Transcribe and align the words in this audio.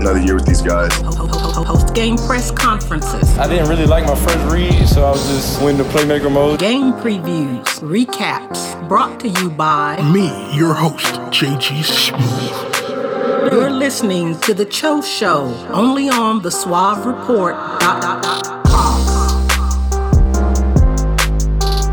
another 0.00 0.20
year 0.20 0.34
with 0.34 0.46
these 0.46 0.62
guys. 0.62 0.90
Post 1.02 1.94
game 1.94 2.16
press 2.16 2.50
conferences. 2.50 3.36
I 3.38 3.46
didn't 3.46 3.68
really 3.68 3.86
like 3.86 4.06
my 4.06 4.14
first 4.14 4.52
read, 4.52 4.88
so 4.88 5.04
I 5.04 5.10
was 5.10 5.26
just 5.28 5.60
went 5.62 5.78
into 5.78 5.90
playmaker 5.92 6.32
mode. 6.32 6.58
Game 6.58 6.92
previews, 6.94 7.64
recaps, 7.80 8.88
brought 8.88 9.20
to 9.20 9.28
you 9.28 9.50
by 9.50 10.00
me, 10.10 10.28
your 10.56 10.74
host, 10.74 11.04
JG 11.30 11.84
Smooth. 11.84 13.52
You're 13.52 13.70
listening 13.70 14.38
to 14.40 14.54
The 14.54 14.64
Cho 14.64 15.02
Show, 15.02 15.54
only 15.70 16.08
on 16.08 16.42
the 16.42 16.50
Suave 16.50 17.04
Report. 17.04 17.54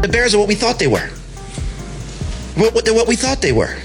The 0.01 0.09
Bears 0.09 0.33
are 0.33 0.39
what 0.39 0.47
we 0.47 0.55
thought 0.55 0.79
they 0.79 0.87
were. 0.87 1.09
What, 2.55 2.73
what, 2.73 2.89
what 2.89 3.07
we 3.07 3.15
thought 3.15 3.41
they 3.41 3.51
were. 3.51 3.75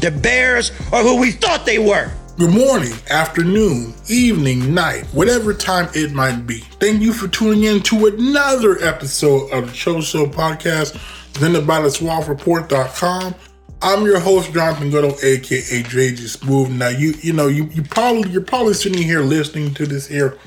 The 0.00 0.10
Bears 0.10 0.70
are 0.92 1.02
who 1.02 1.20
we 1.20 1.32
thought 1.32 1.66
they 1.66 1.78
were. 1.78 2.12
Good 2.38 2.54
morning, 2.54 2.94
afternoon, 3.10 3.94
evening, 4.06 4.72
night, 4.72 5.06
whatever 5.06 5.52
time 5.52 5.88
it 5.92 6.12
might 6.12 6.46
be. 6.46 6.60
Thank 6.78 7.02
you 7.02 7.12
for 7.12 7.26
tuning 7.26 7.64
in 7.64 7.82
to 7.82 8.06
another 8.06 8.78
episode 8.78 9.50
of 9.50 9.66
the 9.66 9.72
Cho 9.72 10.00
Show 10.00 10.26
podcast 10.26 10.96
presented 11.32 11.66
by 11.66 11.80
the 11.80 11.88
SuaveReport.com. 11.88 13.34
I'm 13.82 14.04
your 14.04 14.20
host, 14.20 14.52
Jonathan 14.52 14.88
Goudeau, 14.88 15.20
aka 15.20 15.82
JG 15.82 16.28
Smooth. 16.28 16.70
Now 16.70 16.90
you 16.90 17.14
you 17.22 17.32
know 17.32 17.48
you 17.48 17.64
you 17.72 17.82
probably 17.82 18.30
you're 18.30 18.40
probably 18.40 18.74
sitting 18.74 19.02
here 19.02 19.22
listening 19.22 19.74
to 19.74 19.84
this 19.84 20.06
here. 20.06 20.38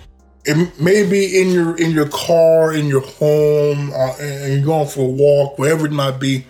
It 0.46 0.80
may 0.80 1.06
be 1.06 1.42
in 1.42 1.50
your 1.50 1.76
in 1.76 1.92
your 1.92 2.08
car, 2.08 2.74
in 2.74 2.88
your 2.88 3.02
home, 3.02 3.92
uh, 3.92 4.16
and 4.18 4.54
you're 4.54 4.66
going 4.66 4.88
for 4.88 5.02
a 5.02 5.12
walk, 5.12 5.60
wherever 5.60 5.88
it 5.88 5.92
might 5.92 6.22
be, 6.22 6.46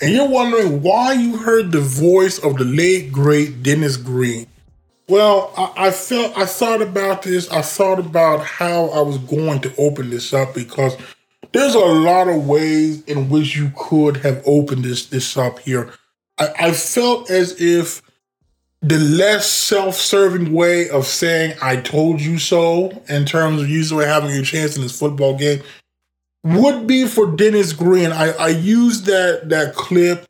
and 0.00 0.12
you're 0.12 0.28
wondering 0.28 0.82
why 0.82 1.14
you 1.14 1.36
heard 1.36 1.72
the 1.72 1.80
voice 1.80 2.38
of 2.38 2.58
the 2.58 2.64
late 2.64 3.10
great 3.10 3.64
Dennis 3.64 3.96
Green. 3.96 4.46
Well, 5.08 5.52
I, 5.56 5.86
I, 5.86 5.90
felt 5.90 6.36
I 6.36 6.44
thought 6.44 6.82
about 6.82 7.22
this. 7.22 7.50
I 7.50 7.62
thought 7.62 7.98
about 7.98 8.44
how 8.44 8.88
I 8.88 9.00
was 9.00 9.18
going 9.18 9.60
to 9.62 9.74
open 9.76 10.10
this 10.10 10.34
up 10.34 10.54
because 10.54 10.96
there's 11.52 11.74
a 11.74 11.78
lot 11.78 12.28
of 12.28 12.46
ways 12.46 13.02
in 13.04 13.30
which 13.30 13.56
you 13.56 13.72
could 13.74 14.18
have 14.18 14.42
opened 14.46 14.84
this 14.84 15.06
this 15.06 15.36
up 15.36 15.60
here. 15.60 15.92
I, 16.38 16.48
I 16.58 16.72
felt 16.72 17.30
as 17.30 17.58
if 17.60 18.02
the 18.80 18.98
less 18.98 19.48
self-serving 19.48 20.52
way 20.52 20.90
of 20.90 21.06
saying 21.06 21.56
"I 21.62 21.76
told 21.76 22.20
you 22.20 22.38
so" 22.38 23.02
in 23.08 23.24
terms 23.24 23.62
of 23.62 23.68
usually 23.68 24.04
having 24.04 24.30
a 24.30 24.42
chance 24.42 24.76
in 24.76 24.82
this 24.82 24.98
football 24.98 25.38
game 25.38 25.62
would 26.44 26.86
be 26.86 27.06
for 27.06 27.34
Dennis 27.34 27.72
Green. 27.72 28.12
I, 28.12 28.32
I 28.32 28.48
used 28.48 29.06
that 29.06 29.48
that 29.48 29.74
clip 29.74 30.26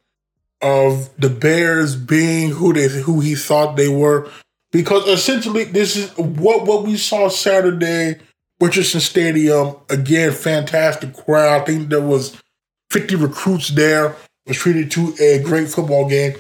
of 0.62 1.11
the 1.19 1.31
Bears 1.31 1.97
being 1.97 2.50
who 2.50 2.72
they 2.72 2.88
who 2.88 3.19
he 3.21 3.34
thought 3.34 3.77
they 3.77 3.88
were 3.88 4.31
because 4.73 5.06
essentially 5.09 5.65
this 5.65 5.97
is 5.97 6.17
what 6.17 6.67
what 6.67 6.84
we 6.84 6.97
saw 6.97 7.29
Saturday, 7.29 8.17
Richison 8.61 9.01
Stadium. 9.01 9.77
Again, 9.89 10.33
fantastic 10.33 11.15
crowd. 11.15 11.62
I 11.62 11.65
think 11.65 11.89
there 11.89 12.01
was 12.01 12.41
50 12.91 13.17
recruits 13.17 13.69
there. 13.69 14.17
Was 14.47 14.56
treated 14.56 14.91
to 14.93 15.15
a 15.21 15.43
great 15.43 15.69
football 15.69 16.09
game. 16.09 16.34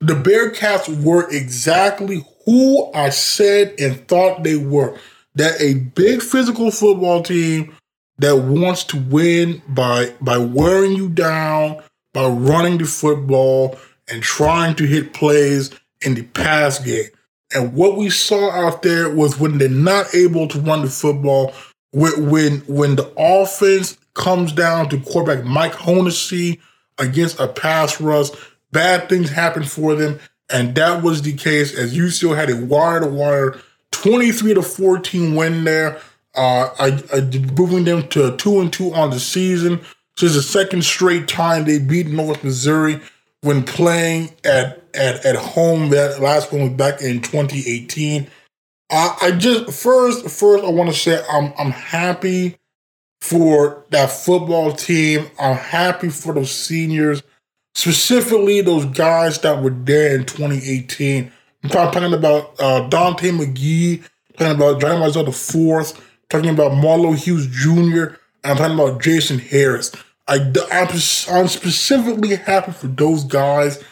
The 0.00 0.14
Bearcats 0.14 1.02
were 1.02 1.28
exactly 1.30 2.24
who 2.44 2.92
I 2.92 3.08
said 3.08 3.74
and 3.80 4.06
thought 4.06 4.44
they 4.44 4.56
were. 4.56 4.96
That 5.34 5.60
a 5.60 5.74
big 5.74 6.22
physical 6.22 6.70
football 6.70 7.22
team 7.22 7.74
that 8.18 8.36
wants 8.36 8.84
to 8.84 8.98
win 8.98 9.62
by 9.68 10.14
by 10.20 10.38
wearing 10.38 10.92
you 10.92 11.08
down, 11.08 11.82
by 12.12 12.26
running 12.26 12.78
the 12.78 12.84
football 12.84 13.78
and 14.08 14.22
trying 14.22 14.76
to 14.76 14.86
hit 14.86 15.12
plays 15.12 15.70
in 16.02 16.14
the 16.14 16.22
pass 16.22 16.78
game. 16.78 17.10
And 17.54 17.74
what 17.74 17.96
we 17.96 18.10
saw 18.10 18.50
out 18.50 18.82
there 18.82 19.08
was 19.14 19.38
when 19.38 19.58
they're 19.58 19.68
not 19.68 20.14
able 20.14 20.48
to 20.48 20.60
run 20.60 20.82
the 20.82 20.90
football, 20.90 21.52
when 21.92 22.58
when 22.66 22.96
the 22.96 23.12
offense 23.16 23.96
comes 24.14 24.52
down 24.52 24.88
to 24.88 24.98
quarterback 25.00 25.44
Mike 25.44 25.72
Hohensee 25.72 26.60
against 26.98 27.38
a 27.38 27.46
pass 27.46 28.00
rush, 28.00 28.30
bad 28.72 29.08
things 29.08 29.30
happen 29.30 29.62
for 29.62 29.94
them. 29.94 30.18
And 30.50 30.74
that 30.74 31.02
was 31.02 31.22
the 31.22 31.34
case 31.34 31.76
as 31.76 31.96
you 31.96 32.10
still 32.10 32.34
had 32.34 32.50
a 32.50 32.56
wire 32.56 33.00
to 33.00 33.06
wire 33.06 33.60
23 33.92 34.54
to 34.54 34.62
14 34.62 35.34
win 35.34 35.64
there. 35.64 36.00
Uh, 36.34 36.68
I, 36.78 37.02
I 37.14 37.20
moving 37.56 37.84
them 37.84 38.08
to 38.08 38.36
two 38.36 38.60
and 38.60 38.72
two 38.72 38.92
on 38.92 39.10
the 39.10 39.20
season. 39.20 39.80
This 40.18 40.30
is 40.30 40.34
the 40.34 40.42
second 40.42 40.84
straight 40.84 41.28
time 41.28 41.64
they 41.64 41.78
beat 41.78 42.08
North 42.08 42.44
Missouri 42.44 43.00
when 43.46 43.62
playing 43.62 44.30
at 44.44 44.82
at 44.92 45.24
at 45.24 45.36
home. 45.36 45.90
That 45.90 46.20
last 46.20 46.52
one 46.52 46.62
was 46.62 46.72
back 46.72 47.00
in 47.00 47.22
2018. 47.22 48.28
I, 48.90 49.16
I 49.22 49.30
just 49.30 49.72
first 49.72 50.28
first 50.28 50.64
I 50.64 50.68
want 50.68 50.90
to 50.90 50.96
say 50.96 51.22
I'm 51.30 51.52
I'm 51.58 51.70
happy 51.70 52.56
for 53.20 53.84
that 53.90 54.10
football 54.10 54.72
team. 54.72 55.30
I'm 55.38 55.56
happy 55.56 56.08
for 56.08 56.34
those 56.34 56.50
seniors, 56.50 57.22
specifically 57.74 58.60
those 58.60 58.84
guys 58.86 59.38
that 59.40 59.62
were 59.62 59.70
there 59.70 60.16
in 60.16 60.24
2018. 60.26 61.32
I'm 61.62 61.70
talking 61.70 62.12
about 62.12 62.60
uh, 62.60 62.88
Daunte 62.88 63.30
McGee, 63.30 64.02
talking 64.36 64.54
about 64.56 64.80
Johnny 64.80 65.00
Manziel 65.00 65.24
the 65.24 65.32
fourth, 65.32 66.00
talking 66.28 66.50
about 66.50 66.72
Marlo 66.72 67.16
Hughes 67.16 67.46
Jr., 67.46 68.16
I'm 68.44 68.56
talking 68.56 68.78
about 68.78 69.02
Jason 69.02 69.40
Harris. 69.40 69.90
I, 70.28 70.52
I'm, 70.72 70.88
I'm 71.34 71.48
specifically 71.48 72.36
happy 72.36 72.72
for 72.72 72.88
those 72.88 73.24
guys 73.24 73.82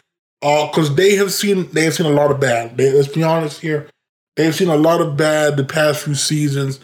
because 0.40 0.90
uh, 0.90 0.94
they 0.94 1.14
have 1.16 1.32
seen 1.32 1.70
they 1.72 1.84
have 1.84 1.94
seen 1.94 2.06
a 2.06 2.10
lot 2.10 2.30
of 2.30 2.40
bad. 2.40 2.76
They, 2.76 2.92
let's 2.92 3.08
be 3.08 3.22
honest 3.22 3.60
here, 3.60 3.88
they've 4.36 4.54
seen 4.54 4.68
a 4.68 4.76
lot 4.76 5.00
of 5.00 5.16
bad 5.16 5.56
the 5.56 5.64
past 5.64 6.04
few 6.04 6.14
seasons. 6.14 6.80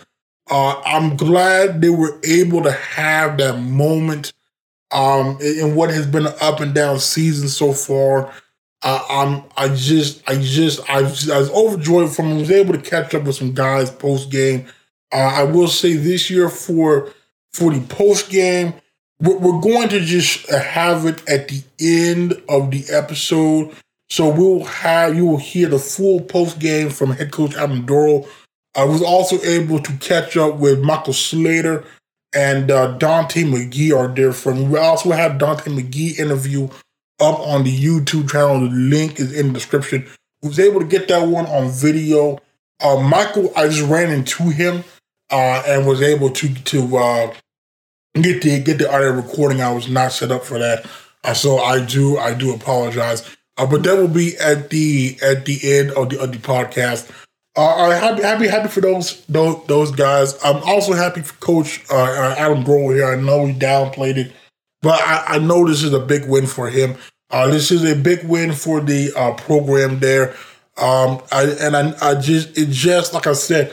Uh, 0.51 0.81
I'm 0.85 1.17
glad 1.17 1.81
they 1.81 1.91
were 1.91 2.19
able 2.25 2.63
to 2.63 2.73
have 2.73 3.39
that 3.39 3.61
moment 3.61 4.33
um, 4.91 5.39
in 5.41 5.75
what 5.75 5.91
has 5.91 6.07
been 6.07 6.27
an 6.27 6.35
up 6.41 6.61
and 6.61 6.75
down 6.75 6.99
season 6.99 7.49
so 7.49 7.73
far. 7.73 8.33
Uh, 8.83 9.05
I'm 9.11 9.45
I 9.57 9.75
just 9.75 10.29
I 10.29 10.37
just 10.37 10.89
I 10.89 11.03
was, 11.03 11.29
overjoyed 11.51 12.15
from 12.15 12.39
was 12.39 12.51
able 12.51 12.73
to 12.73 12.81
catch 12.81 13.15
up 13.15 13.25
with 13.25 13.37
some 13.37 13.53
guys 13.53 13.91
post 13.91 14.31
game. 14.31 14.67
Uh, 15.13 15.17
I 15.17 15.43
will 15.43 15.69
say 15.69 15.95
this 15.95 16.31
year 16.31 16.49
for 16.49 17.13
for 17.53 17.73
the 17.73 17.81
post 17.87 18.31
game 18.31 18.75
we're 19.21 19.61
going 19.61 19.89
to 19.91 20.01
just 20.01 20.51
have 20.51 21.07
it 21.07 21.23
at 21.29 21.49
the 21.49 21.63
end 21.81 22.41
of 22.49 22.71
the 22.71 22.85
episode. 22.91 23.75
So 24.09 24.29
we'll 24.29 24.65
have 24.65 25.15
you 25.15 25.27
will 25.27 25.37
hear 25.39 25.69
the 25.69 25.79
full 25.79 26.21
post 26.21 26.59
game 26.59 26.91
from 26.91 27.13
head 27.13 27.31
coach 27.31 27.55
Adam 27.55 27.87
Dorrel. 27.87 28.29
I 28.77 28.85
was 28.85 29.03
also 29.03 29.41
able 29.43 29.79
to 29.81 29.93
catch 29.99 30.37
up 30.37 30.57
with 30.57 30.81
Michael 30.81 31.13
Slater 31.13 31.85
and 32.35 32.71
uh, 32.71 32.97
Daunte 32.99 33.45
McGee 33.45 33.97
are 33.97 34.09
there 34.09 34.33
from. 34.33 34.71
We 34.71 34.79
also 34.79 35.11
have 35.11 35.33
Daunte 35.33 35.65
McGee 35.65 36.19
interview 36.19 36.65
up 37.21 37.39
on 37.41 37.65
the 37.65 37.77
YouTube 37.77 38.31
channel. 38.31 38.61
The 38.61 38.75
link 38.75 39.21
is 39.21 39.33
in 39.33 39.49
the 39.49 39.53
description. 39.55 40.07
Was 40.43 40.59
able 40.59 40.81
to 40.81 40.87
get 40.87 41.09
that 41.09 41.29
one 41.29 41.47
on 41.47 41.71
video. 41.71 42.39
Uh, 42.81 42.97
Michael, 43.01 43.53
I 43.55 43.69
just 43.69 43.89
ran 43.89 44.11
into 44.11 44.45
him 44.45 44.85
uh, 45.31 45.63
and 45.67 45.87
was 45.87 46.01
able 46.01 46.31
to 46.31 46.55
to 46.55 46.97
uh, 46.97 47.35
get 48.15 48.43
the 48.43 48.61
get 48.61 48.79
the 48.79 48.93
audio 48.93 49.13
recording. 49.13 49.61
I 49.61 49.73
was 49.73 49.89
not 49.89 50.13
set 50.13 50.31
up 50.31 50.45
for 50.45 50.59
that, 50.59 50.87
uh, 51.25 51.35
so 51.35 51.59
I 51.59 51.85
do 51.85 52.19
I 52.19 52.35
do 52.35 52.53
apologize. 52.53 53.29
Uh, 53.57 53.67
but 53.67 53.83
that 53.83 53.97
will 53.97 54.09
be 54.09 54.37
at 54.39 54.71
the 54.71 55.19
at 55.23 55.45
the 55.45 55.61
end 55.63 55.91
of 55.93 56.11
the 56.11 56.21
of 56.21 56.33
the 56.33 56.39
podcast. 56.39 57.11
Uh, 57.57 57.91
I'm 57.91 57.93
happy 57.93 58.23
happy 58.23 58.47
happy 58.49 58.69
for 58.69 58.81
those 58.81 59.25
those 59.27 59.67
those 59.67 59.91
guys. 59.91 60.39
I'm 60.45 60.63
also 60.63 60.93
happy 60.93 61.23
for 61.23 61.35
Coach 61.41 61.85
uh, 61.91 61.95
uh 61.95 62.35
Adam 62.39 62.65
Dorrel 62.65 62.91
here. 62.91 63.07
I 63.07 63.17
know 63.17 63.47
he 63.47 63.55
downplayed 63.55 64.17
it, 64.17 64.33
but 64.83 65.01
I, 65.01 65.25
I 65.35 65.39
know 65.39 65.67
this 65.67 65.83
is 65.83 65.93
a 65.93 66.01
big 66.01 66.29
win 66.29 66.47
for 66.47 66.71
him. 66.71 66.97
Uh, 67.31 67.49
this 67.49 67.71
is 67.71 67.85
a 67.85 67.95
big 67.95 68.25
win 68.25 68.53
for 68.53 68.81
the 68.81 69.13
uh, 69.17 69.35
program 69.35 70.01
there. 70.01 70.35
Um, 70.77 71.21
I, 71.31 71.45
and 71.61 71.77
I, 71.77 71.95
I 72.01 72.15
just 72.15 72.57
it 72.57 72.71
just 72.71 73.13
like 73.13 73.27
I 73.27 73.35
said, 73.35 73.73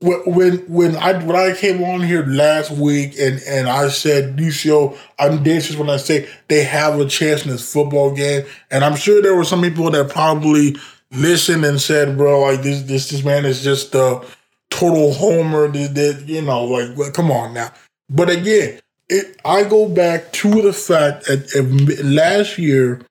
when 0.00 0.58
when 0.66 0.96
I 0.96 1.12
when 1.24 1.36
I 1.36 1.54
came 1.54 1.82
on 1.82 2.00
here 2.00 2.24
last 2.24 2.70
week 2.70 3.14
and 3.18 3.40
and 3.46 3.68
I 3.68 3.88
said 3.88 4.36
UCO, 4.36 4.96
I'm 5.18 5.42
dangerous 5.42 5.76
when 5.76 5.90
I 5.90 5.98
say 5.98 6.26
they 6.48 6.64
have 6.64 6.98
a 6.98 7.06
chance 7.06 7.44
in 7.44 7.50
this 7.50 7.70
football 7.70 8.14
game, 8.14 8.46
and 8.70 8.82
I'm 8.82 8.96
sure 8.96 9.20
there 9.20 9.36
were 9.36 9.44
some 9.44 9.60
people 9.60 9.90
that 9.90 10.08
probably 10.08 10.76
listened 11.10 11.64
and 11.66 11.80
said, 11.80 12.16
"Bro, 12.16 12.40
like 12.40 12.62
this 12.62 12.82
this 12.82 13.10
this 13.10 13.24
man 13.24 13.44
is 13.44 13.62
just 13.62 13.94
a 13.94 14.22
total 14.70 15.12
homer." 15.12 15.68
That, 15.68 16.24
you 16.26 16.42
know, 16.42 16.64
like 16.64 17.12
come 17.12 17.30
on 17.30 17.52
now. 17.52 17.70
But 18.08 18.30
again, 18.30 18.80
it 19.10 19.38
I 19.44 19.64
go 19.64 19.86
back 19.86 20.32
to 20.32 20.62
the 20.62 20.72
fact 20.72 21.26
that 21.26 22.00
last 22.02 22.56
year 22.56 23.02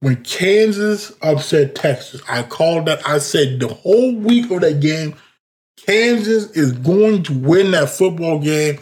when 0.00 0.22
Kansas 0.22 1.12
upset 1.22 1.74
Texas, 1.74 2.20
I 2.28 2.42
called 2.42 2.86
that. 2.86 3.08
I 3.08 3.18
said 3.20 3.58
the 3.58 3.68
whole 3.68 4.14
week 4.14 4.50
of 4.50 4.60
that 4.60 4.80
game 4.80 5.14
Kansas 5.76 6.50
is 6.52 6.72
going 6.72 7.22
to 7.24 7.38
win 7.38 7.72
that 7.72 7.90
football 7.90 8.38
game. 8.38 8.78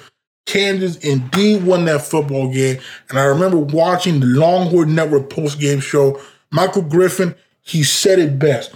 Kansas 0.46 0.96
indeed 0.96 1.64
won 1.64 1.84
that 1.86 2.02
football 2.02 2.52
game. 2.52 2.78
And 3.08 3.18
I 3.18 3.24
remember 3.24 3.58
watching 3.58 4.20
the 4.20 4.26
Longhorn 4.26 4.94
Network 4.94 5.30
post 5.30 5.58
game 5.58 5.80
show. 5.80 6.20
Michael 6.50 6.82
Griffin, 6.82 7.34
he 7.62 7.82
said 7.82 8.18
it 8.18 8.38
best. 8.38 8.74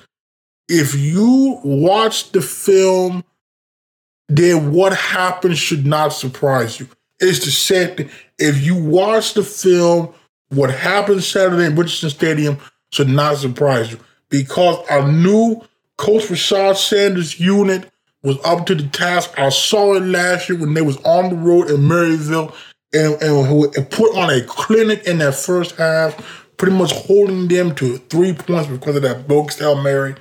If 0.69 0.94
you 0.94 1.61
watch 1.62 2.32
the 2.32 2.43
film, 2.43 3.25
then 4.29 4.73
what 4.73 4.94
happened 4.94 5.56
should 5.56 5.87
not 5.87 6.09
surprise 6.09 6.79
you. 6.79 6.88
It's 7.21 7.44
the 7.44 7.50
same 7.50 7.97
thing. 7.97 8.11
If 8.38 8.62
you 8.62 8.76
watch 8.76 9.35
the 9.35 9.43
film, 9.43 10.14
what 10.50 10.71
happened 10.71 11.25
Saturday 11.25 11.64
in 11.67 11.75
Richison 11.75 12.11
Stadium 12.11 12.59
should 12.93 13.09
not 13.09 13.38
surprise 13.38 13.91
you. 13.91 13.99
Because 14.31 14.85
I 14.91 15.11
knew 15.11 15.62
Coach 15.97 16.25
Rashad 16.25 16.76
Sanders' 16.76 17.41
unit 17.41 17.91
was 18.23 18.38
up 18.44 18.67
to 18.67 18.75
the 18.75 18.87
task. 18.88 19.38
I 19.38 19.49
saw 19.49 19.94
it 19.94 20.03
last 20.03 20.49
year 20.49 20.59
when 20.59 20.75
they 20.75 20.82
was 20.82 20.97
on 21.05 21.31
the 21.31 21.37
road 21.37 21.70
in 21.70 21.82
Maryville 21.82 22.55
and, 22.93 23.15
and, 23.23 23.76
and 23.76 23.91
put 23.91 24.17
on 24.17 24.31
a 24.31 24.43
clinic 24.43 25.06
in 25.06 25.19
that 25.19 25.35
first 25.35 25.76
half, 25.76 26.47
pretty 26.56 26.76
much 26.76 26.93
holding 26.93 27.49
them 27.49 27.75
to 27.76 27.99
three 27.99 28.32
points 28.32 28.69
because 28.69 28.97
of 28.97 29.03
that 29.03 29.29
bogus 29.29 29.59
Hail 29.59 29.81
Mary. 29.81 30.15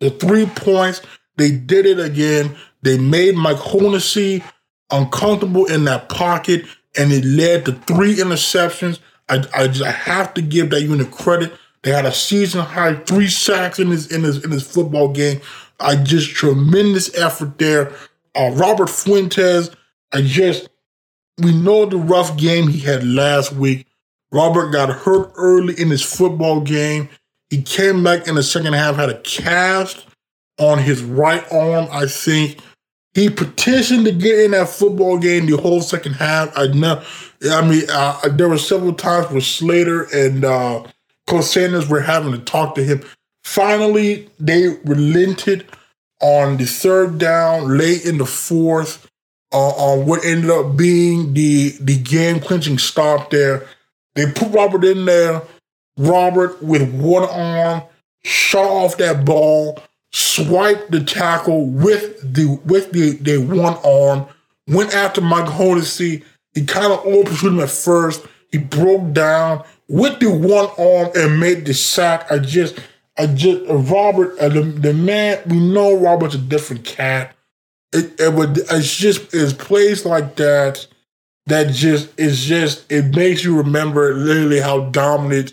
The 0.00 0.10
three 0.10 0.46
points, 0.46 1.02
they 1.36 1.50
did 1.50 1.86
it 1.86 2.00
again. 2.00 2.56
They 2.82 2.98
made 2.98 3.36
Mike 3.36 3.58
Hohensee 3.58 4.42
uncomfortable 4.90 5.66
in 5.66 5.84
that 5.84 6.08
pocket, 6.08 6.64
and 6.96 7.12
it 7.12 7.24
led 7.24 7.64
to 7.66 7.72
three 7.72 8.16
interceptions. 8.16 8.98
I, 9.28 9.44
I, 9.54 9.68
just, 9.68 9.82
I 9.82 9.92
have 9.92 10.34
to 10.34 10.42
give 10.42 10.70
that 10.70 10.82
unit 10.82 11.10
credit. 11.10 11.52
They 11.82 11.90
had 11.90 12.06
a 12.06 12.12
season 12.12 12.60
high 12.60 12.94
three 12.94 13.28
sacks 13.28 13.78
in 13.78 13.88
his 13.90 14.10
in 14.12 14.22
his 14.22 14.44
in 14.44 14.50
his 14.52 14.66
football 14.66 15.08
game. 15.08 15.40
I 15.82 15.96
just 15.96 16.30
tremendous 16.30 17.14
effort 17.16 17.58
there. 17.58 17.92
Uh, 18.34 18.50
Robert 18.54 18.88
Fuentes, 18.88 19.70
I 20.12 20.22
just 20.22 20.68
we 21.38 21.52
know 21.52 21.86
the 21.86 21.96
rough 21.96 22.36
game 22.36 22.68
he 22.68 22.80
had 22.80 23.04
last 23.04 23.52
week. 23.52 23.86
Robert 24.30 24.70
got 24.70 24.88
hurt 24.88 25.32
early 25.36 25.78
in 25.78 25.90
his 25.90 26.02
football 26.02 26.60
game. 26.60 27.08
He 27.50 27.62
came 27.62 28.02
back 28.02 28.26
in 28.28 28.34
the 28.34 28.42
second 28.42 28.72
half, 28.72 28.96
had 28.96 29.10
a 29.10 29.20
cast 29.20 30.06
on 30.58 30.78
his 30.78 31.02
right 31.02 31.44
arm. 31.52 31.86
I 31.90 32.06
think 32.06 32.58
he 33.14 33.28
petitioned 33.28 34.06
to 34.06 34.12
get 34.12 34.38
in 34.38 34.52
that 34.52 34.68
football 34.68 35.18
game 35.18 35.46
the 35.46 35.58
whole 35.58 35.82
second 35.82 36.14
half. 36.14 36.56
I 36.56 36.68
know. 36.68 37.02
I 37.50 37.68
mean, 37.68 37.82
uh, 37.92 38.20
there 38.30 38.48
were 38.48 38.58
several 38.58 38.94
times 38.94 39.30
where 39.30 39.40
Slater 39.42 40.04
and 40.14 40.44
uh, 40.44 40.84
Coach 41.26 41.44
Sanders 41.44 41.88
were 41.88 42.00
having 42.00 42.32
to 42.32 42.38
talk 42.38 42.74
to 42.76 42.84
him. 42.84 43.02
Finally, 43.42 44.28
they 44.38 44.68
relented 44.84 45.66
on 46.20 46.56
the 46.56 46.64
third 46.64 47.18
down, 47.18 47.76
late 47.76 48.04
in 48.04 48.18
the 48.18 48.26
fourth, 48.26 49.10
uh, 49.52 49.56
on 49.56 50.06
what 50.06 50.24
ended 50.24 50.50
up 50.50 50.76
being 50.76 51.34
the 51.34 51.70
the 51.80 51.98
game 51.98 52.40
clinching 52.40 52.78
stop 52.78 53.30
there. 53.30 53.66
They 54.14 54.30
put 54.30 54.52
Robert 54.52 54.84
in 54.84 55.04
there. 55.04 55.42
Robert 55.98 56.62
with 56.62 56.90
one 56.94 57.28
arm 57.28 57.82
shot 58.24 58.64
off 58.64 58.96
that 58.98 59.24
ball, 59.24 59.78
swiped 60.12 60.90
the 60.90 61.02
tackle 61.02 61.66
with 61.66 62.34
the 62.34 62.60
with 62.64 62.92
the, 62.92 63.10
the 63.16 63.38
one 63.38 63.76
arm, 63.84 64.26
went 64.68 64.94
after 64.94 65.20
Mike 65.20 65.46
Hohensee. 65.46 66.24
He 66.54 66.64
kind 66.64 66.92
of 66.92 67.04
overshot 67.04 67.52
him 67.52 67.60
at 67.60 67.70
first. 67.70 68.26
He 68.50 68.58
broke 68.58 69.12
down 69.12 69.64
with 69.88 70.20
the 70.20 70.30
one 70.30 70.68
arm 70.78 71.10
and 71.14 71.40
made 71.40 71.64
the 71.64 71.74
sack. 71.74 72.30
I 72.30 72.38
just 72.38 72.78
I 73.18 73.26
just 73.26 73.62
Robert, 73.68 74.38
uh, 74.38 74.48
the, 74.48 74.62
the 74.62 74.94
man 74.94 75.40
we 75.46 75.58
know 75.58 75.94
Robert's 75.96 76.34
a 76.34 76.38
different 76.38 76.84
cat. 76.84 77.34
It, 77.92 78.18
it 78.18 78.32
would 78.32 78.58
it's 78.58 78.96
just 78.96 79.34
it's 79.34 79.52
plays 79.52 80.06
like 80.06 80.36
that 80.36 80.86
that 81.46 81.72
just 81.72 82.08
it's 82.18 82.42
just 82.42 82.90
it 82.90 83.14
makes 83.14 83.44
you 83.44 83.56
remember 83.56 84.14
literally 84.14 84.60
how 84.60 84.90
dominant 84.90 85.52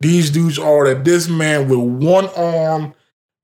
these 0.00 0.30
dudes 0.30 0.58
are. 0.58 0.86
That 0.86 1.04
this 1.04 1.28
man 1.28 1.68
with 1.68 1.80
one 1.80 2.28
arm 2.36 2.94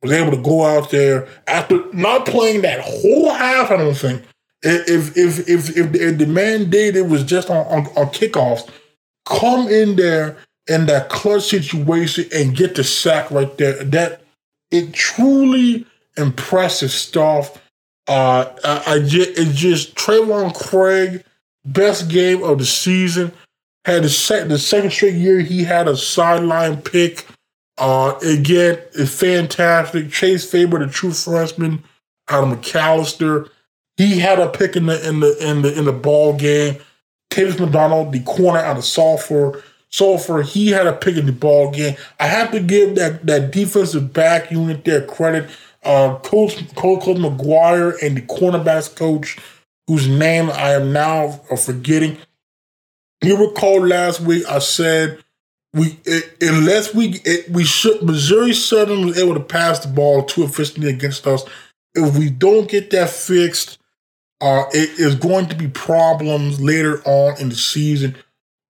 was 0.03 0.13
able 0.13 0.31
to 0.31 0.43
go 0.43 0.65
out 0.65 0.91
there 0.91 1.27
after 1.49 1.83
not 1.93 2.27
playing 2.27 2.63
that 2.63 2.81
whole 2.81 3.31
half. 3.31 3.73
I 3.73 3.77
don't 3.77 3.95
think 3.95 4.23
if 4.63 5.17
if 5.17 5.49
if 5.49 5.77
if, 5.77 5.95
if 5.95 6.19
the 6.19 6.27
man 6.27 6.71
did 6.71 6.97
it 6.97 7.07
was 7.09 7.25
just 7.25 7.51
on, 7.51 7.67
on, 7.67 7.87
on 7.97 8.07
kickoffs, 8.13 8.69
come 9.27 9.69
in 9.69 9.97
there 9.97 10.37
in 10.69 10.87
that 10.87 11.09
clutch 11.09 11.45
situation 11.45 12.27
and 12.35 12.57
get 12.57 12.75
the 12.75 12.85
sack 12.85 13.31
right 13.31 13.57
there. 13.59 13.83
That 13.85 14.23
it 14.71 14.93
truly 14.93 15.87
impressive 16.17 16.91
stuff. 16.91 17.63
Uh, 18.07 18.53
I, 18.65 18.95
I 18.95 18.99
just 19.01 19.39
it 19.39 19.55
just 19.55 19.95
Trayvon 19.95 20.55
Craig 20.55 21.25
best 21.65 22.09
game 22.09 22.43
of 22.43 22.59
the 22.59 22.67
season. 22.67 23.33
Had 23.85 24.03
the, 24.03 24.47
the 24.49 24.59
second 24.59 24.91
straight 24.91 25.15
year 25.15 25.41
he 25.41 25.65
had 25.65 25.89
a 25.89 25.97
sideline 25.97 26.83
pick. 26.83 27.27
Uh, 27.79 28.19
again, 28.23 28.79
it's 28.95 29.15
fantastic. 29.15 30.11
Chase 30.11 30.51
Faber, 30.51 30.81
the 30.81 30.89
true 30.93 31.13
freshman 31.13 31.85
out 32.29 32.45
of 32.45 32.59
McAlester, 32.59 33.49
he 33.97 34.19
had 34.19 34.39
a 34.39 34.49
pick 34.49 34.77
in 34.77 34.87
the 34.87 35.09
in 35.09 35.21
the 35.21 35.37
in 35.49 35.63
the 35.63 35.79
in 35.79 35.85
the 35.85 35.93
ball 35.93 36.35
game. 36.35 36.77
Tavis 37.31 37.61
McDonald, 37.61 38.13
the 38.13 38.21
corner 38.21 38.59
out 38.59 38.79
of 38.79 38.85
Sulphur, 38.85 39.63
so 39.91 40.19
for 40.19 40.43
he 40.43 40.69
had 40.69 40.87
a 40.87 40.93
pick 40.93 41.17
in 41.17 41.27
the 41.27 41.33
ball 41.33 41.71
game. 41.71 41.97
I 42.21 42.27
have 42.27 42.51
to 42.53 42.61
give 42.61 42.97
that 42.97 43.27
that 43.27 43.51
defensive 43.51 44.13
back 44.13 44.51
unit 44.51 44.85
their 44.85 45.05
credit. 45.05 45.49
Uh, 45.85 46.19
coach 46.19 46.57
Coach 46.75 47.05
McGuire 47.05 47.95
and 48.03 48.17
the 48.17 48.23
cornerbacks 48.23 48.95
coach, 48.95 49.39
whose 49.87 50.09
name 50.09 50.51
I 50.51 50.73
am 50.73 50.93
now 50.93 51.31
forgetting. 51.57 52.19
You 53.23 53.37
recall 53.37 53.87
last 53.87 54.21
week 54.21 54.45
I 54.49 54.59
said 54.59 55.23
we 55.73 55.99
it, 56.05 56.37
unless 56.41 56.95
we 56.95 57.21
it, 57.25 57.51
we 57.51 57.65
should 57.65 58.03
Missouri 58.03 58.53
Southern 58.53 59.07
was 59.07 59.19
able 59.19 59.35
to 59.35 59.41
pass 59.41 59.79
the 59.81 59.89
ball 59.89 60.25
too 60.25 60.45
efficiently 60.45 60.91
against 60.91 61.27
us. 61.27 61.45
If 61.95 62.17
we 62.17 62.31
don't 62.31 62.69
get 62.69 62.91
that 62.91 63.11
fixed, 63.11 63.79
uh, 64.41 64.65
it 64.73 65.01
is 65.01 65.15
going 65.15 65.49
to 65.49 65.57
be 65.57 65.69
problems 65.69 66.61
later 66.61 67.03
on 67.05 67.41
in 67.41 67.49
the 67.49 67.57
season 67.57 68.17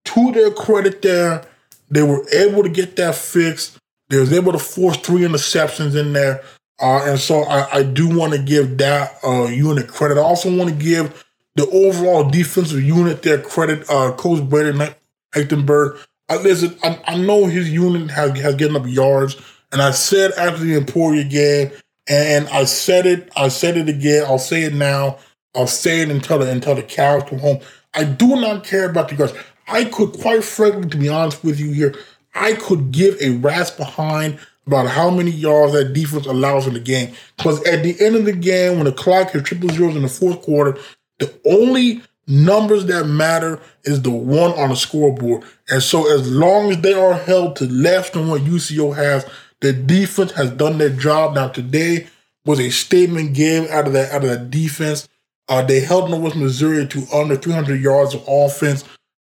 to 0.09 0.33
their 0.33 0.51
credit 0.51 1.03
there, 1.03 1.45
they 1.91 2.03
were 2.03 2.27
able 2.31 2.63
to 2.63 2.69
get 2.69 2.97
that 2.97 3.15
fixed. 3.15 3.79
They 4.09 4.19
was 4.19 4.33
able 4.33 4.53
to 4.53 4.59
force 4.59 4.97
three 4.97 5.23
interceptions 5.23 5.95
in 5.99 6.13
there. 6.13 6.43
Uh, 6.81 7.03
and 7.05 7.19
so 7.19 7.43
I, 7.43 7.79
I 7.79 7.83
do 7.83 8.09
want 8.17 8.33
to 8.33 8.39
give 8.39 8.79
that 8.79 9.19
uh, 9.25 9.47
unit 9.47 9.89
credit. 9.89 10.19
I 10.19 10.23
also 10.23 10.55
want 10.55 10.71
to 10.71 10.77
give 10.77 11.25
the 11.57 11.69
overall 11.71 12.29
defensive 12.29 12.83
unit 12.83 13.23
their 13.23 13.41
credit. 13.41 13.89
Uh, 13.91 14.13
Coach 14.13 14.49
Brandon 14.49 14.95
Eichenberg. 15.35 15.99
I, 16.29 16.37
listen, 16.37 16.79
I, 16.83 17.01
I 17.07 17.17
know 17.17 17.47
his 17.47 17.71
unit 17.71 18.11
has, 18.11 18.39
has 18.41 18.55
getting 18.55 18.77
up 18.77 18.87
yards. 18.87 19.37
And 19.73 19.83
I 19.83 19.91
said 19.91 20.33
after 20.33 20.65
the 20.65 20.77
Emporia 20.77 21.25
game, 21.25 21.73
and 22.09 22.49
I 22.49 22.65
said 22.65 23.07
it, 23.07 23.31
I 23.37 23.49
said 23.49 23.77
it 23.77 23.89
again, 23.89 24.25
I'll 24.27 24.39
say 24.39 24.63
it 24.63 24.73
now, 24.73 25.19
I'll 25.55 25.67
say 25.67 26.01
it 26.01 26.11
until 26.11 26.39
the 26.39 26.51
until 26.51 26.75
the 26.75 26.83
cows 26.83 27.25
come 27.25 27.39
home. 27.39 27.61
I 27.93 28.05
do 28.05 28.29
not 28.41 28.65
care 28.65 28.89
about 28.89 29.09
the 29.09 29.17
yards. 29.17 29.35
I 29.69 29.85
could, 29.85 30.13
quite 30.21 30.45
frankly, 30.45 30.89
to 30.89 30.97
be 30.97 31.09
honest 31.09 31.45
with 31.45 31.61
you 31.61 31.73
here, 31.73 31.95
I 32.35 32.55
could 32.55 32.91
give 32.91 33.21
a 33.21 33.31
rat's 33.31 33.71
behind 33.71 34.39
about 34.67 34.89
how 34.89 35.11
many 35.11 35.31
yards 35.31 35.73
that 35.73 35.93
defense 35.93 36.27
allows 36.27 36.67
in 36.67 36.75
the 36.75 36.81
game. 36.81 37.13
Because 37.37 37.63
at 37.67 37.83
the 37.83 37.99
end 38.05 38.17
of 38.17 38.25
the 38.25 38.33
game, 38.33 38.77
when 38.77 38.85
the 38.85 38.93
clock 38.93 39.31
hits 39.31 39.49
triple 39.49 39.71
zeros 39.71 39.97
in 39.97 40.03
the 40.03 40.09
fourth 40.09 40.43
quarter, 40.43 40.79
the 41.19 41.33
only 41.47 42.03
numbers 42.27 42.85
that 42.87 43.07
matter 43.07 43.61
is 43.85 44.03
the 44.03 44.11
one 44.11 44.53
on 44.53 44.69
the 44.69 44.77
scoreboard. 44.77 45.43
And 45.71 45.83
so 45.83 46.13
as 46.13 46.31
long 46.31 46.71
as 46.71 46.81
they 46.83 46.93
are 46.93 47.15
held 47.15 47.57
to 47.57 47.65
less 47.65 48.11
than 48.11 48.29
what 48.29 48.43
UCO 48.43 48.95
has, 48.95 49.27
the 49.61 49.73
defense 49.73 50.33
has 50.33 50.51
done 50.51 50.79
their 50.79 50.91
job. 50.91 51.35
Now 51.35 51.49
today 51.49 52.07
was 52.45 52.61
a 52.61 52.71
statement 52.71 53.35
game 53.35 53.67
out 53.71 53.87
of 53.87 53.95
that 53.95 54.13
out 54.13 54.23
of 54.23 54.31
that 54.31 54.51
defense. 54.51 55.09
Uh, 55.49 55.63
they 55.63 55.81
held 55.81 56.11
Northwest 56.11 56.37
Missouri 56.37 56.87
to 56.87 57.07
under 57.13 57.35
300 57.35 57.81
yards 57.81 58.15
of 58.15 58.23
offense. 58.29 58.85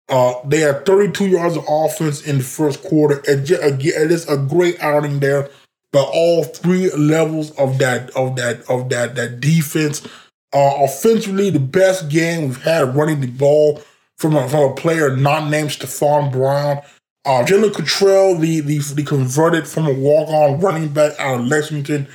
Uh, 0.10 0.34
they 0.46 0.60
had 0.60 0.86
32 0.86 1.28
yards 1.28 1.56
of 1.56 1.66
offense 1.68 2.22
in 2.28 2.40
the 2.40 2.44
first 2.44 2.84
quarter. 2.84 3.22
It, 3.26 3.50
it 3.50 4.12
is 4.12 4.28
a 4.28 4.38
great 4.38 4.80
outing 4.82 5.20
there 5.20 5.50
by 5.92 6.02
all 6.02 6.44
three 6.44 6.90
levels 6.92 7.52
of 7.52 7.78
that 7.78 8.10
of 8.12 8.36
that 8.36 8.68
of 8.70 8.90
that 8.90 9.16
that 9.16 9.40
defense. 9.40 10.06
Uh, 10.54 10.84
offensively, 10.84 11.50
the 11.50 11.60
best 11.60 12.10
game 12.10 12.44
we've 12.44 12.62
had 12.62 12.96
running 12.96 13.22
the 13.22 13.28
ball 13.28 13.82
from 14.18 14.36
a, 14.36 14.48
from 14.50 14.72
a 14.72 14.76
player 14.76 15.16
not 15.16 15.50
named 15.50 15.70
Stephon 15.70 16.32
Brown. 16.32 16.82
Uh, 17.26 17.44
Jalen 17.46 17.74
Cottrell, 17.74 18.38
the, 18.38 18.60
the 18.60 18.80
the 18.80 19.04
converted 19.04 19.68
from 19.68 19.88
a 19.88 19.94
walk 19.94 20.28
on 20.30 20.60
running 20.60 20.90
back 20.90 21.18
out 21.20 21.40
of 21.40 21.48
Lexington, 21.48 22.08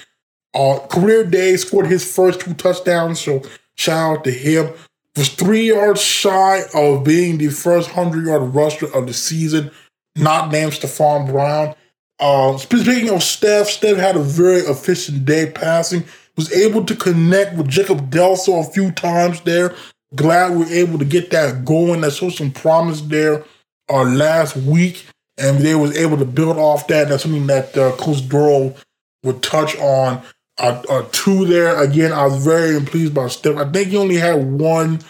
uh, 0.55 0.79
career 0.91 1.25
day 1.25 1.57
scored 1.57 1.87
his 1.87 2.15
first 2.15 2.41
two 2.41 2.53
touchdowns. 2.55 3.21
So 3.21 3.43
shout 3.77 4.19
out 4.19 4.25
to 4.25 4.31
him. 4.31 4.73
Was 5.19 5.31
three 5.31 5.67
yards 5.67 6.01
shy 6.01 6.63
of 6.75 7.03
being 7.03 7.39
the 7.39 7.49
first 7.49 7.91
hundred 7.91 8.27
yard 8.27 8.55
rusher 8.55 8.87
of 8.95 9.09
the 9.09 9.13
season, 9.13 9.73
not 10.15 10.53
named 10.53 10.71
Stephon 10.71 11.27
Brown. 11.27 11.75
Uh, 12.21 12.57
speaking 12.57 13.11
of 13.11 13.25
Steph, 13.25 13.67
Steph 13.67 13.97
had 13.97 14.15
a 14.15 14.21
very 14.23 14.61
efficient 14.61 15.25
day 15.25 15.51
passing. 15.51 16.05
Was 16.37 16.53
able 16.53 16.85
to 16.85 16.95
connect 16.95 17.57
with 17.57 17.67
Jacob 17.67 18.13
Delso 18.13 18.65
a 18.65 18.71
few 18.71 18.93
times 18.93 19.41
there. 19.41 19.75
Glad 20.15 20.57
we 20.57 20.63
are 20.63 20.87
able 20.87 21.01
to 21.01 21.05
get 21.05 21.33
that 21.33 21.65
going. 21.65 22.03
That 22.03 22.13
showed 22.13 22.35
some 22.35 22.53
promise 22.53 23.01
there 23.01 23.45
uh, 23.91 24.05
last 24.05 24.57
week, 24.57 25.05
and 25.37 25.59
they 25.59 25.75
was 25.75 25.97
able 25.99 26.17
to 26.19 26.25
build 26.25 26.59
off 26.59 26.87
that. 26.87 27.09
That's 27.09 27.25
something 27.25 27.49
that 27.49 27.77
uh, 27.77 27.91
Coach 27.97 28.29
Dorrel 28.29 28.77
would 29.25 29.43
touch 29.43 29.77
on. 29.79 30.23
Uh, 30.59 30.83
uh, 30.89 31.09
two 31.13 31.47
there 31.47 31.81
again. 31.81 32.13
I 32.13 32.27
was 32.27 32.45
very 32.45 32.81
pleased 32.81 33.15
by 33.15 33.29
Steph. 33.29 33.57
I 33.57 33.71
think 33.71 33.89
he 33.89 33.97
only 33.97 34.17
had 34.17 34.45
one 34.45 35.01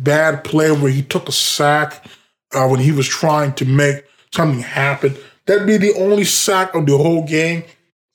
bad 0.00 0.42
play 0.44 0.70
where 0.72 0.90
he 0.90 1.02
took 1.02 1.28
a 1.28 1.32
sack 1.32 2.04
uh, 2.52 2.66
when 2.66 2.80
he 2.80 2.92
was 2.92 3.06
trying 3.06 3.52
to 3.54 3.64
make 3.64 4.04
something 4.34 4.60
happen. 4.60 5.16
That'd 5.46 5.66
be 5.66 5.76
the 5.76 5.94
only 5.94 6.24
sack 6.24 6.74
of 6.74 6.86
the 6.86 6.96
whole 6.96 7.24
game. 7.24 7.64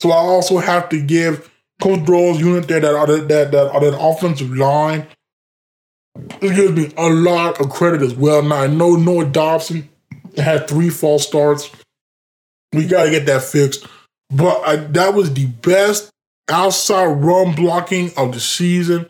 So 0.01 0.11
I 0.11 0.17
also 0.17 0.57
have 0.57 0.89
to 0.89 1.01
give 1.01 1.49
Coach 1.81 2.05
Dorrel's 2.05 2.39
unit 2.39 2.67
there 2.67 2.79
that 2.81 3.07
that 3.07 3.27
that, 3.27 3.51
that, 3.51 3.73
that 3.73 3.97
offensive 3.99 4.55
line. 4.55 5.07
It 6.41 6.55
gives 6.55 6.73
me 6.73 6.93
a 6.97 7.09
lot 7.09 7.59
of 7.59 7.69
credit 7.69 8.01
as 8.01 8.13
well. 8.13 8.41
Now 8.41 8.57
I 8.57 8.67
know 8.67 8.95
Noah 8.95 9.25
Dobson 9.25 9.89
had 10.37 10.67
three 10.67 10.89
false 10.89 11.25
starts. 11.25 11.71
We 12.71 12.85
got 12.87 13.05
to 13.05 13.11
get 13.11 13.25
that 13.27 13.43
fixed. 13.43 13.87
But 14.29 14.61
I, 14.65 14.75
that 14.75 15.13
was 15.13 15.33
the 15.33 15.45
best 15.45 16.11
outside 16.49 17.05
run 17.05 17.55
blocking 17.55 18.11
of 18.17 18.33
the 18.33 18.39
season. 18.39 19.09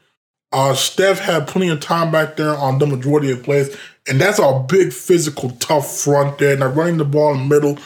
Uh, 0.51 0.73
Steph 0.73 1.19
had 1.19 1.47
plenty 1.47 1.69
of 1.69 1.79
time 1.79 2.11
back 2.11 2.35
there 2.35 2.55
on 2.55 2.79
the 2.79 2.85
majority 2.85 3.31
of 3.31 3.43
plays, 3.43 3.75
and 4.07 4.21
that's 4.21 4.39
a 4.39 4.65
big 4.67 4.93
physical, 4.93 5.49
tough 5.51 5.97
front 5.97 6.37
there. 6.37 6.55
Now 6.55 6.67
running 6.67 6.97
the 6.97 7.05
ball 7.05 7.33
in 7.33 7.47
the 7.47 7.55
middle 7.55 7.77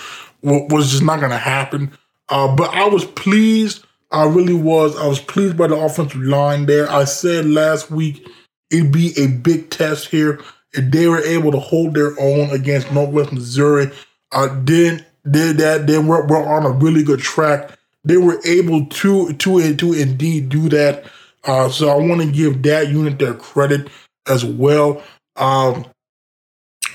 was 0.41 0.91
just 0.91 1.03
not 1.03 1.19
going 1.19 1.31
to 1.31 1.37
happen. 1.37 1.91
Uh, 2.29 2.53
but 2.55 2.73
I 2.73 2.87
was 2.87 3.05
pleased. 3.05 3.85
I 4.11 4.25
really 4.25 4.53
was. 4.53 4.97
I 4.97 5.07
was 5.07 5.19
pleased 5.19 5.57
by 5.57 5.67
the 5.67 5.77
offensive 5.77 6.21
line 6.21 6.65
there. 6.65 6.89
I 6.91 7.05
said 7.05 7.45
last 7.45 7.89
week 7.89 8.27
it'd 8.69 8.91
be 8.91 9.13
a 9.17 9.27
big 9.27 9.69
test 9.69 10.09
here 10.09 10.41
if 10.73 10.91
they 10.91 11.07
were 11.07 11.21
able 11.21 11.51
to 11.51 11.59
hold 11.59 11.93
their 11.93 12.19
own 12.19 12.49
against 12.51 12.91
Northwest 12.91 13.31
Missouri, 13.31 13.91
uh, 14.31 14.49
then 14.63 15.05
did 15.29 15.57
that, 15.57 15.87
then 15.87 16.07
we're, 16.07 16.25
we're 16.25 16.45
on 16.45 16.65
a 16.65 16.69
really 16.69 17.03
good 17.03 17.19
track. 17.19 17.76
They 18.07 18.17
were 18.17 18.39
able 18.45 18.85
to 18.85 19.33
to 19.33 19.75
to 19.75 19.93
indeed 19.93 20.47
do 20.47 20.69
that. 20.69 21.05
Uh, 21.43 21.69
so 21.69 21.89
I 21.89 21.95
want 21.95 22.21
to 22.21 22.31
give 22.31 22.63
that 22.63 22.87
unit 22.87 23.19
their 23.19 23.33
credit 23.33 23.89
as 24.27 24.45
well. 24.45 25.03
Um, 25.35 25.85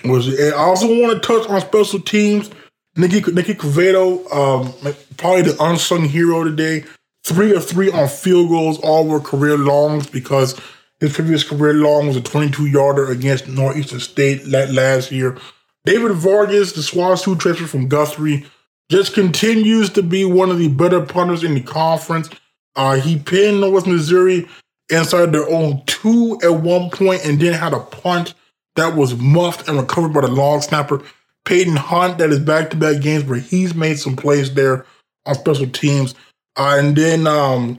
was 0.04 0.40
I 0.40 0.56
also 0.56 0.88
want 0.88 1.22
to 1.22 1.26
touch 1.26 1.48
on 1.48 1.60
special 1.60 2.00
teams. 2.00 2.50
Nicky 2.96 3.20
Nicky 3.30 3.54
Quevedo, 3.54 4.30
um, 4.34 4.72
probably 5.18 5.42
the 5.42 5.56
unsung 5.62 6.04
hero 6.04 6.44
today. 6.44 6.84
Three 7.24 7.54
of 7.54 7.64
three 7.66 7.90
on 7.90 8.08
field 8.08 8.48
goals, 8.48 8.78
all 8.80 9.06
were 9.06 9.20
career 9.20 9.56
longs 9.56 10.06
because 10.06 10.58
his 10.98 11.12
previous 11.12 11.44
career 11.44 11.74
long 11.74 12.06
was 12.06 12.16
a 12.16 12.22
22 12.22 12.66
yarder 12.66 13.10
against 13.10 13.48
Northeastern 13.48 14.00
State 14.00 14.46
last 14.46 15.12
year. 15.12 15.38
David 15.84 16.12
Vargas, 16.12 16.72
the 16.72 16.80
SWOSU 16.80 17.38
transfer 17.38 17.66
from 17.66 17.88
Guthrie, 17.88 18.46
just 18.92 19.14
continues 19.14 19.88
to 19.90 20.02
be 20.02 20.24
one 20.24 20.50
of 20.50 20.58
the 20.58 20.68
better 20.68 21.00
punters 21.00 21.42
in 21.42 21.54
the 21.54 21.62
conference. 21.62 22.28
Uh, 22.76 22.96
he 22.96 23.18
pinned 23.18 23.60
Northwest 23.60 23.86
Missouri 23.86 24.46
inside 24.90 25.32
their 25.32 25.48
own 25.48 25.82
two 25.86 26.38
at 26.42 26.52
one 26.52 26.90
point 26.90 27.24
and 27.24 27.40
then 27.40 27.54
had 27.54 27.72
a 27.72 27.80
punt 27.80 28.34
that 28.76 28.94
was 28.94 29.16
muffed 29.16 29.66
and 29.66 29.78
recovered 29.78 30.12
by 30.12 30.20
the 30.20 30.28
long 30.28 30.60
snapper. 30.60 31.02
Peyton 31.46 31.76
Hunt, 31.76 32.18
that 32.18 32.30
is 32.30 32.38
back 32.38 32.70
to 32.70 32.76
back 32.76 33.00
games 33.00 33.24
where 33.24 33.38
he's 33.38 33.74
made 33.74 33.98
some 33.98 34.14
plays 34.14 34.52
there 34.52 34.84
on 35.24 35.34
special 35.34 35.66
teams. 35.68 36.14
Uh, 36.56 36.76
and 36.78 36.94
then 36.94 37.26
um, 37.26 37.78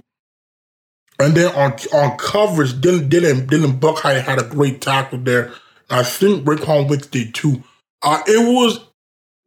and 1.20 1.36
then 1.36 1.54
on 1.56 1.74
on 1.94 2.18
coverage, 2.18 2.74
Dylan 2.74 3.08
Dylan, 3.08 3.46
Dylan 3.46 3.80
Buckheim 3.80 4.20
had 4.22 4.40
a 4.40 4.44
great 4.44 4.82
tackle 4.82 5.20
there. 5.20 5.54
I 5.92 6.02
think 6.02 6.44
Raekwon 6.46 6.90
Wicks 6.90 7.06
did 7.06 7.36
too. 7.36 7.64
Uh, 8.02 8.22
it 8.26 8.52
was 8.52 8.80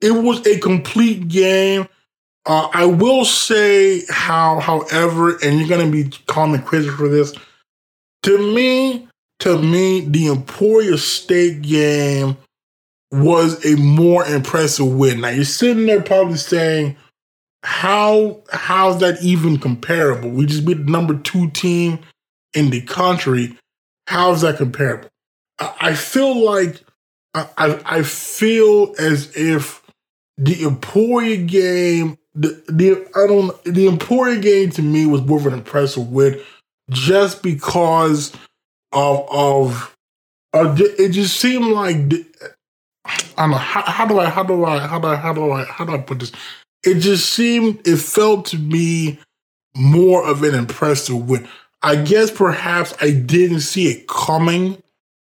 it 0.00 0.12
was 0.12 0.47
a 0.47 0.59
complete 0.59 1.29
game. 1.29 1.88
Uh, 2.45 2.69
I 2.73 2.87
will 2.87 3.25
say 3.25 4.03
how, 4.09 4.61
however, 4.61 5.37
and 5.43 5.59
you're 5.59 5.69
gonna 5.69 5.91
be 5.91 6.11
calling 6.26 6.53
me 6.53 6.59
crazy 6.59 6.88
for 6.91 7.09
this. 7.09 7.35
To 8.25 8.55
me, 8.55 9.09
to 9.41 9.59
me, 9.59 10.00
the 10.00 10.29
Emporia 10.29 10.97
State 10.99 11.62
game 11.62 12.37
was 13.11 13.65
a 13.65 13.76
more 13.76 14.25
impressive 14.26 14.87
win. 14.87 15.21
Now 15.21 15.29
you're 15.29 15.45
sitting 15.45 15.87
there 15.87 16.03
probably 16.03 16.37
saying, 16.37 16.97
how 17.62 18.43
how's 18.50 19.00
that 19.00 19.21
even 19.23 19.59
comparable? 19.59 20.31
We 20.31 20.47
just 20.47 20.65
beat 20.65 20.87
the 20.87 20.91
number 20.91 21.17
two 21.19 21.50
team 21.50 21.99
in 22.55 22.71
the 22.71 22.81
country. 22.83 23.59
How's 24.07 24.43
that 24.43 24.59
comparable? 24.59 25.09
I, 25.59 25.75
I 25.81 25.95
feel 25.95 26.45
like 26.45 26.83
I, 27.35 27.81
I 27.85 28.03
feel 28.03 28.95
as 28.99 29.37
if 29.37 29.83
the 30.37 30.64
Emporia 30.64 31.37
game, 31.37 32.19
the, 32.35 32.62
the 32.69 33.07
I 33.14 33.26
don't 33.26 33.64
the 33.64 33.88
Emporia 33.88 34.38
game 34.38 34.71
to 34.71 34.83
me 34.83 35.07
was 35.07 35.23
more 35.23 35.38
of 35.38 35.47
an 35.47 35.55
impressive 35.55 36.11
win, 36.11 36.40
just 36.90 37.43
because 37.43 38.33
of 38.93 39.26
of, 39.31 39.97
uh, 40.55 40.69
of 40.69 40.81
it 40.81 41.11
just 41.12 41.38
seemed 41.38 41.66
like 41.66 42.09
the, 42.09 42.26
I 43.05 43.19
don't 43.37 43.50
know 43.50 43.57
how, 43.57 43.83
how 43.83 44.07
do 44.07 44.19
I 44.19 44.28
how 44.28 44.43
do 44.43 44.64
I 44.64 44.78
how 44.78 44.99
do 44.99 45.09
I 45.09 45.16
how 45.16 45.33
do 45.33 45.50
I 45.52 45.64
how 45.64 45.85
do 45.85 45.95
I 45.95 45.99
put 45.99 46.21
this? 46.21 46.33
it 46.87 47.00
just 47.00 47.31
seemed, 47.31 47.87
it 47.87 47.97
felt 47.97 48.47
to 48.47 48.59
me 48.59 49.19
more 49.75 50.26
of 50.26 50.43
an 50.43 50.55
impressive 50.55 51.28
win. 51.28 51.49
I 51.83 51.97
guess 51.97 52.31
perhaps 52.31 52.95
I 53.00 53.11
didn't 53.11 53.61
see 53.61 53.88
it 53.88 54.09
coming. 54.09 54.83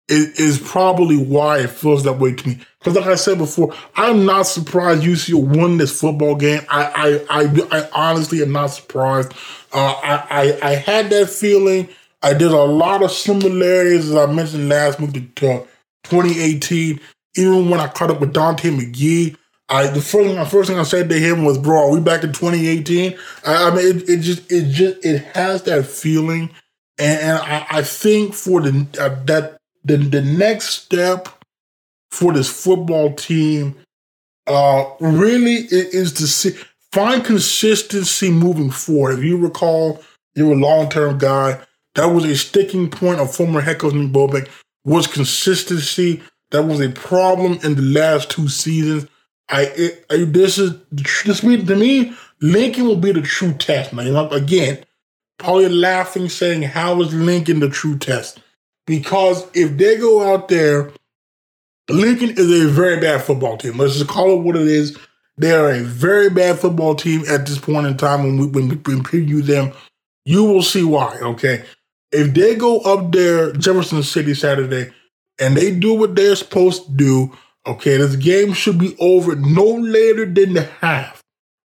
It 0.09 0.39
is 0.39 0.59
probably 0.59 1.15
why 1.15 1.59
it 1.59 1.69
feels 1.69 2.03
that 2.03 2.19
way 2.19 2.33
to 2.33 2.47
me. 2.47 2.59
Because, 2.83 2.97
like 2.97 3.07
I 3.07 3.15
said 3.15 3.37
before, 3.37 3.73
I'm 3.95 4.25
not 4.25 4.43
surprised 4.43 5.03
UCO 5.03 5.41
won 5.41 5.77
this 5.77 5.97
football 6.01 6.35
game. 6.35 6.63
I, 6.69 7.23
I, 7.29 7.43
I, 7.43 7.79
I 7.79 7.89
honestly 7.93 8.41
am 8.41 8.51
not 8.51 8.67
surprised. 8.67 9.31
Uh, 9.71 9.95
I, 10.03 10.27
I, 10.29 10.69
I 10.71 10.75
had 10.75 11.09
that 11.11 11.29
feeling. 11.29 11.87
I 12.21 12.33
did 12.33 12.51
a 12.51 12.63
lot 12.63 13.01
of 13.01 13.11
similarities, 13.11 14.09
as 14.09 14.15
I 14.15 14.25
mentioned 14.25 14.67
last 14.67 14.99
week, 14.99 15.13
to 15.13 15.65
2018. 16.03 16.99
Even 17.35 17.69
when 17.69 17.79
I 17.79 17.87
caught 17.87 18.11
up 18.11 18.19
with 18.19 18.33
Daunte 18.33 18.77
McGee, 18.77 19.37
I 19.69 19.87
the 19.87 20.01
first 20.01 20.35
the 20.35 20.45
first 20.45 20.69
thing 20.69 20.77
I 20.77 20.83
said 20.83 21.09
to 21.09 21.17
him 21.17 21.45
was, 21.45 21.57
"Bro, 21.57 21.87
are 21.87 21.91
we 21.91 22.01
back 22.01 22.23
in 22.23 22.33
2018?" 22.33 23.17
I, 23.45 23.69
I 23.69 23.75
mean, 23.75 23.87
it, 23.87 24.09
it, 24.09 24.17
just 24.19 24.51
it 24.51 24.69
just 24.69 25.03
it 25.05 25.19
has 25.35 25.63
that 25.63 25.85
feeling, 25.85 26.51
and, 26.99 27.19
and 27.21 27.37
I, 27.37 27.65
I, 27.69 27.81
think 27.81 28.33
for 28.33 28.61
the 28.61 28.85
uh, 28.99 29.23
that 29.25 29.57
the 29.83 29.97
the 29.97 30.21
next 30.21 30.69
step 30.69 31.29
for 32.13 32.31
this 32.31 32.47
football 32.47 33.11
team, 33.15 33.75
uh, 34.45 34.85
really 34.99 35.55
it 35.55 35.93
is 35.93 36.13
to 36.13 36.27
see 36.27 36.51
find 36.91 37.25
consistency 37.25 38.29
moving 38.29 38.69
forward. 38.69 39.17
If 39.17 39.25
you 39.25 39.37
recall, 39.37 40.03
you're 40.35 40.53
a 40.53 40.55
long 40.55 40.89
term 40.89 41.17
guy. 41.17 41.59
That 41.95 42.05
was 42.05 42.25
a 42.25 42.35
sticking 42.35 42.89
point 42.89 43.19
of 43.19 43.35
former 43.35 43.61
head 43.61 43.79
coach 43.79 43.93
Nick 43.93 44.11
Bobeck 44.11 44.47
was 44.85 45.07
consistency. 45.07 46.21
That 46.51 46.63
was 46.63 46.81
a 46.81 46.89
problem 46.89 47.59
in 47.63 47.75
the 47.75 47.81
last 47.81 48.29
two 48.29 48.47
seasons. 48.47 49.07
I, 49.49 49.63
it, 49.75 50.05
I 50.11 50.17
this 50.25 50.59
is 50.59 50.75
this 50.91 51.41
to 51.41 51.75
me. 51.75 52.13
Lincoln 52.41 52.85
will 52.85 52.95
be 52.97 53.11
the 53.11 53.21
true 53.21 53.53
test. 53.53 53.91
Now, 53.91 54.03
you 54.03 54.13
know, 54.13 54.29
again, 54.29 54.85
probably 55.39 55.69
laughing, 55.69 56.29
saying, 56.29 56.61
"How 56.61 57.01
is 57.01 57.13
Lincoln 57.13 57.59
the 57.59 57.69
true 57.69 57.97
test?" 57.97 58.39
Because 58.85 59.47
if 59.55 59.77
they 59.77 59.97
go 59.97 60.31
out 60.31 60.47
there, 60.47 60.91
Lincoln 61.89 62.31
is 62.31 62.51
a 62.51 62.69
very 62.69 62.99
bad 62.99 63.23
football 63.23 63.57
team. 63.57 63.77
Let's 63.77 63.95
just 63.95 64.09
call 64.09 64.39
it 64.39 64.43
what 64.43 64.55
it 64.55 64.67
is. 64.67 64.97
They 65.37 65.51
are 65.51 65.71
a 65.71 65.81
very 65.81 66.29
bad 66.29 66.59
football 66.59 66.95
team 66.95 67.23
at 67.27 67.45
this 67.45 67.57
point 67.57 67.87
in 67.87 67.97
time. 67.97 68.23
When 68.23 68.37
we 68.37 68.45
when 68.47 68.69
we 68.69 68.75
preview 68.75 69.43
them, 69.43 69.73
you 70.25 70.43
will 70.43 70.61
see 70.61 70.83
why. 70.83 71.17
Okay, 71.21 71.65
if 72.11 72.33
they 72.33 72.55
go 72.55 72.79
up 72.79 73.11
there, 73.11 73.51
Jefferson 73.53 74.03
City 74.03 74.33
Saturday, 74.33 74.93
and 75.39 75.57
they 75.57 75.73
do 75.73 75.93
what 75.95 76.15
they're 76.15 76.35
supposed 76.35 76.85
to 76.85 76.91
do 76.91 77.33
Okay, 77.65 77.97
this 77.97 78.17
game 78.17 78.53
should 78.53 78.77
be 78.77 78.95
over 78.99 79.35
no 79.35 79.63
later 79.63 80.25
than 80.25 80.53
the 80.53 80.63
half. 80.63 81.23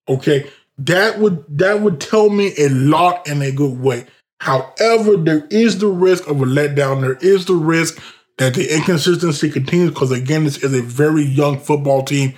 Okay, 0.09 0.49
that 0.79 1.19
would 1.19 1.45
that 1.59 1.81
would 1.81 2.01
tell 2.01 2.31
me 2.31 2.53
a 2.57 2.69
lot 2.69 3.27
in 3.27 3.43
a 3.43 3.51
good 3.51 3.81
way. 3.81 4.07
However, 4.41 5.17
there 5.17 5.47
is 5.51 5.79
the 5.79 5.89
risk 5.89 6.29
of 6.29 6.41
a 6.41 6.45
letdown. 6.45 7.01
There 7.01 7.19
is 7.21 7.47
the 7.47 7.55
risk 7.55 8.01
that 8.39 8.55
the 8.55 8.75
inconsistency 8.75 9.51
continues 9.51 9.91
because, 9.91 10.11
again, 10.11 10.45
this 10.45 10.63
is 10.63 10.73
a 10.73 10.83
very 10.83 11.23
young 11.23 11.59
football 11.59 12.03
team. 12.03 12.35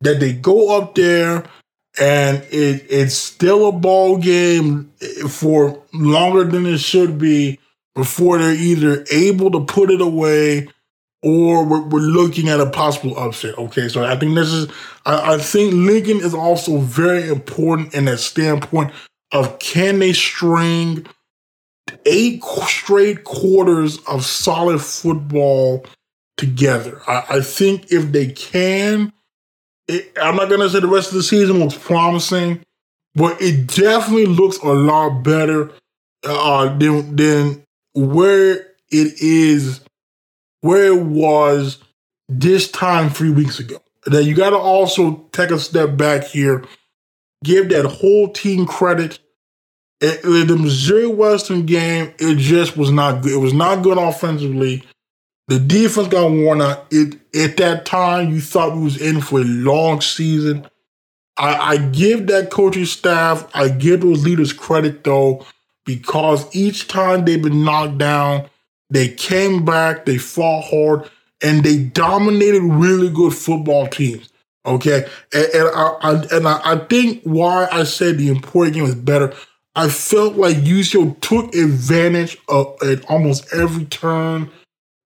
That 0.00 0.20
they 0.20 0.32
go 0.32 0.76
up 0.76 0.94
there 0.94 1.44
and 1.98 2.42
it, 2.50 2.86
it's 2.88 3.14
still 3.14 3.68
a 3.68 3.72
ball 3.72 4.18
game 4.18 4.92
eh, 5.00 5.26
for 5.28 5.82
longer 5.92 6.44
than 6.44 6.66
it 6.66 6.78
should 6.78 7.18
be 7.18 7.58
before 7.94 8.38
they're 8.38 8.54
either 8.54 9.04
able 9.10 9.50
to 9.50 9.64
put 9.64 9.90
it 9.90 10.00
away 10.00 10.68
or 11.22 11.64
we're, 11.64 11.82
we're 11.82 12.00
looking 12.00 12.48
at 12.48 12.60
a 12.60 12.70
possible 12.70 13.18
upset. 13.18 13.58
Okay, 13.58 13.88
so 13.88 14.04
I 14.04 14.16
think 14.16 14.36
this 14.36 14.52
is, 14.52 14.68
I, 15.04 15.34
I 15.34 15.38
think 15.38 15.74
Lincoln 15.74 16.18
is 16.18 16.34
also 16.34 16.78
very 16.78 17.28
important 17.28 17.94
in 17.94 18.04
that 18.04 18.18
standpoint 18.18 18.92
of 19.32 19.58
can 19.58 19.98
they 19.98 20.12
string 20.12 21.06
eight 22.08 22.42
straight 22.42 23.24
quarters 23.24 23.98
of 24.06 24.24
solid 24.24 24.80
football 24.80 25.84
together. 26.36 27.00
I, 27.06 27.24
I 27.28 27.40
think 27.40 27.92
if 27.92 28.10
they 28.10 28.28
can, 28.28 29.12
it, 29.86 30.12
I'm 30.20 30.36
not 30.36 30.48
going 30.48 30.60
to 30.60 30.70
say 30.70 30.80
the 30.80 30.88
rest 30.88 31.08
of 31.08 31.14
the 31.14 31.22
season 31.22 31.58
looks 31.58 31.76
promising, 31.76 32.62
but 33.14 33.40
it 33.40 33.66
definitely 33.66 34.26
looks 34.26 34.58
a 34.58 34.72
lot 34.72 35.22
better 35.22 35.70
uh, 36.24 36.76
than, 36.78 37.16
than 37.16 37.64
where 37.94 38.54
it 38.90 39.20
is, 39.20 39.80
where 40.62 40.86
it 40.86 41.02
was 41.02 41.78
this 42.28 42.70
time 42.70 43.10
three 43.10 43.30
weeks 43.30 43.58
ago. 43.58 43.78
That 44.06 44.24
you 44.24 44.34
got 44.34 44.50
to 44.50 44.56
also 44.56 45.28
take 45.32 45.50
a 45.50 45.58
step 45.58 45.96
back 45.96 46.24
here, 46.24 46.64
give 47.44 47.68
that 47.68 47.84
whole 47.84 48.32
team 48.32 48.64
credit 48.64 49.18
it, 50.00 50.22
the 50.22 50.56
Missouri 50.56 51.06
Western 51.06 51.66
game, 51.66 52.12
it 52.18 52.38
just 52.38 52.76
was 52.76 52.90
not 52.90 53.22
good. 53.22 53.32
It 53.32 53.38
was 53.38 53.54
not 53.54 53.82
good 53.82 53.98
offensively. 53.98 54.84
The 55.48 55.58
defense 55.58 56.08
got 56.08 56.30
worn 56.30 56.60
out. 56.60 56.86
It 56.90 57.18
at 57.34 57.56
that 57.56 57.84
time, 57.84 58.30
you 58.30 58.40
thought 58.40 58.76
we 58.76 58.84
was 58.84 59.00
in 59.00 59.20
for 59.20 59.40
a 59.40 59.44
long 59.44 60.00
season. 60.00 60.68
I, 61.36 61.74
I 61.74 61.76
give 61.78 62.26
that 62.28 62.50
coaching 62.50 62.84
staff, 62.84 63.48
I 63.54 63.68
give 63.68 64.00
those 64.00 64.24
leaders 64.24 64.52
credit 64.52 65.04
though, 65.04 65.46
because 65.86 66.44
each 66.54 66.88
time 66.88 67.24
they've 67.24 67.42
been 67.42 67.64
knocked 67.64 67.98
down, 67.98 68.48
they 68.90 69.08
came 69.08 69.64
back, 69.64 70.04
they 70.04 70.18
fought 70.18 70.64
hard, 70.64 71.10
and 71.42 71.62
they 71.62 71.78
dominated 71.78 72.62
really 72.62 73.08
good 73.08 73.32
football 73.32 73.86
teams. 73.86 74.28
Okay, 74.66 75.06
and, 75.32 75.46
and 75.54 75.68
I, 75.74 75.96
I 76.02 76.12
and 76.32 76.48
I, 76.48 76.60
I 76.64 76.76
think 76.86 77.22
why 77.22 77.68
I 77.70 77.84
said 77.84 78.18
the 78.18 78.28
important 78.28 78.74
game 78.74 78.84
is 78.84 78.94
better 78.94 79.32
I 79.78 79.88
felt 79.88 80.34
like 80.34 80.56
UCO 80.56 81.20
took 81.20 81.54
advantage 81.54 82.36
of 82.48 82.76
at 82.82 83.08
almost 83.08 83.54
every 83.54 83.84
turn 83.84 84.50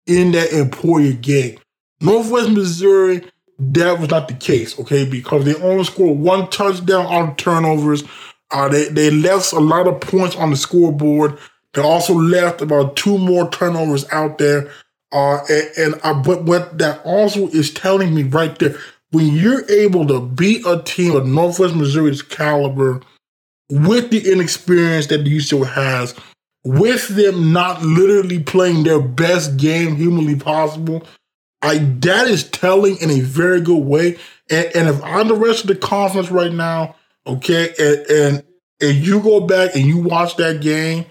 in 0.07 0.33
that 0.33 0.51
Emporia 0.51 1.13
game. 1.13 1.59
Northwest 2.01 2.49
Missouri, 2.49 3.23
that 3.59 4.01
was 4.01 4.09
not 4.09 4.29
the 4.29 4.35
case, 4.35 4.81
okay, 4.81 5.05
because 5.05 5.45
they 5.45 5.55
only 5.57 5.85
scored 5.85 6.19
one 6.19 6.49
touchdown 6.49 7.05
on 7.05 7.37
turnovers. 7.37 8.03
Uh, 8.51 8.71
they, 8.71 8.89
they 8.89 9.11
left 9.11 9.53
a 9.53 9.61
lot 9.61 9.87
of 9.87 10.01
points 10.01 10.37
on 10.37 10.49
the 10.49 10.57
scoreboard. 10.57 11.37
They 11.75 11.83
also 11.83 12.15
left 12.15 12.63
about 12.63 12.97
two 12.97 13.19
more 13.19 13.51
turnovers 13.51 14.11
out 14.11 14.39
there. 14.39 14.71
Uh, 15.13 15.41
and, 15.51 15.69
and 15.77 16.01
uh, 16.03 16.15
but 16.15 16.45
what 16.45 16.79
that 16.79 17.03
also 17.05 17.49
is 17.49 17.75
telling 17.75 18.15
me 18.15 18.23
right 18.23 18.59
there, 18.59 18.79
when 19.11 19.37
you're 19.37 19.71
able 19.71 20.07
to 20.07 20.23
beat 20.23 20.65
a 20.65 20.83
team 20.83 21.15
of 21.15 21.27
Northwest 21.27 21.75
Missouri's 21.75 22.23
caliber, 22.23 23.03
with 23.73 24.11
the 24.11 24.31
inexperience 24.31 25.07
that 25.07 25.25
the 25.25 25.37
UCO 25.37 25.67
has, 25.67 26.15
with 26.63 27.09
them 27.09 27.53
not 27.53 27.83
literally 27.83 28.39
playing 28.39 28.85
their 28.85 29.01
best 29.01 29.57
game 29.57 29.97
humanly 29.97 30.37
possible, 30.37 31.03
I 31.63 31.79
that 31.79 32.29
is 32.29 32.45
telling 32.51 32.99
in 32.99 33.11
a 33.11 33.21
very 33.21 33.61
good 33.61 33.85
way. 33.85 34.19
And, 34.51 34.67
and 34.75 34.89
if 34.89 35.03
I'm 35.03 35.29
the 35.29 35.35
rest 35.35 35.63
of 35.63 35.69
the 35.69 35.77
conference 35.77 36.31
right 36.31 36.53
now, 36.53 36.97
okay, 37.27 37.73
and, 37.79 38.11
and 38.11 38.45
and 38.83 39.07
you 39.07 39.21
go 39.21 39.41
back 39.41 39.75
and 39.75 39.85
you 39.85 39.99
watch 39.99 40.37
that 40.37 40.61
game 40.61 41.07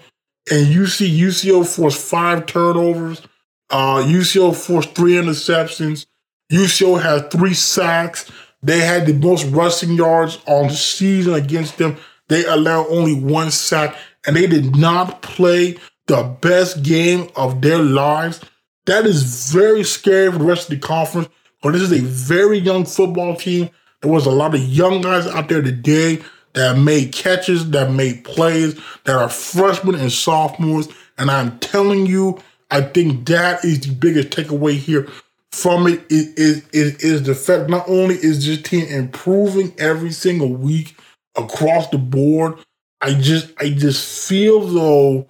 and 0.50 0.66
you 0.68 0.86
see 0.86 1.20
UCO 1.20 1.66
force 1.66 1.96
five 2.10 2.46
turnovers, 2.46 3.22
uh, 3.70 4.04
UCO 4.04 4.54
forced 4.54 4.94
three 4.94 5.14
interceptions, 5.14 6.06
UCO 6.52 7.00
had 7.00 7.30
three 7.30 7.54
sacks. 7.54 8.30
They 8.62 8.80
had 8.80 9.06
the 9.06 9.14
most 9.14 9.46
rushing 9.46 9.92
yards 9.92 10.38
on 10.46 10.68
the 10.68 10.74
season 10.74 11.34
against 11.34 11.78
them. 11.78 11.96
They 12.32 12.46
allowed 12.46 12.86
only 12.88 13.14
one 13.14 13.50
sack 13.50 13.94
and 14.26 14.34
they 14.34 14.46
did 14.46 14.74
not 14.74 15.20
play 15.20 15.76
the 16.06 16.22
best 16.40 16.82
game 16.82 17.28
of 17.36 17.60
their 17.60 17.76
lives. 17.76 18.40
That 18.86 19.04
is 19.04 19.52
very 19.52 19.84
scary 19.84 20.32
for 20.32 20.38
the 20.38 20.44
rest 20.44 20.70
of 20.70 20.80
the 20.80 20.86
conference. 20.86 21.28
But 21.62 21.72
this 21.72 21.82
is 21.82 21.92
a 21.92 22.00
very 22.00 22.56
young 22.56 22.86
football 22.86 23.36
team. 23.36 23.68
There 24.00 24.10
was 24.10 24.24
a 24.24 24.30
lot 24.30 24.54
of 24.54 24.62
young 24.62 25.02
guys 25.02 25.26
out 25.26 25.50
there 25.50 25.60
today 25.60 26.22
that 26.54 26.78
made 26.78 27.12
catches, 27.12 27.70
that 27.72 27.90
made 27.90 28.24
plays, 28.24 28.80
that 29.04 29.16
are 29.16 29.28
freshmen 29.28 29.96
and 29.96 30.10
sophomores. 30.10 30.88
And 31.18 31.30
I'm 31.30 31.58
telling 31.58 32.06
you, 32.06 32.40
I 32.70 32.80
think 32.80 33.26
that 33.26 33.62
is 33.62 33.80
the 33.80 33.92
biggest 33.92 34.30
takeaway 34.30 34.78
here 34.78 35.06
from 35.50 35.86
it 35.86 36.02
is, 36.08 37.22
the 37.24 37.34
fact 37.34 37.68
not 37.68 37.86
only 37.86 38.14
is 38.14 38.46
this 38.46 38.62
team 38.62 38.86
improving 38.86 39.74
every 39.78 40.12
single 40.12 40.48
week, 40.48 40.96
across 41.36 41.88
the 41.88 41.98
board. 41.98 42.54
I 43.00 43.14
just 43.14 43.52
I 43.58 43.70
just 43.70 44.28
feel 44.28 44.60
though 44.60 45.26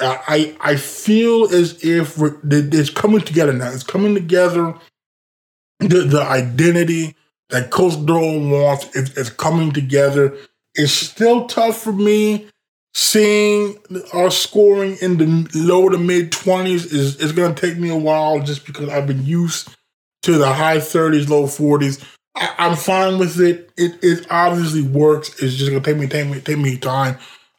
I 0.00 0.56
I 0.60 0.76
feel 0.76 1.44
as 1.52 1.84
if 1.84 2.16
it's 2.18 2.90
coming 2.90 3.20
together 3.20 3.52
now. 3.52 3.70
It's 3.70 3.82
coming 3.82 4.14
together. 4.14 4.74
The 5.80 6.02
the 6.02 6.22
identity 6.22 7.16
that 7.50 7.70
Coach 7.70 7.94
Dorrel 8.06 8.48
wants 8.48 8.94
is, 8.94 9.16
is 9.16 9.30
coming 9.30 9.72
together. 9.72 10.36
It's 10.74 10.92
still 10.92 11.46
tough 11.46 11.82
for 11.82 11.92
me 11.92 12.48
seeing 12.94 13.78
our 14.12 14.30
scoring 14.30 14.96
in 15.00 15.16
the 15.16 15.48
low 15.54 15.88
to 15.88 15.98
mid 15.98 16.32
twenties 16.32 16.92
is 16.92 17.16
is 17.16 17.32
going 17.32 17.54
to 17.54 17.60
take 17.60 17.78
me 17.78 17.88
a 17.88 17.96
while 17.96 18.40
just 18.40 18.66
because 18.66 18.88
I've 18.88 19.06
been 19.06 19.24
used 19.24 19.68
to 20.22 20.38
the 20.38 20.52
high 20.52 20.80
thirties, 20.80 21.28
low 21.28 21.46
forties. 21.46 22.04
I, 22.34 22.54
am 22.58 22.76
fine 22.76 23.18
with 23.18 23.40
it. 23.40 23.70
It 23.76 23.98
it 24.02 24.26
obviously 24.30 24.82
works. 24.82 25.42
It's 25.42 25.54
just 25.56 25.70
gonna 25.70 25.82
take 25.82 25.96
me 25.96 26.06
take 26.06 26.28
me 26.28 26.40
take 26.40 26.58
me 26.58 26.76
time. 26.76 27.18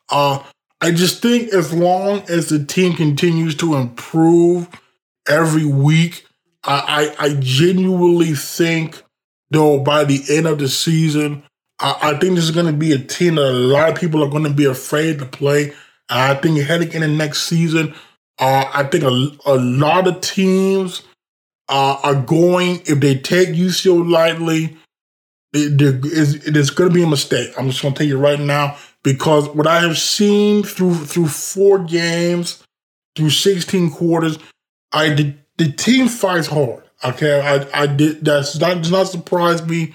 Uh, 0.09 0.43
I 0.79 0.91
just 0.91 1.21
think 1.21 1.53
as 1.53 1.73
long 1.73 2.21
as 2.29 2.49
the 2.49 2.63
team 2.63 2.93
continues 2.93 3.55
to 3.57 3.75
improve 3.75 4.67
every 5.27 5.65
week, 5.65 6.25
I 6.63 7.13
I, 7.19 7.25
I 7.25 7.33
genuinely 7.39 8.33
think 8.33 9.03
though 9.51 9.79
by 9.79 10.03
the 10.05 10.21
end 10.29 10.47
of 10.47 10.59
the 10.59 10.69
season, 10.69 11.43
I, 11.79 11.97
I 12.01 12.19
think 12.19 12.35
this 12.35 12.45
is 12.45 12.51
gonna 12.51 12.73
be 12.73 12.93
a 12.93 12.99
team 12.99 13.35
that 13.35 13.49
a 13.49 13.51
lot 13.51 13.89
of 13.89 13.95
people 13.95 14.23
are 14.23 14.29
gonna 14.29 14.53
be 14.53 14.65
afraid 14.65 15.19
to 15.19 15.25
play. 15.25 15.73
I 16.09 16.35
think 16.35 16.59
heading 16.59 16.91
into 16.91 17.07
next 17.07 17.43
season, 17.43 17.93
uh, 18.39 18.69
I 18.73 18.83
think 18.83 19.03
a, 19.03 19.31
a 19.45 19.55
lot 19.55 20.07
of 20.07 20.19
teams 20.21 21.03
uh, 21.69 21.97
are 22.03 22.15
going, 22.15 22.81
if 22.85 22.99
they 22.99 23.15
take 23.15 23.49
UCO 23.49 24.09
lightly, 24.09 24.77
it, 25.53 25.81
is 26.55 26.69
going 26.69 26.89
to 26.89 26.93
be 26.93 27.03
a 27.03 27.07
mistake. 27.07 27.53
I'm 27.57 27.69
just 27.69 27.81
going 27.81 27.93
to 27.93 27.97
tell 27.97 28.07
you 28.07 28.17
right 28.17 28.39
now 28.39 28.77
because 29.03 29.49
what 29.49 29.67
I 29.67 29.81
have 29.81 29.97
seen 29.97 30.63
through 30.63 30.95
through 30.95 31.27
four 31.27 31.79
games, 31.79 32.63
through 33.15 33.31
16 33.31 33.91
quarters, 33.91 34.39
I 34.91 35.35
the 35.57 35.71
team 35.71 36.07
fights 36.07 36.47
hard. 36.47 36.83
Okay, 37.03 37.41
I 37.41 37.83
I 37.83 37.87
did 37.87 38.23
that's 38.23 38.59
not 38.59 38.77
does 38.77 38.91
not 38.91 39.07
surprise 39.07 39.65
me, 39.65 39.93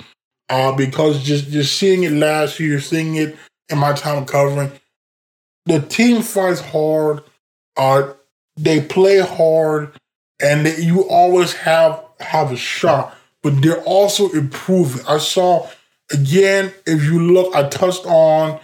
uh, 0.48 0.72
because 0.72 1.22
just 1.22 1.48
just 1.48 1.76
seeing 1.76 2.02
it 2.02 2.12
last 2.12 2.60
year, 2.60 2.80
seeing 2.80 3.16
it 3.16 3.36
in 3.68 3.78
my 3.78 3.92
time 3.92 4.24
covering, 4.26 4.72
the 5.66 5.80
team 5.80 6.22
fights 6.22 6.60
hard. 6.60 7.22
Uh, 7.76 8.12
they 8.56 8.80
play 8.80 9.18
hard 9.18 9.92
and 10.40 10.66
you 10.78 11.08
always 11.08 11.52
have 11.54 12.02
have 12.20 12.52
a 12.52 12.56
shot, 12.56 13.16
but 13.42 13.60
they're 13.62 13.82
also 13.82 14.30
improving. 14.30 15.04
I 15.06 15.18
saw 15.18 15.68
again, 16.12 16.72
if 16.86 17.02
you 17.04 17.20
look, 17.20 17.54
I 17.54 17.68
touched 17.68 18.06
on 18.06 18.60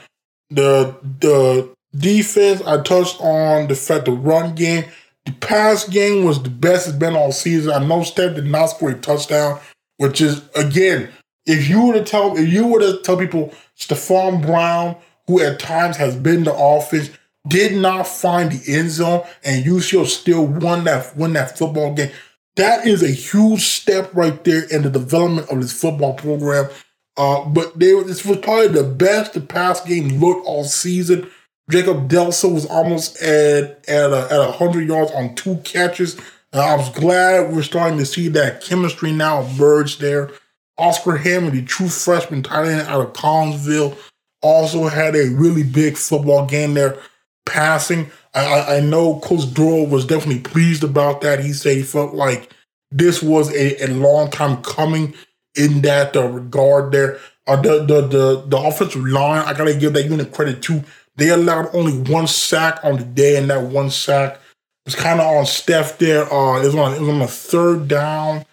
the 0.51 0.95
the 1.21 1.73
defense. 1.97 2.63
I 2.63 2.83
touched 2.83 3.21
on 3.21 3.69
the 3.69 3.75
fact 3.75 4.07
the 4.07 4.13
run 4.13 4.55
game. 4.55 4.85
The 5.25 5.33
pass 5.33 5.89
game 5.89 6.25
was 6.25 6.43
the 6.43 6.51
best 6.51 6.89
it's 6.89 6.97
been 6.97 7.15
all 7.15 7.33
season. 7.33 7.73
I 7.73 7.85
know 7.85 8.03
Steph 8.03 8.35
did 8.35 8.47
not 8.47 8.67
score 8.67 8.91
a 8.91 8.95
touchdown, 8.99 9.61
which 9.99 10.21
is 10.21 10.43
again, 10.57 11.11
if 11.47 11.69
you 11.69 11.87
were 11.87 11.95
to 11.95 12.05
tell 12.05 12.37
if 12.37 12.49
you 12.49 12.67
were 12.67 12.81
to 12.81 12.99
tell 13.03 13.17
people 13.17 13.53
Stephon 13.79 14.45
Brown, 14.45 14.97
who 15.27 15.41
at 15.41 15.61
times 15.61 15.97
has 15.97 16.17
been 16.17 16.45
the 16.45 16.55
offense, 16.55 17.11
did 17.47 17.77
not 17.77 18.07
find 18.07 18.53
the 18.53 18.73
end 18.73 18.91
zone, 18.91 19.25
and 19.45 19.65
UCO 19.65 20.07
still 20.07 20.47
won 20.47 20.85
that 20.85 21.17
won 21.17 21.33
that 21.33 21.59
football 21.59 21.95
game. 21.95 22.11
That 22.57 22.87
is 22.87 23.03
a 23.03 23.09
huge 23.09 23.63
step 23.63 24.11
right 24.15 24.43
there 24.45 24.65
in 24.71 24.83
the 24.83 24.91
development 24.91 25.49
of 25.49 25.61
this 25.61 25.73
football 25.73 26.15
program. 26.15 26.69
Uh, 27.17 27.45
but 27.47 27.79
they, 27.79 27.93
this 28.03 28.25
was 28.25 28.39
probably 28.39 28.69
the 28.69 28.85
best 28.85 29.35
the 29.35 29.41
pass 29.41 29.81
game 29.85 30.21
looked 30.21 30.47
all 30.47 30.65
season. 30.65 31.31
Jacob 31.71 32.09
Delso 32.09 32.53
was 32.53 32.67
almost 32.67 33.21
at 33.23 33.89
at 33.89 34.13
a, 34.13 34.29
at 34.31 34.55
hundred 34.55 34.87
yards 34.87 35.11
on 35.13 35.35
two 35.35 35.57
catches. 35.59 36.19
Uh, 36.53 36.61
I 36.61 36.77
was 36.77 36.91
glad 36.91 37.53
we're 37.53 37.63
starting 37.63 37.99
to 37.99 38.07
see 38.07 38.29
that 38.29 38.63
chemistry 38.63 39.13
now 39.13 39.43
emerge 39.43 39.99
there. 39.99 40.31
Oscar 40.79 41.17
Hammond, 41.17 41.53
the 41.53 41.63
true 41.63 41.89
freshman 41.89 42.43
tight 42.43 42.69
end 42.69 42.89
out 42.89 43.01
of 43.01 43.13
Collinsville, 43.13 43.97
also 44.43 44.89
had 44.89 45.15
a 45.15 45.31
really 45.31 45.63
big 45.63 45.97
football 45.97 46.47
game 46.47 46.75
there, 46.75 46.99
passing. 47.47 48.11
I, 48.35 48.77
I 48.77 48.81
know 48.81 49.21
Coach 49.21 49.53
Dorrel 49.53 49.87
was 49.87 50.07
definitely 50.07 50.41
pleased 50.41 50.85
about 50.85 51.21
that. 51.21 51.41
He 51.41 51.53
said 51.53 51.77
he 51.77 51.83
felt 51.83 52.15
like 52.15 52.51
this 52.91 53.23
was 53.23 53.51
a, 53.55 53.85
a 53.85 53.89
long 53.89 54.31
time 54.31 54.63
coming 54.63 55.15
in 55.55 55.83
that 55.83 56.17
uh, 56.17 56.29
regard 56.29 56.93
there. 56.93 57.19
Uh, 57.47 57.57
the, 57.61 57.85
the 57.85 58.01
the 58.07 58.45
the 58.47 58.57
offensive 58.57 59.05
line, 59.05 59.45
I 59.45 59.53
gotta 59.53 59.75
give 59.75 59.95
that 59.95 60.05
unit 60.09 60.33
credit 60.33 60.63
too. 60.63 60.85
They 61.17 61.31
allowed 61.31 61.75
only 61.75 61.93
one 62.11 62.27
sack 62.27 62.79
on 62.85 62.97
the 62.97 63.05
day, 63.05 63.37
and 63.37 63.51
that 63.51 63.63
one 63.63 63.91
sack 63.91 64.39
was 64.85 64.95
kind 64.95 65.21
of 65.21 65.27
on 65.27 65.47
Steph 65.47 65.99
there. 65.99 66.33
Uh, 66.33 66.63
it 66.63 66.67
was 66.67 66.75
on 66.75 66.95
it 66.95 67.01
was 67.01 67.09
on 67.09 67.19
the 67.19 67.27
third 67.27 67.89
down. 67.89 68.45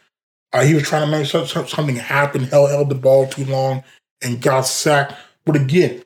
Uh, 0.52 0.63
he 0.63 0.73
was 0.73 0.84
trying 0.84 1.06
to 1.06 1.12
make 1.12 1.28
something 1.28 1.95
happen, 1.95 2.43
held, 2.45 2.71
held 2.71 2.89
the 2.89 2.95
ball 2.95 3.28
too 3.28 3.45
long, 3.45 3.84
and 4.23 4.41
got 4.41 4.62
sacked. 4.62 5.13
But 5.45 5.56
again, 5.56 6.04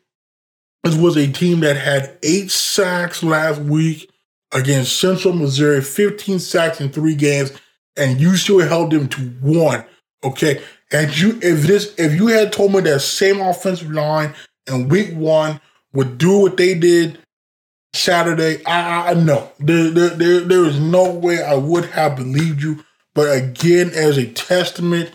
this 0.83 0.95
was 0.95 1.15
a 1.17 1.31
team 1.31 1.61
that 1.61 1.77
had 1.77 2.17
eight 2.23 2.51
sacks 2.51 3.23
last 3.23 3.61
week 3.61 4.09
against 4.51 4.99
Central 4.99 5.33
Missouri, 5.33 5.81
15 5.81 6.39
sacks 6.39 6.81
in 6.81 6.89
three 6.89 7.15
games, 7.15 7.51
and 7.95 8.19
you 8.19 8.35
still 8.35 8.59
held 8.59 8.91
them 8.91 9.07
to 9.09 9.21
one. 9.41 9.85
Okay. 10.23 10.61
And 10.91 11.17
you 11.17 11.39
if 11.41 11.63
this 11.63 11.95
if 11.97 12.13
you 12.13 12.27
had 12.27 12.53
told 12.53 12.73
me 12.73 12.81
that 12.81 13.01
same 13.01 13.41
offensive 13.41 13.91
line 13.91 14.33
in 14.67 14.89
week 14.89 15.13
one 15.13 15.59
would 15.93 16.17
do 16.17 16.39
what 16.39 16.57
they 16.57 16.75
did 16.75 17.17
Saturday, 17.93 18.63
I, 18.65 19.11
I 19.11 19.13
know 19.13 19.51
there, 19.59 19.89
there, 19.89 20.09
there, 20.09 20.39
there 20.41 20.65
is 20.65 20.79
no 20.79 21.11
way 21.11 21.43
I 21.43 21.55
would 21.55 21.85
have 21.85 22.15
believed 22.15 22.61
you. 22.61 22.83
But 23.15 23.35
again, 23.35 23.91
as 23.93 24.17
a 24.17 24.31
testament 24.31 25.11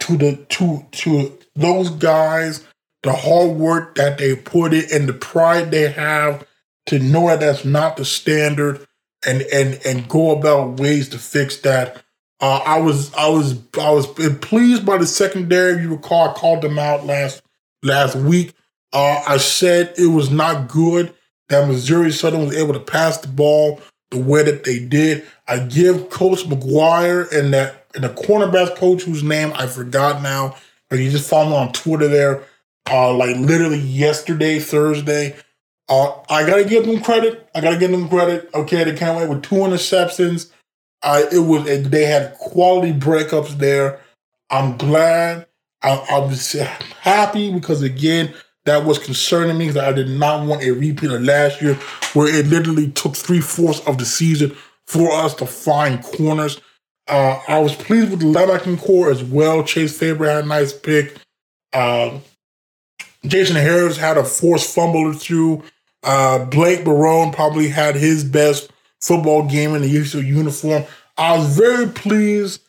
to 0.00 0.16
the 0.16 0.36
to 0.50 0.86
to 0.92 1.38
those 1.54 1.90
guys, 1.90 2.64
the 3.06 3.12
hard 3.12 3.56
work 3.56 3.94
that 3.96 4.18
they 4.18 4.36
put 4.36 4.74
in 4.74 4.84
and 4.92 5.08
the 5.08 5.12
pride 5.12 5.70
they 5.70 5.90
have 5.90 6.46
to 6.86 6.98
know 6.98 7.28
that 7.28 7.40
that's 7.40 7.64
not 7.64 7.96
the 7.96 8.04
standard 8.04 8.86
and 9.26 9.42
and 9.52 9.80
and 9.84 10.08
go 10.08 10.30
about 10.30 10.80
ways 10.80 11.08
to 11.10 11.18
fix 11.18 11.58
that. 11.58 12.02
Uh, 12.40 12.60
I 12.64 12.80
was 12.80 13.12
I 13.14 13.28
was 13.28 13.58
I 13.80 13.90
was 13.90 14.06
pleased 14.40 14.84
by 14.84 14.98
the 14.98 15.06
secondary. 15.06 15.82
You 15.82 15.90
recall 15.90 16.28
I 16.28 16.32
called 16.34 16.62
them 16.62 16.78
out 16.78 17.06
last 17.06 17.42
last 17.82 18.14
week. 18.16 18.52
Uh, 18.92 19.22
I 19.26 19.38
said 19.38 19.94
it 19.98 20.06
was 20.06 20.30
not 20.30 20.68
good 20.68 21.12
that 21.48 21.68
Missouri 21.68 22.12
Southern 22.12 22.46
was 22.46 22.56
able 22.56 22.74
to 22.74 22.80
pass 22.80 23.18
the 23.18 23.28
ball 23.28 23.80
the 24.10 24.18
way 24.18 24.42
that 24.42 24.64
they 24.64 24.78
did. 24.78 25.24
I 25.48 25.60
give 25.60 26.10
Coach 26.10 26.44
McGuire 26.44 27.30
and 27.32 27.52
that 27.52 27.86
and 27.94 28.04
the 28.04 28.10
cornerback 28.10 28.76
coach 28.76 29.02
whose 29.02 29.22
name 29.22 29.52
I 29.54 29.66
forgot 29.66 30.22
now, 30.22 30.56
but 30.88 30.98
you 30.98 31.10
just 31.10 31.28
follow 31.28 31.56
on 31.56 31.72
Twitter 31.72 32.08
there, 32.08 32.44
uh, 32.90 33.12
like 33.14 33.36
literally 33.36 33.78
yesterday, 33.78 34.58
Thursday. 34.58 35.36
Uh, 35.88 36.12
I 36.28 36.46
gotta 36.46 36.64
give 36.64 36.86
them 36.86 37.00
credit. 37.00 37.48
I 37.54 37.60
gotta 37.60 37.78
give 37.78 37.90
them 37.90 38.08
credit. 38.08 38.50
Okay, 38.54 38.84
they 38.84 38.94
came 38.96 39.14
away 39.14 39.28
with 39.28 39.42
two 39.42 39.56
interceptions. 39.56 40.50
It 41.04 41.38
was 41.38 41.64
they 41.88 42.04
had 42.06 42.34
quality 42.34 42.92
breakups 42.92 43.58
there. 43.58 44.00
I'm 44.50 44.76
glad. 44.76 45.46
I, 45.82 46.04
I 46.10 46.18
was 46.18 46.52
happy 46.52 47.52
because 47.52 47.82
again, 47.82 48.34
that 48.64 48.84
was 48.84 48.98
concerning 48.98 49.56
me 49.58 49.68
because 49.68 49.82
I 49.82 49.92
did 49.92 50.08
not 50.08 50.46
want 50.46 50.64
a 50.64 50.72
repeat 50.72 51.10
of 51.10 51.22
last 51.22 51.62
year, 51.62 51.74
where 52.14 52.34
it 52.34 52.46
literally 52.46 52.90
took 52.90 53.14
three 53.14 53.40
fourths 53.40 53.80
of 53.86 53.98
the 53.98 54.04
season 54.04 54.56
for 54.86 55.12
us 55.12 55.34
to 55.36 55.46
find 55.46 56.02
corners. 56.02 56.60
Uh, 57.08 57.40
I 57.46 57.60
was 57.60 57.76
pleased 57.76 58.10
with 58.10 58.20
the 58.20 58.26
linebacking 58.26 58.80
core 58.80 59.10
as 59.10 59.22
well. 59.22 59.62
Chase 59.62 59.96
Faber 59.96 60.26
had 60.26 60.44
a 60.44 60.46
nice 60.48 60.72
pick. 60.72 61.16
Uh, 61.72 62.18
Jason 63.28 63.56
Harris 63.56 63.96
had 63.96 64.18
a 64.18 64.24
forced 64.24 64.74
fumble 64.74 65.10
or 65.10 65.14
two. 65.14 65.62
Uh, 66.02 66.44
Blake 66.44 66.84
Barone 66.84 67.32
probably 67.32 67.68
had 67.68 67.96
his 67.96 68.24
best 68.24 68.70
football 69.00 69.48
game 69.48 69.74
in 69.74 69.82
the 69.82 69.88
usual 69.88 70.22
uniform. 70.22 70.84
I 71.16 71.36
was 71.36 71.56
very 71.56 71.88
pleased 71.88 72.60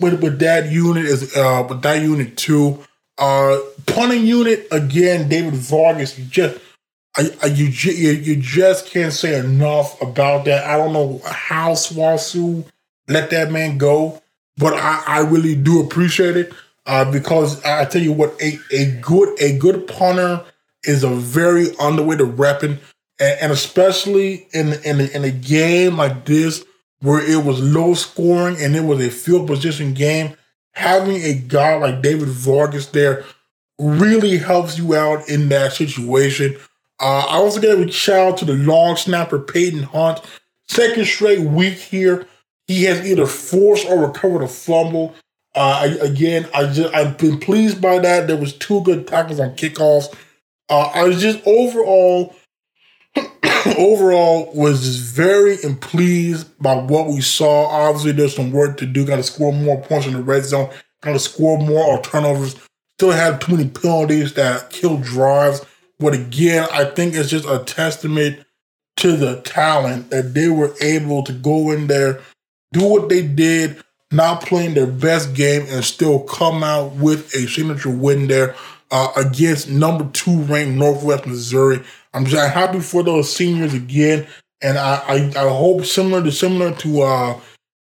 with, 0.00 0.22
with 0.22 0.38
that 0.40 0.70
unit 0.70 1.06
as 1.06 1.36
uh, 1.36 1.66
with 1.68 1.82
that 1.82 2.02
unit 2.02 2.36
too. 2.36 2.82
Uh, 3.18 3.58
punting 3.86 4.24
unit 4.26 4.66
again, 4.70 5.28
David 5.28 5.54
Vargas. 5.54 6.18
You 6.18 6.24
just 6.24 6.58
I, 7.16 7.30
I, 7.42 7.46
you, 7.46 7.66
you 7.66 8.10
you 8.12 8.36
just 8.36 8.86
can't 8.86 9.12
say 9.12 9.38
enough 9.38 10.00
about 10.00 10.46
that. 10.46 10.64
I 10.66 10.76
don't 10.76 10.92
know 10.92 11.20
how 11.24 11.72
SWOSU 11.72 12.64
let 13.08 13.30
that 13.30 13.50
man 13.50 13.76
go, 13.76 14.22
but 14.56 14.72
I, 14.74 15.02
I 15.06 15.18
really 15.20 15.54
do 15.54 15.82
appreciate 15.82 16.36
it 16.36 16.52
uh, 16.86 17.10
because 17.10 17.62
I 17.64 17.84
tell 17.84 18.02
you 18.02 18.12
what, 18.12 18.40
a, 18.40 18.58
a 18.72 18.90
good 19.00 19.40
a 19.40 19.56
good 19.56 19.86
punter 19.86 20.44
is 20.84 21.04
a 21.04 21.10
very 21.10 21.68
underrated 21.78 22.38
weapon, 22.38 22.80
and, 23.20 23.38
and 23.40 23.52
especially 23.52 24.48
in 24.52 24.74
in 24.84 25.00
a, 25.00 25.04
in 25.04 25.24
a 25.24 25.30
game 25.30 25.96
like 25.96 26.24
this 26.24 26.64
where 27.00 27.20
it 27.20 27.44
was 27.44 27.60
low 27.60 27.94
scoring 27.94 28.56
and 28.60 28.76
it 28.76 28.84
was 28.84 29.00
a 29.00 29.10
field 29.10 29.46
position 29.48 29.92
game 29.92 30.36
having 30.74 31.16
a 31.16 31.34
guy 31.34 31.74
like 31.74 32.02
David 32.02 32.28
Vargas 32.28 32.86
there 32.86 33.24
really 33.78 34.38
helps 34.38 34.78
you 34.78 34.94
out 34.94 35.28
in 35.28 35.48
that 35.48 35.72
situation. 35.72 36.56
Uh, 37.00 37.26
I 37.28 37.34
also 37.34 37.60
give 37.60 37.80
a 37.80 37.90
shout 37.90 38.32
out 38.32 38.38
to 38.38 38.44
the 38.44 38.54
long 38.54 38.96
snapper 38.96 39.38
Peyton 39.38 39.82
Hunt. 39.82 40.20
Second 40.68 41.04
straight 41.06 41.40
week 41.40 41.74
here, 41.74 42.26
he 42.66 42.84
has 42.84 43.04
either 43.06 43.26
forced 43.26 43.86
or 43.86 44.06
recovered 44.06 44.42
a 44.42 44.48
fumble. 44.48 45.14
Uh, 45.54 45.80
I, 45.82 45.86
again, 46.04 46.48
I 46.54 46.66
just 46.66 46.94
I've 46.94 47.18
been 47.18 47.38
pleased 47.38 47.80
by 47.80 47.98
that. 47.98 48.26
There 48.26 48.36
was 48.36 48.54
two 48.54 48.82
good 48.82 49.06
tackles 49.06 49.40
on 49.40 49.50
kickoffs. 49.50 50.14
Uh, 50.68 50.90
I 50.94 51.04
was 51.04 51.20
just 51.20 51.46
overall 51.46 52.34
overall 53.78 54.50
was 54.54 54.84
just 54.84 55.14
very 55.14 55.58
pleased 55.80 56.46
by 56.58 56.74
what 56.74 57.08
we 57.08 57.20
saw. 57.20 57.66
Obviously, 57.66 58.12
there's 58.12 58.34
some 58.34 58.50
work 58.50 58.78
to 58.78 58.86
do. 58.86 59.04
Got 59.04 59.16
to 59.16 59.22
score 59.22 59.52
more 59.52 59.82
points 59.82 60.06
in 60.06 60.14
the 60.14 60.22
red 60.22 60.44
zone. 60.44 60.70
Got 61.02 61.12
to 61.12 61.18
score 61.18 61.58
more 61.58 61.84
or 61.84 62.02
turnovers. 62.02 62.56
Still 62.98 63.10
have 63.10 63.40
too 63.40 63.56
many 63.56 63.68
penalties 63.68 64.34
that 64.34 64.70
kill 64.70 64.96
drives. 64.98 65.64
But 65.98 66.14
again, 66.14 66.66
I 66.72 66.84
think 66.84 67.14
it's 67.14 67.30
just 67.30 67.48
a 67.48 67.58
testament 67.58 68.44
to 68.96 69.16
the 69.16 69.40
talent 69.42 70.10
that 70.10 70.34
they 70.34 70.48
were 70.48 70.74
able 70.80 71.22
to 71.24 71.32
go 71.32 71.70
in 71.70 71.86
there, 71.86 72.20
do 72.72 72.84
what 72.84 73.08
they 73.08 73.22
did, 73.26 73.82
not 74.12 74.42
playing 74.42 74.74
their 74.74 74.86
best 74.86 75.34
game, 75.34 75.66
and 75.68 75.84
still 75.84 76.20
come 76.20 76.62
out 76.62 76.92
with 76.96 77.34
a 77.34 77.46
signature 77.48 77.90
win 77.90 78.28
there 78.28 78.54
uh, 78.90 79.12
against 79.16 79.70
number 79.70 80.08
two 80.12 80.40
ranked 80.42 80.76
Northwest 80.76 81.26
Missouri. 81.26 81.80
I'm 82.14 82.26
just 82.26 82.52
happy 82.52 82.80
for 82.80 83.02
those 83.02 83.34
seniors 83.34 83.74
again, 83.74 84.26
and 84.60 84.78
I 84.78 85.02
I, 85.06 85.14
I 85.36 85.48
hope 85.48 85.84
similar 85.84 86.22
to 86.22 86.32
similar 86.32 86.72
to 86.76 87.02
uh, 87.02 87.40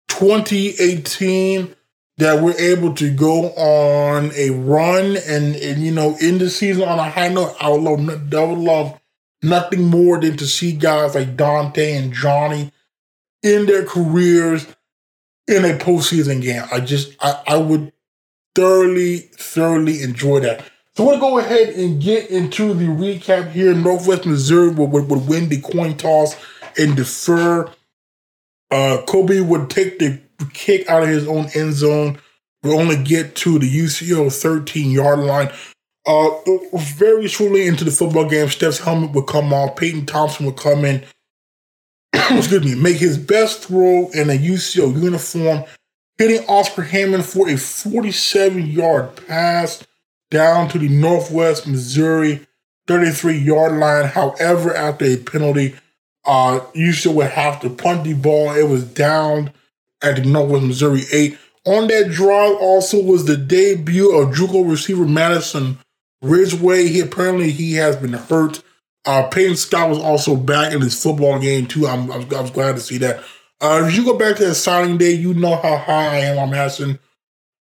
2018 0.10 1.76
that 2.18 2.42
we're 2.42 2.58
able 2.58 2.94
to 2.96 3.14
go 3.14 3.50
on 3.52 4.32
a 4.36 4.50
run 4.50 5.18
and 5.18 5.56
and 5.56 5.84
you 5.84 5.92
know 5.92 6.18
end 6.22 6.42
the 6.42 6.50
season 6.50 6.84
on 6.84 7.00
a 7.00 7.10
high 7.10 7.30
note. 7.30 7.56
I 7.60 7.70
would 7.70 7.82
love, 7.82 8.34
I 8.34 8.44
would 8.44 8.60
love 8.60 9.00
nothing 9.44 9.84
more 9.84 10.20
than 10.20 10.38
to 10.38 10.48
see 10.48 10.72
guys 10.72 11.16
like 11.16 11.38
Daunte 11.38 11.78
and 11.78 12.14
Johnny 12.14 12.72
in 13.44 13.66
their 13.66 13.86
careers 13.86 14.66
in 15.48 15.66
a 15.66 15.78
postseason 15.78 16.42
game. 16.42 16.64
I 16.72 16.80
just 16.80 17.16
I, 17.20 17.42
I 17.48 17.58
would 17.58 17.92
thoroughly 18.56 19.18
thoroughly 19.18 20.02
enjoy 20.02 20.40
that. 20.42 20.64
So 20.96 21.06
we'll 21.06 21.20
go 21.20 21.40
ahead 21.40 21.70
and 21.70 22.02
get 22.02 22.30
into 22.30 22.74
the 22.74 22.86
recap 22.86 23.52
here. 23.52 23.74
Northwest 23.74 24.26
Missouri 24.26 24.70
would, 24.70 24.92
would, 24.92 25.10
would 25.10 25.28
win 25.28 25.50
the 25.50 25.60
coin 25.60 25.98
toss 25.98 26.38
and 26.78 26.96
defer. 26.96 27.70
Uh, 28.72 29.02
Kobe 29.06 29.42
would 29.42 29.70
take 29.70 30.00
the 30.00 30.22
kick 30.54 30.90
out 30.90 31.04
of 31.04 31.10
his 31.10 31.28
own 31.28 31.48
end 31.54 31.74
zone. 31.74 32.20
Would 32.64 32.80
only 32.80 33.04
get 33.04 33.36
to 33.38 33.60
the 33.60 33.70
UCO 33.70 34.32
13 34.34 34.90
yard 34.90 35.20
line. 35.20 35.52
Uh, 36.08 36.30
very 36.76 37.28
shortly 37.28 37.68
into 37.68 37.84
the 37.84 37.92
football 37.92 38.30
game, 38.30 38.48
Steph's 38.48 38.80
helmet 38.80 39.12
would 39.12 39.28
come 39.28 39.52
off. 39.52 39.76
Peyton 39.76 40.06
Thompson 40.06 40.46
would 40.46 40.58
come 40.58 40.86
in. 40.86 41.04
excuse 42.32 42.64
me, 42.64 42.76
make 42.76 42.98
his 42.98 43.18
best 43.18 43.66
throw 43.66 44.10
in 44.12 44.30
a 44.30 44.34
UCO 44.34 45.02
uniform, 45.02 45.66
hitting 46.18 46.46
Oscar 46.48 46.84
Hammond 46.84 47.26
for 47.26 47.50
a 47.50 47.58
47 47.58 48.68
yard 48.68 49.16
pass 49.28 49.86
down 50.32 50.70
to 50.70 50.80
the 50.80 50.90
Northwest 50.90 51.68
Missouri 51.68 52.46
33 52.88 53.38
yard 53.38 53.74
line. 53.74 54.06
However, 54.06 54.76
after 54.76 55.06
a 55.06 55.18
penalty, 55.18 55.76
uh, 56.26 56.60
still 56.94 57.14
would 57.16 57.32
have 57.32 57.60
to 57.62 57.70
punt 57.70 58.04
the 58.04 58.14
ball. 58.14 58.52
It 58.52 58.68
was 58.68 58.84
down 58.84 59.52
at 60.02 60.16
the 60.16 60.24
Northwest 60.24 60.66
Missouri 60.66 61.04
8. 61.12 61.38
On 61.66 61.88
that 61.88 62.12
drive 62.12 62.56
also 62.60 63.02
was 63.02 63.26
the 63.26 63.38
debut 63.38 64.16
of 64.16 64.36
JUCO 64.36 64.70
receiver 64.70 65.06
Madison 65.06 65.80
Ridgeway. 66.22 66.88
He 66.88 67.00
apparently 67.00 67.52
he 67.52 67.74
has 67.74 67.96
been 67.96 68.14
hurt 68.14 68.62
Uh, 69.06 69.28
Peyton 69.28 69.56
Scott 69.56 69.90
was 69.90 70.00
also 70.00 70.36
back 70.36 70.74
in 70.74 70.82
his 70.82 71.02
football 71.02 71.40
game 71.40 71.68
too. 71.68 71.88
I'm, 71.88 72.12
I 72.12 72.18
was, 72.18 72.34
I 72.34 72.42
was 72.42 72.52
glad 72.52 72.76
to 72.76 72.82
see 72.82 72.98
that. 73.00 73.24
Uh, 73.62 73.84
if 73.86 73.96
you 73.96 74.04
go 74.04 74.18
back 74.18 74.36
to 74.38 74.46
that 74.46 74.56
signing 74.56 74.98
day, 74.98 75.12
you 75.12 75.34
know 75.34 75.56
how 75.56 75.78
high 75.78 76.08
I 76.08 76.20
am 76.20 76.38
on 76.38 76.50
Madison. 76.50 77.00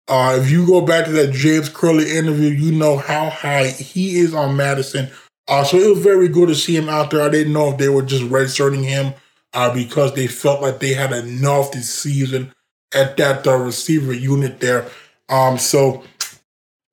Uh, 0.08 0.38
if 0.40 0.50
you 0.50 0.66
go 0.66 0.80
back 0.80 1.04
to 1.04 1.12
that 1.12 1.32
James 1.32 1.68
Curley 1.68 2.10
interview, 2.10 2.50
you 2.50 2.72
know 2.72 2.96
how 2.96 3.30
high 3.30 3.68
he 3.68 4.18
is 4.18 4.34
on 4.34 4.56
Madison. 4.56 5.10
Uh, 5.48 5.64
so 5.64 5.76
it 5.76 5.88
was 5.88 6.02
very 6.02 6.28
good 6.28 6.48
to 6.48 6.54
see 6.54 6.76
him 6.76 6.88
out 6.88 7.10
there. 7.10 7.22
I 7.22 7.28
didn't 7.28 7.52
know 7.52 7.70
if 7.70 7.78
they 7.78 7.88
were 7.88 8.02
just 8.02 8.24
redshirting 8.24 8.84
him 8.84 9.14
uh, 9.52 9.72
because 9.72 10.14
they 10.14 10.26
felt 10.26 10.62
like 10.62 10.78
they 10.80 10.94
had 10.94 11.12
enough 11.12 11.72
this 11.72 11.92
season 11.92 12.52
at 12.94 13.16
that 13.16 13.46
uh, 13.46 13.56
receiver 13.56 14.12
unit 14.12 14.60
there. 14.60 14.86
Um, 15.28 15.58
so 15.58 16.04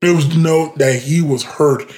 it 0.02 0.16
was 0.16 0.36
note 0.36 0.78
that 0.78 1.02
he 1.02 1.22
was 1.22 1.44
hurt. 1.44 1.92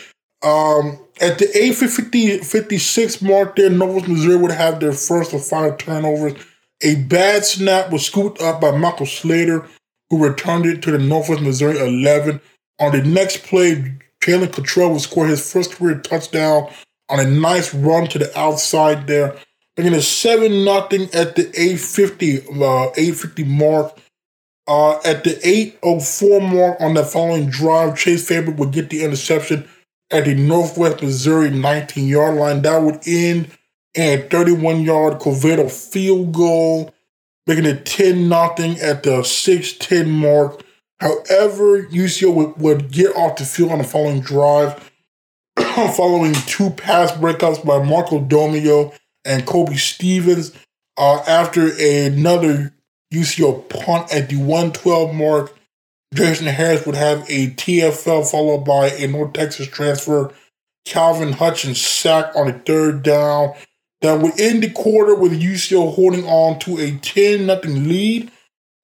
Um, 0.44 1.00
at 1.19 1.38
the 1.38 1.45
850, 1.45 2.39
56 2.39 3.21
mark 3.21 3.56
there, 3.56 3.69
Northwest 3.69 4.08
Missouri 4.08 4.38
would 4.38 4.52
have 4.52 4.80
their 4.80 4.93
first 4.93 5.34
of 5.34 5.45
five 5.45 5.78
turnovers. 5.78 6.34
A 6.84 6.95
bad 6.95 7.45
snap 7.45 7.91
was 7.91 8.06
scooped 8.06 8.41
up 8.41 8.62
by 8.62 8.71
Michael 8.71 9.06
Slater, 9.06 9.67
who 10.10 10.26
returned 10.26 10.65
it 10.65 10.82
to 10.84 10.91
the 10.91 10.97
Northwest 10.97 11.41
Missouri 11.41 11.78
11. 11.80 12.41
On 12.80 12.91
the 12.91 13.04
next 13.04 13.43
play, 13.43 13.97
Jalen 14.21 14.52
Cottrell 14.52 14.91
would 14.91 15.02
score 15.02 15.28
his 15.28 15.52
first 15.52 15.74
career 15.74 16.00
touchdown 16.00 16.69
on 17.10 17.19
a 17.19 17.30
nice 17.30 17.74
run 17.74 18.08
to 18.08 18.17
the 18.17 18.39
outside 18.39 19.06
there, 19.08 19.36
making 19.78 19.93
it 19.93 20.02
7 20.02 20.63
nothing 20.63 21.04
at 21.13 21.36
the 21.36 21.50
850, 21.50 22.39
uh, 22.39 22.91
850 22.97 23.43
mark. 23.43 23.97
Uh, 24.67 25.00
at 25.04 25.24
the 25.24 25.39
804 25.45 26.39
mark 26.39 26.80
on 26.80 26.93
the 26.93 27.04
following 27.04 27.50
drive, 27.50 27.97
Chase 27.97 28.28
Faber 28.28 28.52
would 28.52 28.71
get 28.71 28.89
the 28.89 29.04
interception 29.04 29.67
at 30.12 30.26
the 30.26 30.36
Northwest 30.36 31.02
Missouri 31.02 31.50
19 31.50 32.08
yard 32.08 32.36
line. 32.36 32.62
That 32.62 32.82
would 32.82 33.08
end 33.08 33.52
in 33.93 34.19
a 34.19 34.28
31 34.30 34.82
yard 34.82 35.19
Quevedo 35.19 35.71
field 35.71 36.34
goal, 36.34 36.93
making 37.47 37.65
it 37.65 37.86
10 37.86 38.30
nothing 38.30 38.80
at 38.80 39.04
the 39.04 39.24
6 39.24 39.74
10 39.74 40.10
mark. 40.10 40.63
However, 41.00 41.84
UCO 41.84 42.34
would, 42.34 42.58
would 42.58 42.91
get 42.91 43.15
off 43.15 43.38
the 43.38 43.45
field 43.45 43.71
on 43.71 43.80
the 43.80 43.84
following 43.84 44.21
drive, 44.21 44.91
following 45.58 46.34
two 46.45 46.69
pass 46.69 47.12
breakups 47.13 47.65
by 47.65 47.84
Marco 47.84 48.19
Domio 48.19 48.95
and 49.26 49.45
Kobe 49.45 49.76
Stevens. 49.76 50.54
Uh, 50.97 51.24
after 51.26 51.71
another 51.80 52.74
UCO 53.12 53.67
punt 53.69 54.13
at 54.13 54.30
the 54.30 54.36
112 54.36 55.15
mark, 55.15 55.56
Jason 56.13 56.47
Harris 56.47 56.86
would 56.86 56.95
have 56.95 57.21
a 57.30 57.52
TFL 57.52 58.30
followed 58.30 58.65
by 58.65 58.89
a 58.89 59.08
North 59.08 59.34
Texas 59.34 59.67
transfer, 59.67 60.34
Calvin 60.86 61.34
Hutchins 61.34 61.80
sack 61.80 62.36
on 62.36 62.50
a 62.50 62.60
third 62.60 63.04
down. 63.04 63.54
That 64.02 64.19
would 64.19 64.39
end 64.39 64.63
the 64.63 64.69
quarter 64.71 65.15
with 65.15 65.39
UCO 65.39 65.93
holding 65.93 66.26
on 66.26 66.60
to 66.60 66.80
a 66.80 66.97
10 66.97 67.45
0 67.45 67.60
lead. 67.63 68.32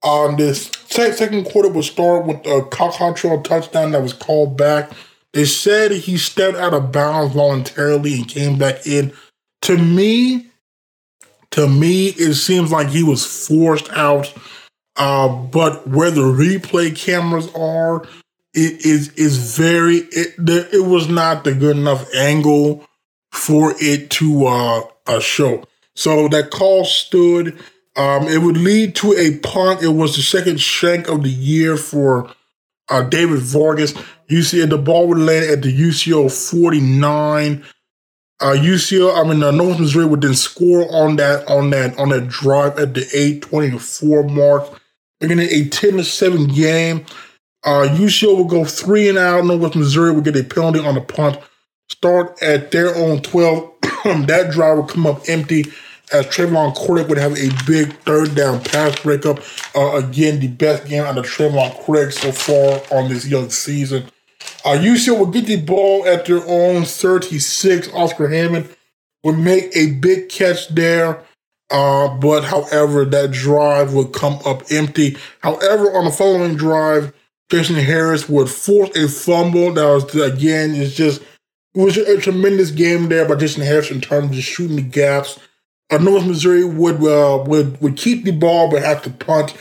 Um, 0.03 0.35
this 0.37 0.71
second 0.89 1.45
quarter 1.45 1.69
would 1.69 1.83
start 1.83 2.25
with 2.25 2.45
a 2.45 2.63
Cottrell 2.69 3.41
touchdown 3.41 3.91
that 3.91 4.03
was 4.03 4.13
called 4.13 4.55
back. 4.55 4.91
They 5.33 5.45
said 5.45 5.91
he 5.91 6.17
stepped 6.17 6.57
out 6.57 6.73
of 6.73 6.91
bounds 6.91 7.33
voluntarily 7.33 8.15
and 8.15 8.27
came 8.27 8.57
back 8.57 8.85
in. 8.85 9.11
To 9.63 9.77
me, 9.77 10.47
to 11.51 11.67
me, 11.67 12.09
it 12.09 12.35
seems 12.35 12.71
like 12.71 12.89
he 12.89 13.03
was 13.03 13.25
forced 13.25 13.89
out 13.91 14.31
uh, 14.97 15.27
but 15.27 15.87
where 15.87 16.11
the 16.11 16.21
replay 16.21 16.95
cameras 16.95 17.49
are, 17.53 18.03
it 18.53 18.85
is 18.85 19.09
is 19.13 19.55
very 19.55 19.97
it 20.11 20.33
it 20.39 20.85
was 20.85 21.07
not 21.07 21.43
the 21.43 21.53
good 21.53 21.77
enough 21.77 22.11
angle 22.15 22.85
for 23.31 23.73
it 23.79 24.09
to 24.09 24.47
uh, 24.47 24.81
uh 25.05 25.19
show. 25.19 25.63
So 25.95 26.27
that 26.29 26.51
call 26.51 26.85
stood. 26.85 27.57
Um, 27.95 28.27
it 28.27 28.41
would 28.41 28.57
lead 28.57 28.95
to 28.97 29.13
a 29.13 29.39
punt. 29.39 29.81
It 29.81 29.89
was 29.89 30.15
the 30.15 30.21
second 30.21 30.59
shank 30.59 31.07
of 31.07 31.23
the 31.23 31.31
year 31.31 31.77
for 31.77 32.31
uh, 32.89 33.01
David 33.03 33.39
Vargas. 33.39 33.93
UCO 34.29 34.69
the 34.69 34.77
ball 34.77 35.07
would 35.07 35.17
land 35.17 35.49
at 35.49 35.61
the 35.61 35.75
UCO 35.75 36.31
49. 36.31 37.63
Uh, 38.39 38.49
I 38.49 39.23
mean, 39.23 39.41
uh, 39.41 39.51
North 39.51 39.79
Missouri 39.79 40.05
would 40.05 40.21
then 40.21 40.35
score 40.35 40.87
on 40.91 41.15
that 41.15 41.47
on 41.47 41.71
that 41.71 41.97
on 41.97 42.09
that 42.09 42.27
drive 42.27 42.77
at 42.77 42.93
the 42.93 43.07
824 43.13 44.23
mark. 44.23 44.81
It 45.19 45.31
a 45.31 45.69
10 45.69 45.97
to 45.97 46.03
7 46.03 46.47
game. 46.47 47.05
Uh, 47.63 47.87
UCO 47.89 48.37
will 48.37 48.45
go 48.45 48.63
three 48.63 49.09
and 49.09 49.17
out. 49.17 49.43
Northwest 49.45 49.75
Missouri 49.75 50.11
will 50.11 50.21
get 50.21 50.35
a 50.35 50.43
penalty 50.43 50.79
on 50.79 50.95
the 50.95 51.01
punt. 51.01 51.39
Start 51.89 52.41
at 52.41 52.71
their 52.71 52.95
own 52.95 53.21
12. 53.21 53.71
that 54.27 54.51
drive 54.51 54.77
will 54.77 54.85
come 54.85 55.07
up 55.07 55.21
empty 55.27 55.65
as 56.11 56.25
Trayvon 56.27 56.75
Cordick 56.75 57.09
would 57.09 57.17
have 57.17 57.37
a 57.37 57.49
big 57.65 57.93
third 58.01 58.35
down 58.35 58.63
pass 58.63 58.99
breakup. 59.01 59.39
Uh, 59.75 59.95
again, 59.95 60.39
the 60.39 60.47
best 60.47 60.87
game 60.87 61.03
of 61.03 61.15
Trayvon 61.25 61.75
Cordick 61.83 62.13
so 62.13 62.31
far 62.31 62.81
on 62.97 63.09
this 63.09 63.27
young 63.27 63.49
season. 63.49 64.05
Uh, 64.63 64.77
UCO 64.77 65.17
will 65.17 65.25
get 65.27 65.45
the 65.45 65.61
ball 65.61 66.05
at 66.05 66.25
their 66.25 66.47
own 66.47 66.85
36. 66.85 67.89
Oscar 67.93 68.29
Hammond 68.29 68.69
would 69.23 69.37
make 69.37 69.75
a 69.75 69.93
big 69.93 70.29
catch 70.29 70.69
there. 70.69 71.23
Uh, 71.69 72.07
but 72.17 72.45
however, 72.45 73.03
that 73.05 73.31
drive 73.31 73.93
would 73.93 74.13
come 74.13 74.39
up 74.45 74.63
empty. 74.71 75.17
However, 75.41 75.91
on 75.93 76.05
the 76.05 76.11
following 76.11 76.55
drive, 76.55 77.13
Jason 77.49 77.75
Harris 77.75 78.29
would 78.29 78.49
force 78.49 78.95
a 78.95 79.07
fumble. 79.07 79.73
That 79.73 79.85
was 79.85 80.15
again, 80.15 80.75
it's 80.75 80.95
just 80.95 81.21
it 81.21 81.81
was 81.81 81.97
a 81.97 82.19
tremendous 82.19 82.71
game 82.71 83.09
there 83.09 83.27
by 83.27 83.35
Jason 83.35 83.63
Harris 83.63 83.91
in 83.91 84.01
terms 84.01 84.37
of 84.37 84.43
shooting 84.43 84.77
the 84.77 84.81
gaps. 84.81 85.39
Uh, 85.89 85.97
North 85.97 86.25
Missouri 86.25 86.63
would 86.63 87.03
uh, 87.03 87.43
would 87.45 87.79
would 87.81 87.97
keep 87.97 88.23
the 88.23 88.31
ball 88.31 88.69
but 88.69 88.83
have 88.83 89.01
to 89.03 89.09
punt. 89.09 89.53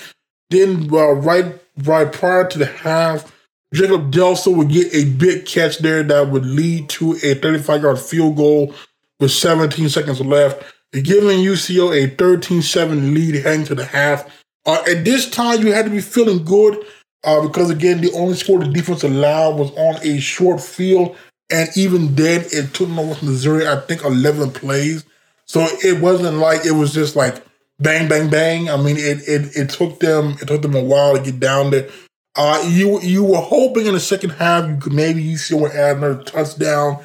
Then 0.50 0.88
uh, 0.92 1.12
right 1.12 1.60
right 1.78 2.12
prior 2.12 2.46
to 2.48 2.58
the 2.58 2.66
half, 2.66 3.32
Jacob 3.74 4.12
Delso 4.12 4.54
would 4.54 4.68
get 4.68 4.94
a 4.94 5.04
big 5.04 5.44
catch 5.44 5.78
there 5.78 6.02
that 6.04 6.30
would 6.30 6.46
lead 6.46 6.88
to 6.90 7.14
a 7.22 7.34
35 7.34 7.82
yard 7.82 7.98
field 7.98 8.36
goal 8.36 8.74
with 9.18 9.32
17 9.32 9.88
seconds 9.88 10.20
left 10.20 10.62
giving 10.92 11.38
UCO 11.38 12.04
a 12.04 12.14
13-7 12.16 13.14
lead 13.14 13.34
heading 13.36 13.66
to 13.66 13.74
the 13.74 13.84
half. 13.84 14.24
Uh, 14.64 14.82
at 14.88 15.04
this 15.04 15.30
time, 15.30 15.62
you 15.62 15.72
had 15.72 15.84
to 15.84 15.90
be 15.90 16.00
feeling 16.00 16.44
good 16.44 16.84
uh, 17.24 17.40
because, 17.46 17.70
again, 17.70 18.00
the 18.00 18.12
only 18.12 18.34
score 18.34 18.58
the 18.58 18.68
defense 18.70 19.04
allowed 19.04 19.56
was 19.58 19.70
on 19.72 19.96
a 20.02 20.18
short 20.18 20.60
field. 20.60 21.16
And 21.50 21.68
even 21.76 22.14
then, 22.14 22.44
it 22.52 22.74
took 22.74 22.88
North 22.88 23.22
Missouri, 23.22 23.68
I 23.68 23.76
think, 23.76 24.04
11 24.04 24.52
plays. 24.52 25.04
So 25.46 25.66
it 25.84 26.00
wasn't 26.00 26.38
like 26.38 26.66
it 26.66 26.72
was 26.72 26.92
just 26.92 27.16
like 27.16 27.42
bang, 27.78 28.08
bang, 28.08 28.28
bang. 28.28 28.68
I 28.68 28.76
mean, 28.76 28.96
it 28.96 29.28
it, 29.28 29.56
it 29.56 29.70
took 29.70 30.00
them 30.00 30.36
it 30.42 30.48
took 30.48 30.62
them 30.62 30.74
a 30.74 30.82
while 30.82 31.16
to 31.16 31.22
get 31.22 31.40
down 31.40 31.70
there. 31.70 31.88
Uh, 32.34 32.62
you 32.68 33.00
you 33.00 33.24
were 33.24 33.40
hoping 33.40 33.86
in 33.86 33.94
the 33.94 34.00
second 34.00 34.30
half 34.30 34.68
you 34.68 34.76
could 34.76 34.92
maybe 34.92 35.24
UCO 35.24 35.72
add 35.72 35.98
another 35.98 36.22
touchdown. 36.24 37.02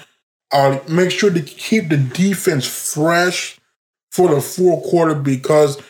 Uh, 0.51 0.79
make 0.89 1.11
sure 1.11 1.31
to 1.31 1.41
keep 1.41 1.87
the 1.89 1.97
defense 1.97 2.67
fresh 2.67 3.57
for 4.11 4.33
the 4.33 4.41
fourth 4.41 4.83
quarter 4.83 5.15
because 5.15 5.81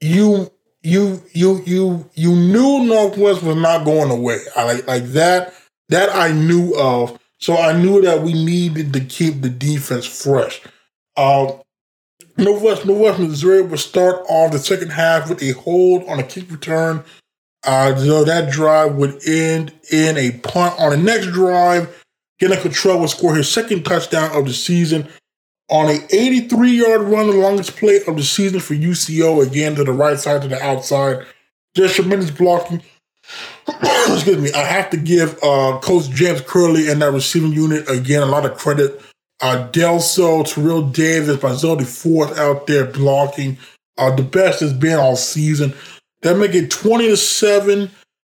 you 0.00 0.50
you 0.82 1.22
you 1.32 1.62
you 1.66 2.10
you 2.14 2.34
knew 2.34 2.84
Northwest 2.84 3.42
was 3.42 3.56
not 3.56 3.84
going 3.84 4.10
away. 4.10 4.38
I 4.56 4.64
like 4.64 4.86
like 4.86 5.04
that 5.08 5.54
that 5.88 6.14
I 6.14 6.32
knew 6.32 6.74
of. 6.76 7.18
So 7.40 7.56
I 7.56 7.72
knew 7.72 8.02
that 8.02 8.22
we 8.22 8.32
needed 8.32 8.92
to 8.94 9.00
keep 9.00 9.42
the 9.42 9.48
defense 9.48 10.04
fresh. 10.04 10.60
Uh, 11.16 11.52
Northwest 12.36 12.84
Northwest 12.84 13.20
Missouri 13.20 13.62
would 13.62 13.78
start 13.78 14.24
off 14.28 14.52
the 14.52 14.58
second 14.58 14.90
half 14.90 15.28
with 15.28 15.42
a 15.42 15.52
hold 15.52 16.08
on 16.08 16.18
a 16.18 16.24
kick 16.24 16.50
return. 16.50 17.04
Uh, 17.64 17.94
so 17.96 18.24
that 18.24 18.50
drive 18.50 18.94
would 18.94 19.20
end 19.26 19.72
in 19.90 20.16
a 20.16 20.30
punt 20.38 20.78
on 20.78 20.90
the 20.90 20.96
next 20.96 21.26
drive. 21.26 22.04
Jalen 22.40 22.62
Cottrell 22.62 23.00
would 23.00 23.10
score 23.10 23.34
his 23.34 23.50
second 23.50 23.84
touchdown 23.84 24.30
of 24.36 24.46
the 24.46 24.52
season 24.52 25.08
on 25.70 25.88
a 25.88 26.00
83 26.10 26.70
yard 26.70 27.02
run, 27.02 27.26
the 27.28 27.36
longest 27.36 27.76
play 27.76 28.00
of 28.06 28.16
the 28.16 28.22
season 28.22 28.60
for 28.60 28.74
UCO, 28.74 29.46
again 29.46 29.74
to 29.74 29.84
the 29.84 29.92
right 29.92 30.18
side 30.18 30.42
to 30.42 30.48
the 30.48 30.62
outside. 30.62 31.26
Just 31.74 31.96
tremendous 31.96 32.30
blocking. 32.30 32.82
Excuse 33.68 34.38
me. 34.38 34.52
I 34.52 34.64
have 34.64 34.90
to 34.90 34.96
give 34.96 35.38
uh, 35.42 35.78
Coach 35.82 36.08
James 36.10 36.40
Curley 36.40 36.88
and 36.88 37.02
that 37.02 37.12
receiving 37.12 37.52
unit 37.52 37.88
again 37.88 38.22
a 38.22 38.26
lot 38.26 38.46
of 38.46 38.56
credit. 38.56 39.00
Uh, 39.40 39.68
Delso, 39.70 40.44
Terrell 40.44 40.88
Davis, 40.88 41.36
Bazelli 41.36 41.86
fourth 41.86 42.38
out 42.38 42.66
there 42.66 42.86
blocking. 42.86 43.58
Uh, 43.96 44.14
the 44.14 44.22
best 44.22 44.60
has 44.60 44.72
been 44.72 44.98
all 44.98 45.16
season. 45.16 45.74
That 46.22 46.36
make 46.36 46.54
it 46.54 46.70
20 46.70 47.08
to 47.08 47.16
7. 47.16 47.90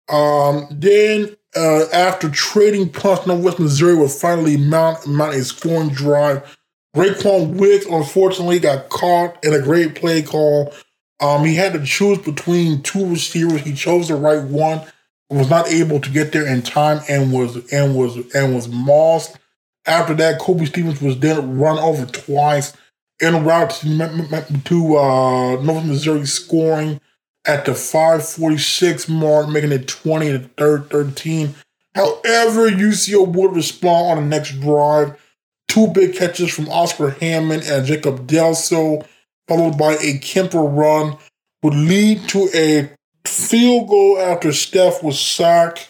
Um, 0.09 0.69
then 0.71 1.35
uh, 1.57 1.87
after 1.93 2.29
trading 2.29 2.91
punts, 2.91 3.27
Northwest 3.27 3.59
Missouri 3.59 3.97
will 3.97 4.09
finally 4.09 4.57
mount, 4.57 5.07
mount 5.07 5.35
a 5.35 5.45
scoring 5.45 5.91
drive 5.91 6.57
Raequan 6.95 7.55
Wicks 7.55 7.87
unfortunately 7.87 8.59
got 8.59 8.89
caught 8.89 9.43
in 9.45 9.55
a 9.55 9.61
great 9.63 9.95
play 9.95 10.23
call. 10.23 10.73
Um, 11.21 11.45
he 11.45 11.55
had 11.55 11.73
to 11.73 11.85
choose 11.85 12.19
between 12.19 12.83
two 12.83 13.07
receivers. 13.07 13.63
He 13.63 13.75
chose 13.75 14.09
the 14.09 14.17
right 14.17 14.43
one, 14.43 14.83
was 15.31 15.49
not 15.49 15.69
able 15.69 16.01
to 16.01 16.11
get 16.11 16.33
there 16.33 16.47
in 16.47 16.63
time, 16.63 17.01
and 17.09 17.33
was 17.33 17.57
and 17.73 17.95
was 17.95 18.17
and 18.35 18.55
was 18.55 18.69
mossed. 18.69 19.39
After 19.87 20.15
that, 20.15 20.39
Kobe 20.41 20.67
Stevens 20.67 21.01
was 21.01 21.19
then 21.19 21.59
run 21.59 21.79
over 21.79 22.05
twice 22.07 22.75
en 23.21 23.45
route 23.45 23.71
to, 23.71 24.61
to 24.65 24.97
uh, 24.97 25.63
North 25.63 25.85
Missouri 25.85 26.27
scoring 26.27 27.01
at 27.47 27.65
the 27.65 27.75
546 27.75 29.09
mark, 29.09 29.49
making 29.49 29.73
it 29.73 29.89
20 29.89 30.33
to 30.33 30.39
third 30.41 30.91
13. 30.91 31.55
However, 31.95 32.71
UCO 32.71 33.27
would 33.29 33.55
respond 33.55 34.19
on 34.19 34.29
the 34.29 34.37
next 34.37 34.61
drive. 34.61 35.19
Two 35.69 35.89
big 35.89 36.15
catches 36.15 36.53
from 36.53 36.69
Oscar 36.69 37.11
Hammond 37.11 37.63
and 37.65 37.87
Jacob 37.87 38.27
Delso, 38.27 39.07
followed 39.49 39.79
by 39.79 39.95
a 39.95 40.19
Kemper 40.19 40.63
run, 40.63 41.17
would 41.63 41.75
lead 41.75 42.29
to 42.29 42.49
a 42.55 42.91
field 43.27 43.89
goal 43.89 44.19
after 44.19 44.53
Steph 44.53 45.03
was 45.03 45.19
sacked 45.19 45.89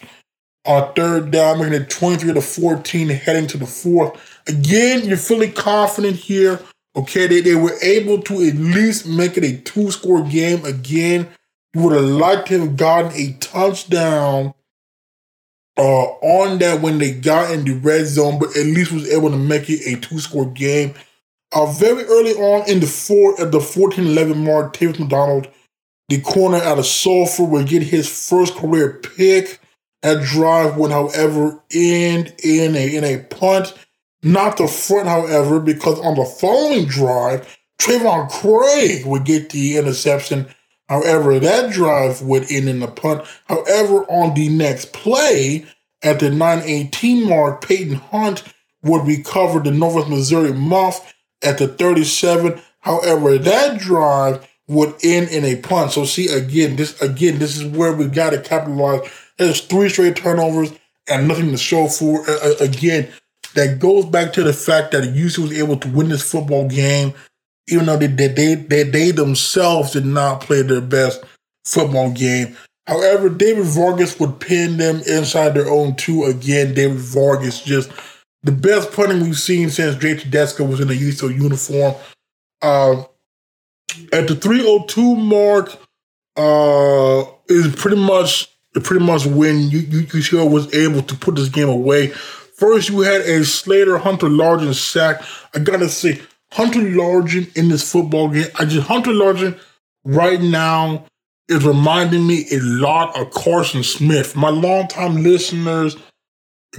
on 0.64 0.92
third 0.94 1.30
down, 1.30 1.58
making 1.58 1.74
it 1.74 1.90
23 1.90 2.34
to 2.34 2.40
14, 2.40 3.08
heading 3.08 3.46
to 3.48 3.58
the 3.58 3.66
fourth. 3.66 4.40
Again, 4.46 5.04
you're 5.04 5.16
feeling 5.16 5.52
confident 5.52 6.16
here. 6.16 6.60
Okay, 6.94 7.26
they, 7.26 7.40
they 7.40 7.54
were 7.54 7.76
able 7.82 8.20
to 8.22 8.34
at 8.46 8.54
least 8.54 9.06
make 9.06 9.36
it 9.36 9.44
a 9.44 9.56
two 9.62 9.90
score 9.90 10.22
game 10.24 10.64
again. 10.64 11.28
You 11.74 11.82
would 11.82 11.94
have 11.94 12.04
liked 12.04 12.48
to 12.48 12.60
have 12.60 12.76
gotten 12.76 13.12
a 13.12 13.32
touchdown 13.40 14.54
uh, 15.78 16.04
on 16.04 16.58
that 16.58 16.80
when 16.80 16.98
they 16.98 17.12
got 17.12 17.50
in 17.50 17.64
the 17.64 17.72
red 17.72 18.06
zone, 18.06 18.38
but 18.38 18.56
at 18.56 18.66
least 18.66 18.92
was 18.92 19.10
able 19.10 19.30
to 19.30 19.36
make 19.36 19.70
it 19.70 19.80
a 19.86 20.00
two 20.00 20.18
score 20.18 20.50
game. 20.50 20.94
Uh, 21.52 21.66
very 21.66 22.04
early 22.04 22.32
on 22.32 22.68
in 22.68 22.80
the 22.80 22.86
four 22.86 23.38
at 23.40 23.52
the 23.52 23.58
14-11 23.58 24.36
mark, 24.36 24.74
Tavis 24.74 24.98
McDonald, 24.98 25.48
the 26.08 26.20
corner 26.20 26.58
out 26.58 26.78
of 26.78 26.86
Sulphur, 26.86 27.44
would 27.44 27.68
get 27.68 27.82
his 27.82 28.08
first 28.08 28.54
career 28.56 29.00
pick. 29.16 29.60
That 30.02 30.24
drive 30.24 30.76
would, 30.76 30.90
however, 30.90 31.62
end 31.72 32.34
in 32.42 32.74
a 32.74 32.96
in 32.96 33.04
a 33.04 33.22
punt. 33.24 33.74
Not 34.22 34.56
the 34.56 34.66
front, 34.66 35.08
however, 35.08 35.60
because 35.60 35.98
on 36.00 36.16
the 36.16 36.24
following 36.24 36.86
drive, 36.86 37.58
Trayvon 37.80 38.30
Craig 38.30 39.06
would 39.06 39.24
get 39.24 39.50
the 39.50 39.76
interception. 39.76 40.46
However, 40.92 41.38
that 41.38 41.72
drive 41.72 42.20
would 42.20 42.52
end 42.52 42.68
in 42.68 42.82
a 42.82 42.86
punt. 42.86 43.26
However, 43.46 44.04
on 44.10 44.34
the 44.34 44.50
next 44.50 44.92
play, 44.92 45.64
at 46.02 46.20
the 46.20 46.28
918 46.28 47.26
mark, 47.26 47.66
Peyton 47.66 47.94
Hunt 47.94 48.42
would 48.82 49.06
recover 49.06 49.60
the 49.60 49.70
Northwest 49.70 50.10
Missouri 50.10 50.52
muff 50.52 51.14
at 51.40 51.56
the 51.56 51.66
37. 51.66 52.60
However, 52.80 53.38
that 53.38 53.80
drive 53.80 54.46
would 54.68 54.94
end 55.02 55.30
in 55.30 55.46
a 55.46 55.56
punt. 55.56 55.92
So 55.92 56.04
see 56.04 56.28
again, 56.28 56.76
this 56.76 57.00
again, 57.00 57.38
this 57.38 57.56
is 57.56 57.64
where 57.64 57.94
we 57.94 58.06
got 58.08 58.30
to 58.30 58.40
capitalize. 58.42 59.10
There's 59.38 59.62
three 59.62 59.88
straight 59.88 60.16
turnovers 60.16 60.74
and 61.08 61.26
nothing 61.26 61.52
to 61.52 61.56
show 61.56 61.88
for. 61.88 62.28
Uh, 62.28 62.52
again, 62.60 63.08
that 63.54 63.78
goes 63.78 64.04
back 64.04 64.34
to 64.34 64.42
the 64.42 64.52
fact 64.52 64.92
that 64.92 65.04
UC 65.04 65.38
was 65.38 65.52
able 65.58 65.78
to 65.78 65.88
win 65.88 66.10
this 66.10 66.30
football 66.30 66.68
game, 66.68 67.14
even 67.68 67.86
though 67.86 67.96
they 67.96 68.06
they 68.06 68.54
they, 68.54 68.82
they 68.82 69.10
themselves 69.10 69.92
did 69.92 70.06
not 70.06 70.40
play 70.40 70.62
their 70.62 70.80
best 70.80 71.22
football 71.64 72.10
game. 72.10 72.56
However, 72.86 73.28
David 73.28 73.64
Vargas 73.64 74.18
would 74.18 74.40
pin 74.40 74.76
them 74.76 75.02
inside 75.06 75.50
their 75.50 75.70
own 75.70 75.94
two 75.96 76.24
again. 76.24 76.74
David 76.74 76.98
Vargas 76.98 77.62
just 77.62 77.90
the 78.42 78.52
best 78.52 78.92
punting 78.92 79.22
we've 79.22 79.38
seen 79.38 79.70
since 79.70 79.96
Jay 79.96 80.16
Tedesco 80.16 80.64
was 80.64 80.80
in 80.80 80.90
a 80.90 80.94
UCO 80.94 81.32
uniform. 81.32 81.94
Uh, 82.60 83.04
at 84.12 84.26
the 84.26 84.34
302 84.34 85.16
mark, 85.16 85.78
uh, 86.36 87.24
is 87.48 87.74
pretty 87.76 87.96
much 87.96 88.48
pretty 88.82 89.04
much 89.04 89.26
when 89.26 89.68
UCO 89.70 90.50
was 90.50 90.72
able 90.74 91.02
to 91.02 91.14
put 91.14 91.36
this 91.36 91.50
game 91.50 91.68
away. 91.68 92.08
First, 92.56 92.88
you 92.88 93.00
had 93.00 93.20
a 93.22 93.44
Slater 93.44 93.98
Hunter 93.98 94.28
Largent 94.28 94.74
sack. 94.74 95.22
I 95.54 95.58
gotta 95.58 95.88
say, 95.88 96.20
Hunter 96.52 96.80
Largent 96.80 97.56
in 97.56 97.68
this 97.68 97.90
football 97.90 98.28
game, 98.28 98.46
I 98.58 98.66
just 98.66 98.86
Hunter 98.86 99.10
Largent 99.10 99.58
right 100.04 100.40
now 100.40 101.06
is 101.48 101.64
reminding 101.64 102.26
me 102.26 102.44
a 102.52 102.60
lot 102.60 103.18
of 103.18 103.30
Carson 103.30 103.82
Smith. 103.82 104.36
My 104.36 104.50
longtime 104.50 105.22
listeners, 105.22 105.96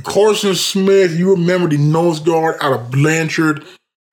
Carson 0.03 0.53
Smith, 0.53 1.17
you 1.17 1.31
remember 1.31 1.69
the 1.69 1.77
nose 1.77 2.19
guard 2.19 2.55
out 2.62 2.73
of 2.73 2.91
Blanchard, 2.91 3.65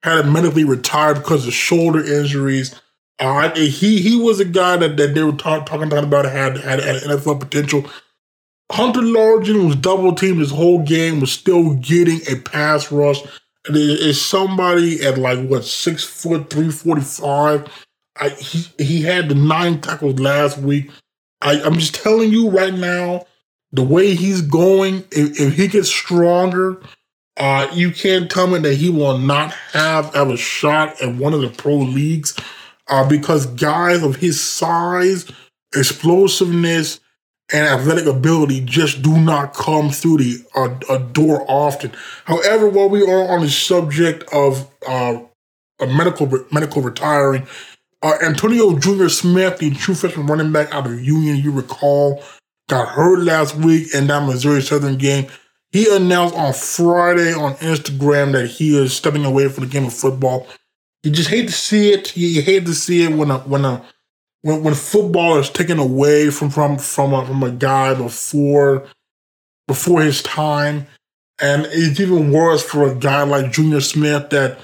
had 0.03 0.27
medically 0.27 0.65
retired 0.65 1.17
because 1.17 1.47
of 1.47 1.53
shoulder 1.53 2.03
injuries. 2.03 2.81
Uh, 3.19 3.55
he 3.55 4.01
he 4.01 4.17
was 4.17 4.41
a 4.41 4.47
guy 4.47 4.79
that, 4.79 4.97
that 4.97 5.15
they 5.15 5.23
were 5.23 5.33
talk, 5.33 5.67
talking 5.67 5.93
about 5.93 6.25
had, 6.25 6.57
had 6.57 6.81
had 6.81 7.03
NFL 7.03 7.39
potential. 7.39 7.85
Hunter 8.73 9.01
Largent 9.01 9.67
was 9.67 9.77
double 9.77 10.15
teamed 10.15 10.41
his 10.41 10.53
whole 10.53 10.83
game, 10.83 11.21
was 11.21 11.33
still 11.33 11.75
getting 11.75 12.21
a 12.31 12.37
pass 12.37 12.91
rush. 12.91 13.21
Is 13.69 14.25
somebody 14.25 15.05
at 15.05 15.19
like 15.19 15.47
what 15.47 15.65
six 15.65 16.03
foot 16.03 16.49
three 16.49 16.71
forty 16.71 17.03
five. 17.03 17.69
I 18.17 18.31
he 18.31 18.67
he 18.83 19.03
had 19.03 19.29
the 19.29 19.35
nine 19.35 19.81
tackles 19.81 20.19
last 20.19 20.59
week. 20.59 20.91
I, 21.43 21.61
I'm 21.63 21.75
just 21.75 21.95
telling 21.95 22.31
you 22.31 22.51
right 22.51 22.75
now, 22.75 23.27
the 23.73 23.83
way 23.83 24.15
he's 24.15 24.43
going, 24.43 25.05
if, 25.11 25.41
if 25.41 25.55
he 25.55 25.69
gets 25.69 25.89
stronger, 25.89 26.83
uh, 27.37 27.69
you 27.73 27.91
can't 27.91 28.31
tell 28.31 28.47
me 28.47 28.59
that 28.59 28.75
he 28.75 28.91
will 28.91 29.19
not 29.19 29.53
have, 29.73 30.15
ever 30.15 30.37
shot 30.37 31.01
at 31.01 31.15
one 31.15 31.33
of 31.33 31.41
the 31.41 31.49
pro 31.49 31.77
leagues 31.77 32.37
uh, 32.89 33.09
because 33.09 33.47
guys 33.47 34.03
of 34.03 34.17
his 34.17 34.41
size, 34.41 35.31
explosiveness, 35.75 37.01
and 37.53 37.67
athletic 37.67 38.07
ability 38.07 38.61
just 38.61 39.03
do 39.03 39.17
not 39.19 39.55
come 39.55 39.91
through 39.91 40.19
the 40.19 40.45
uh, 40.55 40.99
door 40.99 41.45
often. 41.49 41.93
However, 42.25 42.69
while 42.69 42.89
we 42.89 43.03
are 43.03 43.29
on 43.35 43.41
the 43.41 43.51
subject 43.51 44.25
of 44.33 44.71
uh, 44.87 45.21
medical 45.81 46.29
medical 46.51 46.83
retiring, 46.83 47.47
uh, 48.03 48.17
Antonio 48.23 48.79
Junior 48.79 49.09
Smith, 49.09 49.59
the 49.59 49.71
true 49.71 49.95
freshman 49.95 50.27
running 50.27 50.53
back 50.53 50.73
out 50.75 50.87
of 50.87 51.01
Union, 51.01 51.37
you 51.37 51.53
recall, 51.53 52.23
got 52.69 52.89
hurt 52.89 53.21
last 53.21 53.57
week 53.57 53.95
in 53.95 54.07
that 54.07 54.27
Missouri 54.27 54.63
Southern 54.63 54.97
game. 54.97 55.27
He 55.73 55.95
announced 55.95 56.35
on 56.35 56.53
Friday 56.53 57.33
on 57.33 57.55
Instagram 57.57 58.33
that 58.33 58.47
he 58.47 58.77
is 58.77 58.95
stepping 58.95 59.25
away 59.25 59.49
from 59.49 59.65
the 59.65 59.71
game 59.71 59.85
of 59.85 59.95
football. 59.95 60.47
You 61.03 61.11
just 61.11 61.31
hate 61.31 61.47
to 61.47 61.53
see 61.53 61.93
it. 61.93 62.17
You 62.17 62.43
hate 62.43 62.67
to 62.67 62.75
see 62.75 63.05
it 63.05 63.13
when 63.13 63.31
a 63.31 63.39
when 63.41 63.65
a 63.65 63.85
when 64.43 64.63
when 64.63 64.75
football 64.75 65.39
is 65.39 65.51
taken 65.51 65.79
away 65.79 66.31
from 66.31 66.51
from 66.51 66.79
from 66.79 67.13
a, 67.13 67.27
from 67.27 67.43
a 67.43 67.51
guy 67.51 67.95
before 67.95 68.87
before 69.67 70.03
his 70.03 70.23
time, 70.23 70.87
and 71.41 71.67
it's 71.71 72.01
even 72.01 72.33
worse 72.33 72.63
for 72.63 72.91
a 72.91 72.95
guy 72.95 73.23
like 73.23 73.53
Junior 73.53 73.81
Smith 73.81 74.31
that 74.31 74.59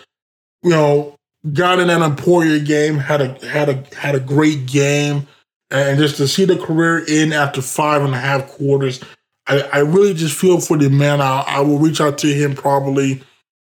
you 0.62 0.70
know 0.70 1.14
got 1.52 1.78
in 1.78 1.90
an 1.90 2.02
Emporia 2.02 2.58
game, 2.58 2.98
had 2.98 3.20
a 3.20 3.46
had 3.46 3.68
a 3.68 3.96
had 3.96 4.14
a 4.14 4.20
great 4.20 4.66
game, 4.66 5.26
and 5.70 5.98
just 5.98 6.16
to 6.16 6.28
see 6.28 6.44
the 6.44 6.56
career 6.56 7.04
end 7.08 7.34
after 7.34 7.62
five 7.62 8.02
and 8.02 8.14
a 8.14 8.18
half 8.18 8.48
quarters, 8.48 9.02
I, 9.46 9.60
I 9.72 9.78
really 9.78 10.14
just 10.14 10.36
feel 10.36 10.60
for 10.60 10.76
the 10.76 10.90
man. 10.90 11.20
I, 11.20 11.44
I 11.46 11.60
will 11.60 11.78
reach 11.78 12.00
out 12.00 12.18
to 12.18 12.28
him 12.28 12.54
probably 12.54 13.22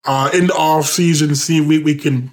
uh, 0.05 0.29
in 0.33 0.47
the 0.47 0.55
off 0.55 0.85
season, 0.85 1.35
see 1.35 1.59
if 1.59 1.67
we, 1.67 1.79
we 1.79 1.95
can 1.95 2.31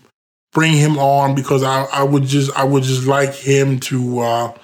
bring 0.57 0.73
him 0.73 0.99
on 0.99 1.35
because 1.35 1.63
I, 1.63 1.83
I 1.93 2.03
would 2.03 2.23
just 2.23 2.51
I 2.57 2.65
would 2.65 2.83
just 2.83 3.07
like 3.07 3.35
him 3.35 3.79
to 3.81 4.21
uh, 4.21 4.55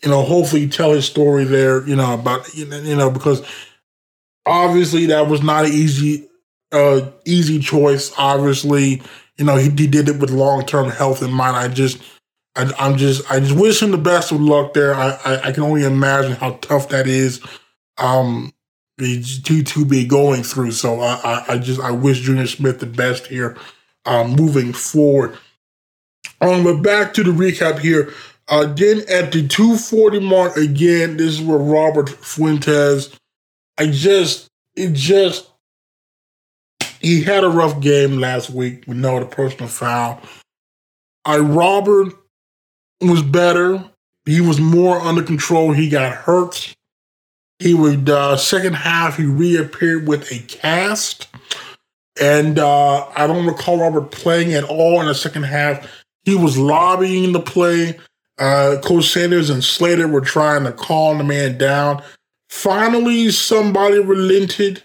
you 0.00 0.10
know 0.10 0.22
hopefully 0.22 0.68
tell 0.68 0.92
his 0.92 1.06
story 1.06 1.42
there 1.42 1.84
you 1.88 1.96
know 1.96 2.14
about 2.14 2.54
you 2.54 2.66
know, 2.66 3.10
because 3.10 3.44
obviously 4.46 5.06
that 5.06 5.26
was 5.26 5.42
not 5.42 5.64
an 5.64 5.72
easy 5.72 6.28
uh, 6.70 7.00
easy 7.24 7.58
choice. 7.58 8.12
Obviously 8.16 9.02
you 9.38 9.44
know 9.44 9.56
he, 9.56 9.70
he 9.70 9.88
did 9.88 10.08
it 10.08 10.20
with 10.20 10.30
long 10.30 10.64
term 10.64 10.88
health 10.88 11.20
in 11.20 11.32
mind. 11.32 11.56
I 11.56 11.66
just 11.66 12.00
I, 12.54 12.70
am 12.78 12.96
just 12.96 13.28
I 13.28 13.40
just 13.40 13.56
wish 13.56 13.82
him 13.82 13.90
the 13.90 13.98
best 13.98 14.30
of 14.30 14.40
luck 14.40 14.72
there. 14.72 14.94
I, 14.94 15.18
I, 15.24 15.48
I 15.48 15.52
can 15.52 15.64
only 15.64 15.82
imagine 15.82 16.34
how 16.34 16.52
tough 16.60 16.90
that 16.90 17.08
is 17.08 17.44
um 17.96 18.52
to 19.00 19.62
to 19.64 19.84
be 19.84 20.06
going 20.06 20.44
through. 20.44 20.70
So 20.70 21.00
I, 21.00 21.20
I 21.24 21.44
I 21.54 21.58
just 21.58 21.80
I 21.80 21.90
wish 21.90 22.20
Junior 22.20 22.46
Smith 22.46 22.78
the 22.78 22.86
best 22.86 23.26
here 23.26 23.56
um, 24.08 24.34
moving 24.34 24.72
forward. 24.72 25.38
Um, 26.40 26.64
but 26.64 26.82
back 26.82 27.14
to 27.14 27.22
the 27.22 27.30
recap 27.30 27.78
here. 27.78 28.12
Uh, 28.48 28.64
then 28.64 29.02
at 29.08 29.30
the 29.32 29.46
240 29.46 30.20
mark 30.20 30.56
again, 30.56 31.18
this 31.18 31.34
is 31.34 31.42
where 31.42 31.58
Robert 31.58 32.08
Fuentes. 32.08 33.14
I 33.76 33.86
just, 33.88 34.48
it 34.74 34.94
just, 34.94 35.50
he 37.00 37.22
had 37.22 37.44
a 37.44 37.48
rough 37.48 37.80
game 37.80 38.18
last 38.18 38.50
week. 38.50 38.84
We 38.86 38.94
know 38.94 39.20
the 39.20 39.26
personal 39.26 39.68
foul. 39.68 40.20
I 41.24 41.38
Robert 41.38 42.14
was 43.00 43.22
better. 43.22 43.84
He 44.24 44.40
was 44.40 44.58
more 44.58 44.98
under 44.98 45.22
control. 45.22 45.72
He 45.72 45.88
got 45.88 46.12
hurt. 46.12 46.74
He 47.58 47.74
would 47.74 48.08
uh, 48.08 48.36
second 48.36 48.74
half. 48.74 49.16
He 49.16 49.26
reappeared 49.26 50.08
with 50.08 50.30
a 50.32 50.38
cast. 50.40 51.28
And 52.20 52.58
uh, 52.58 53.06
I 53.16 53.26
don't 53.26 53.46
recall 53.46 53.78
Robert 53.78 54.10
playing 54.10 54.52
at 54.54 54.64
all 54.64 55.00
in 55.00 55.06
the 55.06 55.14
second 55.14 55.44
half. 55.44 56.04
He 56.24 56.34
was 56.34 56.58
lobbying 56.58 57.32
the 57.32 57.40
play. 57.40 57.98
Uh, 58.38 58.76
Coach 58.82 59.08
Sanders 59.08 59.50
and 59.50 59.64
Slater 59.64 60.06
were 60.08 60.20
trying 60.20 60.64
to 60.64 60.72
calm 60.72 61.18
the 61.18 61.24
man 61.24 61.58
down. 61.58 62.02
Finally, 62.48 63.30
somebody 63.30 63.98
relented 63.98 64.82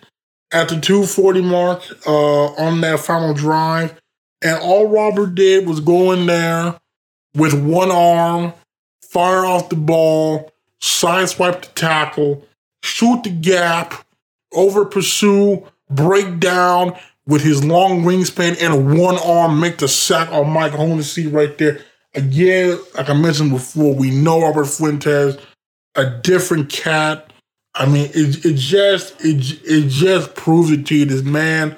at 0.52 0.70
the 0.70 0.80
240 0.80 1.42
mark 1.42 1.82
uh, 2.06 2.46
on 2.54 2.82
that 2.82 3.00
final 3.00 3.34
drive. 3.34 4.00
And 4.44 4.60
all 4.60 4.90
Robert 4.90 5.36
did 5.36 5.68
was 5.68 5.80
go 5.80 6.12
in 6.12 6.26
there 6.26 6.80
with 7.36 7.54
one 7.54 7.92
arm, 7.92 8.54
fire 9.02 9.46
off 9.46 9.70
the 9.70 9.76
ball, 9.76 10.52
sideswipe 10.82 11.62
the 11.62 11.68
tackle, 11.70 12.46
shoot 12.84 13.24
the 13.24 13.30
gap, 13.30 14.06
over 14.54 14.86
pursue, 14.86 15.66
break 15.90 16.40
down 16.40 16.96
with 17.26 17.42
his 17.42 17.64
long 17.64 18.04
wingspan 18.04 18.62
and 18.62 19.00
one 19.00 19.18
arm, 19.18 19.60
make 19.60 19.78
the 19.78 19.88
sack 19.88 20.32
on 20.32 20.50
Mike 20.50 20.74
Hennessy 20.74 21.28
right 21.28 21.58
there. 21.58 21.80
Again, 22.16 22.78
like 22.96 23.10
I 23.10 23.14
mentioned 23.14 23.52
before, 23.52 23.96
we 23.96 24.12
know 24.12 24.42
Robert 24.42 24.66
Fuentes, 24.66 25.38
a 25.96 26.06
different 26.06 26.70
cat. 26.70 27.32
I 27.74 27.88
mean, 27.88 28.10
it, 28.14 28.46
it 28.46 28.56
just 28.56 29.16
it 29.20 29.62
it 29.66 29.90
just 29.90 30.36
proves 30.36 30.70
it 30.70 30.86
to 30.88 30.96
you. 30.96 31.06
This 31.06 31.24
man 31.24 31.76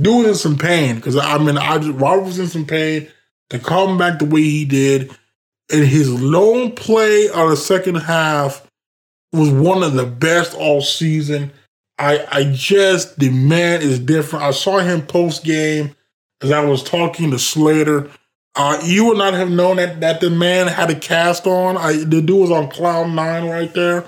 doing 0.00 0.28
in 0.28 0.34
some 0.34 0.58
pain 0.58 0.96
because 0.96 1.16
I 1.16 1.38
mean, 1.38 1.56
I 1.56 1.78
just, 1.78 1.98
Robert 1.98 2.24
was 2.24 2.38
in 2.38 2.48
some 2.48 2.66
pain 2.66 3.08
to 3.50 3.58
come 3.58 3.96
back 3.96 4.18
the 4.18 4.24
way 4.24 4.42
he 4.42 4.64
did, 4.64 5.10
and 5.72 5.84
his 5.84 6.10
lone 6.20 6.72
play 6.72 7.28
on 7.28 7.50
the 7.50 7.56
second 7.56 7.96
half 7.96 8.66
was 9.32 9.50
one 9.50 9.82
of 9.82 9.92
the 9.92 10.06
best 10.06 10.54
all 10.54 10.80
season. 10.80 11.52
I 11.98 12.26
I 12.30 12.44
just 12.52 13.18
the 13.18 13.30
man 13.30 13.82
is 13.82 13.98
different. 13.98 14.44
I 14.44 14.50
saw 14.50 14.78
him 14.78 15.06
post 15.06 15.44
game 15.44 15.94
as 16.42 16.50
I 16.50 16.64
was 16.64 16.82
talking 16.82 17.30
to 17.30 17.38
Slater. 17.38 18.10
Uh, 18.54 18.80
you 18.82 19.04
would 19.04 19.18
not 19.18 19.34
have 19.34 19.50
known 19.50 19.76
that 19.76 20.00
that 20.00 20.20
the 20.20 20.30
man 20.30 20.66
had 20.66 20.90
a 20.90 20.94
cast 20.94 21.46
on. 21.46 21.76
I, 21.76 21.92
the 21.92 22.22
dude 22.22 22.30
was 22.30 22.50
on 22.50 22.70
cloud 22.70 23.10
nine 23.10 23.48
right 23.48 23.72
there. 23.74 24.04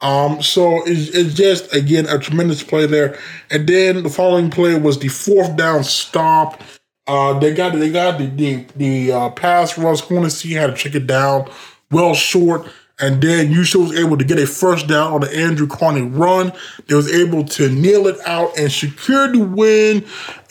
Um, 0.00 0.40
so 0.42 0.82
it's, 0.86 1.08
it's 1.10 1.34
just 1.34 1.74
again 1.74 2.06
a 2.06 2.18
tremendous 2.18 2.62
play 2.62 2.86
there. 2.86 3.18
And 3.50 3.68
then 3.68 4.02
the 4.02 4.10
following 4.10 4.50
play 4.50 4.78
was 4.78 4.98
the 4.98 5.08
fourth 5.08 5.56
down 5.56 5.82
stop. 5.84 6.62
Uh, 7.06 7.38
they 7.38 7.54
got 7.54 7.74
they 7.74 7.90
got 7.90 8.18
the 8.18 8.26
the, 8.26 8.66
the 8.76 9.12
uh, 9.12 9.30
pass 9.30 9.76
rush. 9.78 10.00
Hennessy 10.02 10.52
had 10.54 10.68
to 10.68 10.76
check 10.76 10.94
it 10.94 11.06
down 11.06 11.50
well 11.90 12.14
short. 12.14 12.66
And 13.00 13.22
then 13.22 13.48
Houston 13.48 13.82
was 13.82 13.96
able 13.96 14.16
to 14.16 14.24
get 14.24 14.38
a 14.38 14.46
first 14.46 14.88
down 14.88 15.12
on 15.12 15.20
the 15.20 15.36
Andrew 15.36 15.68
Carney 15.68 16.02
run. 16.02 16.52
They 16.86 16.94
was 16.94 17.12
able 17.12 17.44
to 17.44 17.68
kneel 17.68 18.08
it 18.08 18.18
out 18.26 18.58
and 18.58 18.72
secure 18.72 19.30
the 19.30 19.38
win. 19.38 20.04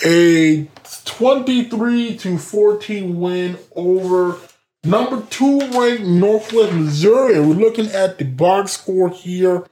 A 0.05 0.69
23 1.05 2.17
to 2.17 2.37
14 2.37 3.19
win 3.19 3.57
over 3.75 4.37
number 4.83 5.21
two 5.29 5.59
ranked 5.59 6.03
Northwest 6.03 6.73
Missouri. 6.73 7.39
We're 7.39 7.53
looking 7.53 7.87
at 7.87 8.17
the 8.17 8.25
box 8.25 8.73
score 8.73 9.09
here. 9.09 9.65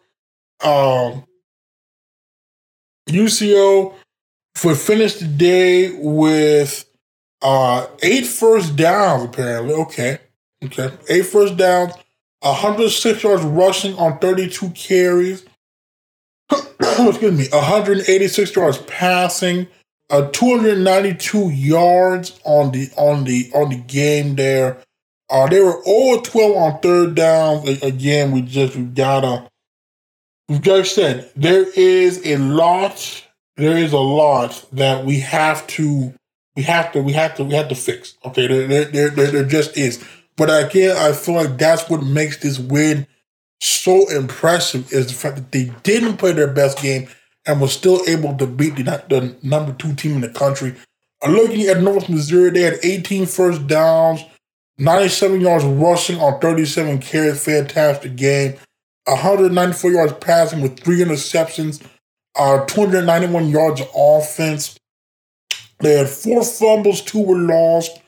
Um, 0.62 1.26
UCO 3.10 3.94
would 4.64 4.78
finish 4.78 5.16
the 5.16 5.28
day 5.28 5.92
with 5.98 6.86
uh, 7.42 7.88
eight 8.02 8.26
first 8.26 8.76
downs, 8.76 9.26
apparently. 9.26 9.74
Okay. 9.74 10.20
Okay. 10.64 10.90
Eight 11.10 11.26
first 11.26 11.58
downs, 11.58 11.94
106 12.42 13.24
yards 13.24 13.44
rushing 13.44 13.96
on 13.96 14.20
32 14.20 14.70
carries. 14.72 15.46
Excuse 16.80 17.38
me. 17.38 17.48
186 17.52 18.56
yards 18.56 18.78
passing. 18.80 19.68
Uh, 20.10 20.30
292 20.30 21.50
yards 21.50 22.40
on 22.44 22.72
the 22.72 22.90
on 22.96 23.24
the 23.24 23.50
on 23.56 23.70
the 23.70 23.78
game 23.78 24.36
there. 24.36 24.78
Uh, 25.30 25.48
they 25.48 25.60
were 25.60 25.82
all 25.84 26.22
12 26.22 26.56
on 26.56 26.80
third 26.82 27.16
down. 27.16 27.68
Again, 27.82 28.32
we 28.32 28.42
just 28.44 28.76
we 28.76 28.84
gotta 28.84 29.50
we've 30.48 30.62
got 30.62 30.86
said 30.86 31.32
there 31.36 31.66
is 31.76 32.24
a 32.24 32.38
lot. 32.38 33.24
There 33.58 33.78
is 33.78 33.94
a 33.94 33.98
lot 33.98 34.66
that 34.74 35.06
we 35.06 35.22
have 35.22 35.66
to 35.68 36.14
we 36.56 36.64
have 36.64 36.92
to 36.92 37.02
we 37.02 37.14
have 37.14 37.36
to 37.38 37.44
we 37.44 37.56
have 37.56 37.70
to 37.70 37.76
fix. 37.76 38.16
Okay, 38.24 38.46
there 38.46 38.86
there 38.86 39.10
there, 39.10 39.32
there 39.32 39.46
just 39.46 39.76
is. 39.76 40.04
But 40.38 40.66
again, 40.66 40.98
I 40.98 41.14
feel 41.14 41.36
like 41.36 41.58
that's 41.58 41.90
what 41.90 42.04
makes 42.04 42.38
this 42.38 42.60
win 42.60 43.08
so 43.62 44.10
impressive 44.10 44.92
is 44.92 45.08
the 45.08 45.14
fact 45.14 45.36
that 45.38 45.52
they 45.52 45.72
didn't 45.84 46.18
play 46.18 46.34
their 46.34 46.52
best 46.52 46.82
game 46.82 47.08
and 47.46 47.62
was 47.62 47.74
still 47.74 48.02
able 48.08 48.36
to 48.38 48.48
beat 48.48 48.76
the, 48.76 48.84
the 48.84 49.36
number 49.42 49.74
two 49.74 49.94
team 49.96 50.14
in 50.14 50.22
the 50.22 50.30
country. 50.30 50.76
Looking 51.28 51.68
at 51.68 51.82
North 51.82 52.10
Missouri, 52.10 52.52
they 52.52 52.62
had 52.62 52.80
18 52.84 53.26
first 53.26 53.66
downs, 53.68 54.24
97 54.78 55.42
yards 55.42 55.64
rushing 55.64 56.20
on 56.20 56.40
37 56.40 57.00
carries. 57.00 57.44
Fantastic 57.44 58.16
game. 58.16 58.56
194 59.06 59.92
yards 59.92 60.14
passing 60.20 60.62
with 60.62 60.80
three 60.80 61.00
interceptions, 61.00 61.82
uh, 62.36 62.66
291 62.66 63.50
yards 63.50 63.82
of 63.82 63.90
offense. 63.96 64.78
They 65.80 65.98
had 65.98 66.10
four 66.10 66.44
fumbles, 66.44 67.02
two 67.02 67.22
were 67.22 67.38
lost. 67.38 68.00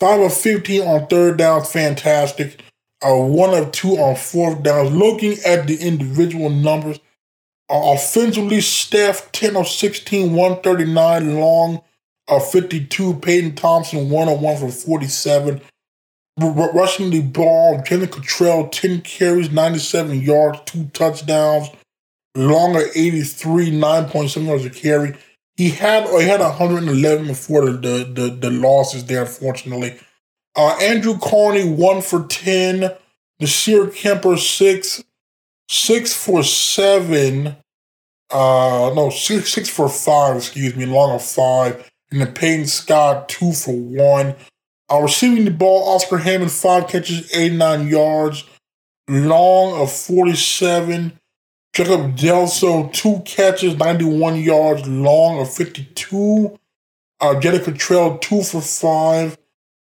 Five 0.00 0.20
of 0.20 0.34
15 0.34 0.82
on 0.82 1.06
third 1.08 1.38
downs, 1.38 1.70
fantastic. 1.72 2.62
Uh, 3.04 3.16
one 3.16 3.54
of 3.54 3.72
two 3.72 3.96
on 3.96 4.16
fourth 4.16 4.62
downs. 4.62 4.92
Looking 4.92 5.38
at 5.44 5.66
the 5.66 5.76
individual 5.76 6.50
numbers, 6.50 6.98
uh, 7.70 7.94
offensively, 7.94 8.60
Steph 8.60 9.30
10 9.32 9.56
of 9.56 9.68
16, 9.68 10.32
139 10.34 11.40
long 11.40 11.82
of 12.28 12.48
52. 12.50 13.14
Peyton 13.14 13.54
Thompson 13.54 14.08
101 14.08 14.56
for 14.58 14.70
47. 14.70 15.60
R- 16.40 16.72
rushing 16.72 17.10
the 17.10 17.22
ball, 17.22 17.78
Jalen 17.78 18.10
Cottrell 18.10 18.68
10 18.68 19.00
carries, 19.00 19.50
97 19.50 20.20
yards, 20.20 20.60
two 20.64 20.84
touchdowns. 20.92 21.68
Longer 22.36 22.84
83, 22.94 23.72
9.7 23.72 24.46
yards 24.46 24.64
a 24.64 24.70
carry. 24.70 25.16
He 25.58 25.70
had 25.70 26.08
he 26.08 26.22
had 26.22 26.38
111 26.38 27.26
before 27.26 27.66
the 27.66 28.04
the, 28.04 28.30
the, 28.30 28.48
losses 28.48 29.04
there, 29.06 29.22
unfortunately. 29.22 29.98
Uh, 30.54 30.78
Andrew 30.80 31.18
Carney, 31.18 31.68
one 31.68 32.00
for 32.00 32.26
10. 32.26 32.92
Nasir 33.40 33.88
Kemper, 33.88 34.36
six. 34.36 35.02
Six 35.68 36.14
for 36.14 36.44
seven. 36.44 37.56
Uh, 38.30 38.92
no, 38.94 39.10
six, 39.10 39.52
six 39.52 39.68
for 39.68 39.88
five, 39.88 40.36
excuse 40.36 40.76
me, 40.76 40.86
long 40.86 41.14
of 41.14 41.24
five. 41.24 41.90
And 42.12 42.20
then 42.20 42.32
Peyton 42.34 42.66
Scott, 42.66 43.28
two 43.28 43.52
for 43.52 43.74
one. 43.74 44.36
Uh, 44.90 45.00
receiving 45.00 45.44
the 45.44 45.50
ball, 45.50 45.94
Oscar 45.94 46.18
Hammond, 46.18 46.52
five 46.52 46.86
catches, 46.88 47.34
89 47.34 47.88
yards. 47.88 48.44
Long 49.08 49.80
of 49.80 49.90
47. 49.92 51.18
Jacob 51.72 52.16
Delso, 52.16 52.92
two 52.92 53.20
catches, 53.24 53.76
91 53.76 54.40
yards, 54.40 54.86
long 54.88 55.40
of 55.40 55.52
52. 55.52 56.58
Uh, 57.20 57.40
Jenna 57.40 57.60
Cottrell, 57.60 58.18
two 58.18 58.42
for 58.42 58.60
five, 58.60 59.38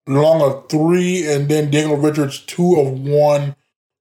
long 0.06 0.42
of 0.42 0.68
three. 0.68 1.26
And 1.26 1.48
then 1.48 1.70
Daniel 1.70 1.96
Richards, 1.96 2.40
two 2.40 2.76
of 2.78 3.00
one, 3.00 3.56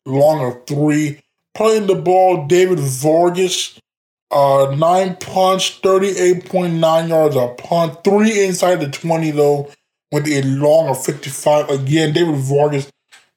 long 0.05 0.45
of 0.45 0.65
three. 0.67 1.21
Playing 1.55 1.87
the 1.87 1.95
ball, 1.95 2.45
David 2.47 2.79
Vargas, 2.79 3.79
uh, 4.31 4.75
nine 4.77 5.15
punch, 5.15 5.81
38.9 5.81 7.09
yards 7.09 7.35
a 7.35 7.47
punt, 7.57 8.03
three 8.03 8.45
inside 8.45 8.75
the 8.75 8.89
20, 8.89 9.31
though, 9.31 9.71
with 10.11 10.27
a 10.27 10.41
long 10.43 10.89
of 10.89 11.03
55. 11.03 11.69
Again, 11.69 12.13
David 12.13 12.35
Vargas 12.35 12.91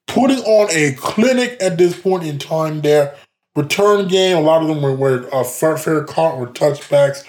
putting 0.06 0.40
on 0.40 0.68
a 0.72 0.92
clinic 0.94 1.56
at 1.60 1.78
this 1.78 1.98
point 1.98 2.24
in 2.24 2.38
time 2.38 2.80
there 2.80 3.14
return 3.56 4.08
game. 4.08 4.36
A 4.36 4.40
lot 4.40 4.62
of 4.62 4.68
them 4.68 4.82
were, 4.82 4.94
were 4.94 5.28
uh, 5.34 5.44
fair, 5.44 5.76
fair 5.76 6.04
caught 6.04 6.38
were 6.38 6.48
touchbacks. 6.48 7.24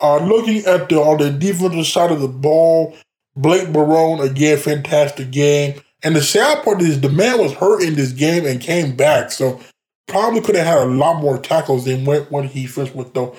Uh, 0.00 0.18
looking 0.18 0.64
at 0.66 0.88
the 0.88 0.96
on 0.96 1.18
the 1.18 1.30
defensive 1.30 1.86
side 1.86 2.12
of 2.12 2.20
the 2.20 2.28
ball, 2.28 2.94
Blake 3.34 3.72
Barone 3.72 4.20
again, 4.20 4.58
fantastic 4.58 5.30
game. 5.30 5.80
And 6.02 6.14
the 6.14 6.22
sad 6.22 6.62
part 6.62 6.82
is 6.82 7.00
the 7.00 7.08
man 7.08 7.38
was 7.38 7.54
hurt 7.54 7.82
in 7.82 7.94
this 7.94 8.12
game 8.12 8.44
and 8.44 8.60
came 8.60 8.94
back, 8.94 9.30
so 9.32 9.60
probably 10.06 10.40
could 10.40 10.54
have 10.54 10.66
had 10.66 10.78
a 10.78 10.90
lot 10.90 11.20
more 11.20 11.38
tackles 11.38 11.84
than 11.84 12.04
what, 12.04 12.30
he 12.46 12.66
finished 12.66 12.94
with 12.94 13.14
though. 13.14 13.34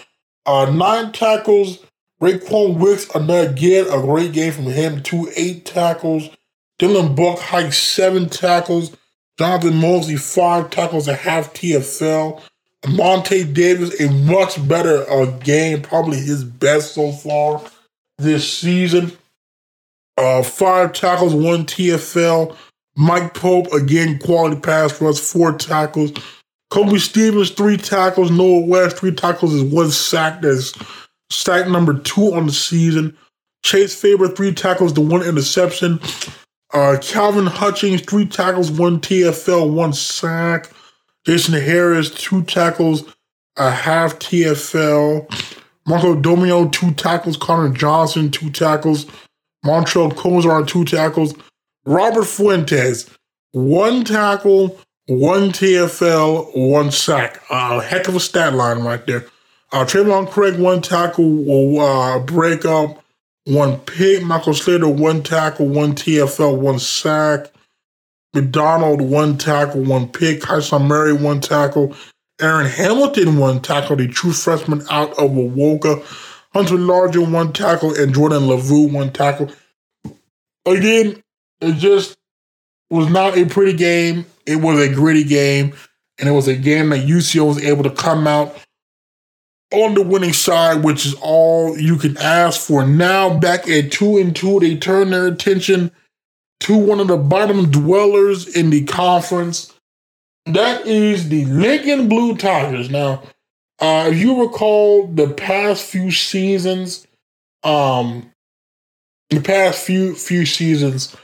Uh, 0.46 0.70
nine 0.72 1.12
tackles. 1.12 1.80
Raekwon 2.22 2.80
Wicks, 2.80 3.08
another 3.14 3.50
again 3.50 3.86
a 3.88 4.02
great 4.02 4.34
game 4.34 4.52
from 4.52 4.66
him. 4.66 5.04
Two 5.04 5.32
eight 5.36 5.66
tackles. 5.66 6.30
Dylan 6.80 7.16
Buck 7.16 7.38
hiked 7.38 7.76
seven 7.76 8.28
tackles. 8.28 8.96
Jonathan 9.38 9.76
Mosley, 9.76 10.16
five 10.16 10.70
tackles, 10.70 11.08
a 11.08 11.16
half 11.16 11.54
TFL. 11.54 12.42
Monte 12.88 13.44
Davis, 13.54 14.00
a 14.00 14.10
much 14.10 14.66
better 14.68 15.10
uh, 15.10 15.26
game, 15.40 15.82
probably 15.82 16.18
his 16.18 16.44
best 16.44 16.94
so 16.94 17.12
far 17.12 17.62
this 18.18 18.52
season. 18.52 19.12
Uh, 20.18 20.42
five 20.42 20.94
tackles, 20.94 21.34
one 21.34 21.66
TFL. 21.66 22.56
Mike 22.96 23.34
Pope, 23.34 23.72
again, 23.74 24.18
quality 24.20 24.60
pass 24.60 25.00
rush, 25.02 25.20
four 25.20 25.54
tackles. 25.54 26.12
Kobe 26.72 26.98
Stevens, 26.98 27.52
three 27.52 27.78
tackles. 27.78 28.32
Noah 28.32 28.66
West, 28.66 28.98
three 28.98 29.14
tackles 29.14 29.54
is 29.54 29.64
one 29.64 29.92
sack. 29.92 30.42
That's 30.42 30.74
sack 31.30 31.68
number 31.68 32.00
two 32.00 32.34
on 32.34 32.48
the 32.48 32.52
season. 32.52 33.16
Chase 33.64 34.00
Faber, 34.00 34.28
three 34.30 34.54
tackles 34.54 34.94
the 34.94 35.02
one 35.02 35.24
interception. 35.24 36.00
Uh, 36.74 36.98
Calvin 37.02 37.46
Hutchings, 37.46 38.02
three 38.02 38.26
tackles, 38.26 38.72
one 38.72 39.00
TFL, 39.00 39.72
one 39.72 39.94
sack. 39.94 40.70
Jason 41.26 41.54
Harris, 41.54 42.10
two 42.10 42.44
tackles, 42.44 43.04
a 43.58 43.72
half 43.72 44.20
TFL. 44.20 45.28
Marco 45.86 46.16
Domio, 46.16 46.72
two 46.72 46.92
tackles. 46.94 47.38
Connor 47.38 47.74
Johnson, 47.74 48.32
two 48.32 48.50
tackles. 48.50 49.06
Montreal 49.64 50.12
Kozar, 50.12 50.68
two 50.68 50.86
tackles. 50.86 51.34
Robert 51.86 52.26
Fuentes, 52.26 53.10
one 53.52 54.04
tackle, 54.04 54.78
one 55.08 55.52
TFL, 55.52 56.56
one 56.70 56.92
sack. 56.92 57.42
A 57.50 57.54
uh, 57.54 57.80
heck 57.80 58.08
of 58.08 58.16
a 58.16 58.20
stat 58.20 58.54
line 58.54 58.80
right 58.80 59.06
there. 59.08 59.26
Uh, 59.72 59.84
Trayvon 59.84 60.30
Craig, 60.30 60.60
one 60.60 60.82
tackle, 60.82 61.80
uh, 61.80 62.20
break 62.20 62.66
up, 62.66 63.04
one 63.48 63.80
pick. 63.80 64.24
Michael 64.24 64.54
Slater, 64.54 64.90
one 64.90 65.24
tackle, 65.24 65.68
one 65.68 65.94
TFL, 65.94 66.58
one 66.58 66.80
sack. 66.80 67.52
McDonald, 68.34 69.02
one 69.02 69.38
tackle, 69.38 69.84
one 69.84 70.10
pick. 70.10 70.42
Tyson 70.42 70.84
Murray, 70.84 71.14
one 71.14 71.40
tackle. 71.40 71.96
Aaron 72.42 72.68
Hamilton, 72.68 73.38
one 73.38 73.62
tackle. 73.62 73.96
The 73.96 74.08
true 74.08 74.34
freshman 74.34 74.82
out 74.90 75.12
of 75.12 75.32
Awoka. 75.32 76.04
Hunter 76.54 76.76
Largent, 76.76 77.32
one 77.32 77.54
tackle. 77.54 77.96
And 77.96 78.14
Jordan 78.14 78.44
Lavu, 78.44 78.92
one 78.92 79.12
tackle. 79.14 79.50
Again, 80.66 81.24
it 81.62 81.74
just 81.76 82.18
was 82.90 83.10
not 83.10 83.38
a 83.38 83.46
pretty 83.46 83.74
game. 83.74 84.26
It 84.46 84.58
was 84.58 84.80
a 84.80 84.94
gritty 84.94 85.24
game. 85.24 85.74
And 86.20 86.28
it 86.28 86.34
was 86.34 86.50
a 86.50 86.56
game 86.56 86.90
that 86.90 87.08
UCO 87.08 87.48
was 87.48 87.64
able 87.64 87.84
to 87.84 87.92
come 87.92 88.28
out 88.28 88.56
on 89.72 89.94
the 89.94 90.02
winning 90.02 90.34
side, 90.34 90.84
which 90.84 91.06
is 91.06 91.16
all 91.22 91.78
you 91.78 91.98
can 91.98 92.18
ask 92.18 92.60
for. 92.60 92.86
Now, 92.86 93.38
back 93.38 93.68
at 93.68 93.92
two 93.92 94.18
and 94.18 94.36
two, 94.36 94.60
they 94.60 94.78
turn 94.78 95.12
their 95.12 95.28
attention 95.28 95.92
to 96.62 96.78
one 96.78 97.00
of 97.00 97.08
the 97.08 97.18
bottom 97.18 97.70
dwellers 97.70 98.48
in 98.48 98.70
the 98.70 98.84
conference. 98.86 99.74
That 100.46 100.88
is 100.88 101.30
the 101.30 101.46
Lincoln 101.46 102.08
Blue 102.08 102.38
Tigers. 102.38 102.90
Now, 102.90 103.24
uh, 103.80 104.10
if 104.12 104.18
you 104.18 104.44
recall 104.44 105.08
the 105.08 105.30
past 105.30 105.86
few 105.86 106.12
seasons, 106.12 107.06
um, 107.64 108.32
the 109.30 109.42
past 109.42 109.86
few 109.86 110.16
few 110.16 110.46
seasons, 110.46 111.16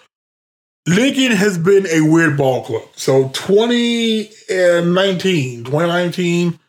Lincoln 0.85 1.31
has 1.31 1.57
been 1.57 1.87
a 1.87 2.01
weird 2.01 2.35
ball 2.37 2.65
club. 2.65 2.83
So 2.95 3.29
2019, 3.29 5.63
2019, 5.63 6.59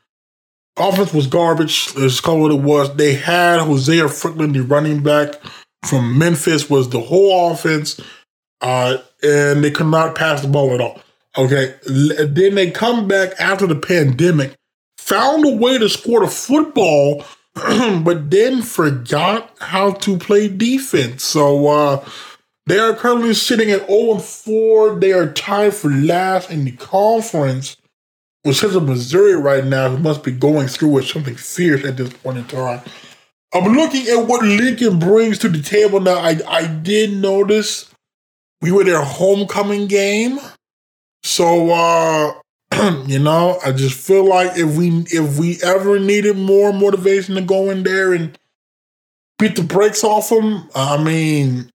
offense 0.77 1.13
was 1.13 1.27
garbage. 1.27 1.95
Let's 1.97 2.21
call 2.21 2.41
what 2.41 2.53
it 2.53 2.61
was. 2.61 2.95
They 2.97 3.15
had 3.15 3.61
Hosea 3.61 4.09
Franklin, 4.09 4.53
the 4.53 4.63
running 4.63 5.03
back 5.03 5.41
from 5.87 6.19
Memphis, 6.19 6.69
was 6.71 6.91
the 6.91 7.01
whole 7.01 7.53
offense 7.53 8.01
uh, 8.65 8.99
and 9.23 9.63
they 9.63 9.71
could 9.71 9.87
not 9.87 10.15
pass 10.15 10.41
the 10.41 10.49
ball 10.49 10.75
at 10.75 10.81
all. 10.81 11.01
Okay, 11.37 11.75
then 11.87 12.55
they 12.55 12.71
come 12.71 13.09
back 13.09 13.33
after 13.39 13.67
the 13.67 13.75
pandemic, 13.75 14.55
found 14.97 15.45
a 15.45 15.51
way 15.51 15.79
to 15.79 15.89
score 15.89 16.21
the 16.21 16.29
football, 16.29 17.25
but 17.55 18.31
then 18.31 18.63
forgot 18.63 19.55
how 19.61 19.93
to 19.93 20.17
play 20.17 20.49
defense. 20.49 21.25
So 21.25 21.67
uh, 21.67 22.09
they 22.67 22.79
are 22.79 22.95
currently 22.95 23.35
sitting 23.35 23.71
at 23.71 23.87
0 23.89 24.19
4. 24.19 25.01
They 25.01 25.13
are 25.13 25.33
tied 25.33 25.75
for 25.75 25.91
last 25.91 26.51
in 26.51 26.65
the 26.65 26.73
conference 26.73 27.77
with 28.45 28.57
Central 28.57 28.83
Missouri 28.83 29.35
right 29.35 29.65
now, 29.65 29.89
who 29.91 29.99
must 29.99 30.23
be 30.23 30.33
going 30.33 30.69
through 30.69 30.91
with 30.91 31.07
something 31.07 31.35
fierce 31.35 31.85
at 31.85 31.97
this 31.97 32.13
point 32.13 32.39
in 32.39 32.45
time. 32.45 32.83
I'm 33.55 33.73
looking 33.73 34.07
at 34.09 34.27
what 34.27 34.45
Lincoln 34.45 34.99
brings 34.99 35.39
to 35.39 35.49
the 35.49 35.63
table 35.63 36.01
now. 36.01 36.19
I, 36.19 36.39
I 36.47 36.67
did 36.67 37.13
notice 37.13 37.91
we 38.61 38.73
were 38.73 38.85
their 38.85 39.03
homecoming 39.03 39.87
game. 39.87 40.39
So 41.23 41.71
uh 41.71 42.35
you 43.07 43.19
know, 43.19 43.59
I 43.65 43.73
just 43.73 43.99
feel 43.99 44.27
like 44.27 44.57
if 44.57 44.77
we 44.77 45.05
if 45.09 45.39
we 45.39 45.59
ever 45.63 45.99
needed 45.99 46.37
more 46.37 46.73
motivation 46.73 47.37
to 47.37 47.41
go 47.41 47.71
in 47.71 47.83
there 47.83 48.13
and 48.13 48.37
beat 49.39 49.57
the 49.57 49.63
brakes 49.63 50.03
off 50.03 50.31
them, 50.31 50.69
I 50.75 51.03
mean, 51.03 51.71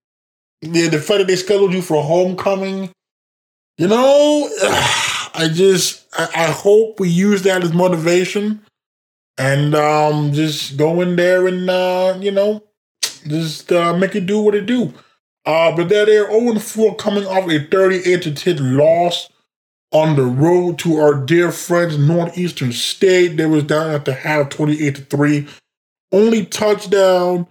yeah, 0.62 0.90
the 0.90 1.00
fact 1.00 1.20
that 1.20 1.28
they 1.28 1.36
scheduled 1.36 1.74
you 1.74 1.82
for 1.82 2.04
homecoming, 2.04 2.92
you 3.78 3.88
know, 3.88 4.50
I 5.34 5.48
just 5.48 6.06
I, 6.18 6.46
hope 6.46 7.00
we 7.00 7.10
use 7.10 7.44
that 7.44 7.64
as 7.64 7.74
motivation 7.74 8.62
and 9.38 9.76
um 9.76 10.34
just 10.34 10.78
go 10.78 11.02
in 11.02 11.16
there 11.16 11.48
and 11.48 11.70
uh, 11.70 12.18
you 12.20 12.32
know, 12.32 12.64
just 13.28 13.72
uh, 13.72 13.96
make 13.96 14.16
it 14.16 14.26
do 14.26 14.40
what 14.40 14.56
it 14.56 14.66
do. 14.66 14.94
Uh, 15.46 15.76
but 15.76 15.90
they're 15.90 16.06
there 16.06 16.30
0 16.30 16.60
4 16.60 16.96
coming 16.96 17.26
off 17.26 17.50
a 17.50 17.66
38 17.66 18.22
to 18.24 18.34
10 18.34 18.78
loss 18.78 19.30
on 19.92 20.16
the 20.16 20.24
road 20.24 20.78
to 20.80 20.98
our 20.98 21.14
dear 21.14 21.52
friends 21.52 21.98
Northeastern 21.98 22.72
State. 22.72 23.38
They 23.38 23.46
was 23.46 23.64
down 23.64 23.90
at 23.92 24.06
the 24.06 24.14
half 24.14 24.50
28 24.50 24.96
to 24.96 25.02
3. 25.02 25.48
Only 26.12 26.46
touchdown 26.46 27.48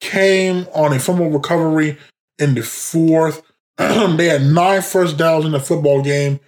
came 0.00 0.66
on 0.74 0.92
a 0.92 0.98
fumble 0.98 1.30
recovery 1.30 1.98
in 2.38 2.54
the 2.54 2.62
fourth. 2.62 3.42
they 3.76 4.26
had 4.26 4.42
nine 4.42 4.82
first 4.82 5.16
downs 5.16 5.44
in 5.44 5.52
the 5.52 5.60
football 5.60 6.02
game. 6.02 6.40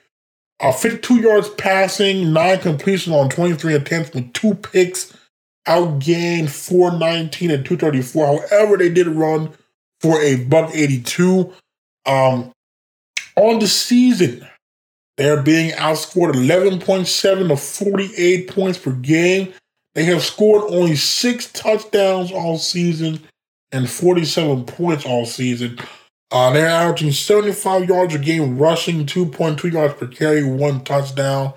Uh, 0.61 0.73
52 0.73 1.21
yards 1.21 1.49
passing, 1.51 2.33
nine 2.33 2.59
completions 2.59 3.15
on 3.15 3.29
23 3.29 3.75
attempts 3.75 4.13
with 4.13 4.33
two 4.33 4.55
picks, 4.55 5.17
outgained 5.69 6.51
419 6.51 7.51
and 7.51 7.65
234. 7.65 8.49
However, 8.49 8.77
they 8.77 8.89
did 8.89 9.07
run 9.07 9.53
for 10.01 10.21
a 10.21 10.37
buck 10.45 10.75
82. 10.75 11.53
Um, 12.07 12.51
on 13.37 13.61
the 13.61 13.69
season, 13.69 14.47
they're 15.17 15.43
being 15.43 15.73
outscored 15.73 16.33
11.7 16.33 17.49
to 17.49 17.57
48 17.57 18.49
points 18.49 18.79
per 18.79 18.93
game. 18.93 19.53
They 19.95 20.05
have 20.05 20.23
scored 20.23 20.65
only 20.73 20.97
six 20.97 21.51
touchdowns 21.53 22.33
all 22.33 22.59
season 22.59 23.21
and 23.73 23.89
47 23.89 24.65
points 24.65 25.05
all 25.05 25.27
season. 25.27 25.79
Uh, 26.31 26.51
they're 26.51 26.67
averaging 26.67 27.13
75 27.13 27.89
yards 27.89 28.15
a 28.15 28.19
game, 28.19 28.59
rushing 28.59 29.07
2.2 29.07 29.73
yards 29.73 29.95
per 29.95 30.07
carry, 30.07 30.45
one 30.45 30.85
touchdown. 30.85 31.55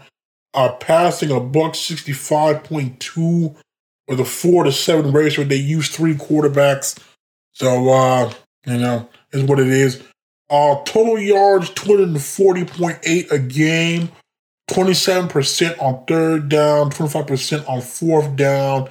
Uh, 0.54 0.74
passing 0.74 1.32
a 1.32 1.40
buck 1.40 1.74
65.2 1.74 3.56
with 4.08 4.20
a 4.20 4.26
4 4.26 4.66
to 4.66 4.72
7 4.72 5.12
ratio. 5.12 5.46
They 5.46 5.56
use 5.56 5.90
three 5.90 6.14
quarterbacks. 6.14 7.00
So, 7.54 7.90
uh, 7.90 8.34
you 8.66 8.78
know, 8.78 9.10
is 9.32 9.44
what 9.44 9.60
it 9.60 9.68
is. 9.68 10.02
Uh, 10.50 10.82
total 10.84 11.18
yards, 11.18 11.70
240.8 11.72 13.32
a 13.32 13.40
game, 13.40 14.12
27% 14.70 15.82
on 15.82 16.06
third 16.06 16.50
down, 16.50 16.92
25% 16.92 17.70
on 17.70 17.82
fourth 17.82 18.36
down, 18.36 18.90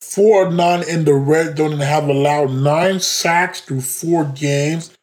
4 0.00 0.50
9 0.50 0.88
in 0.88 1.04
the 1.04 1.12
red 1.12 1.58
zone, 1.58 1.74
and 1.74 1.82
have 1.82 2.08
allowed 2.08 2.50
nine 2.52 3.00
sacks 3.00 3.60
through 3.60 3.82
four 3.82 4.24
games. 4.24 4.93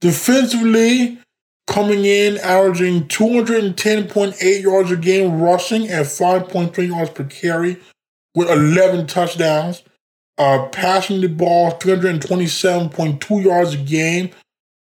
Defensively, 0.00 1.18
coming 1.66 2.04
in, 2.04 2.38
averaging 2.38 3.08
210.8 3.08 4.62
yards 4.62 4.90
a 4.90 4.96
game, 4.96 5.40
rushing 5.40 5.88
at 5.88 6.06
5.3 6.06 6.88
yards 6.88 7.10
per 7.10 7.24
carry, 7.24 7.78
with 8.34 8.50
11 8.50 9.06
touchdowns 9.06 9.82
uh, 10.38 10.68
passing 10.68 11.20
the 11.20 11.28
ball 11.28 11.72
327.2 11.72 13.44
yards 13.44 13.74
a 13.74 13.78
game, 13.78 14.30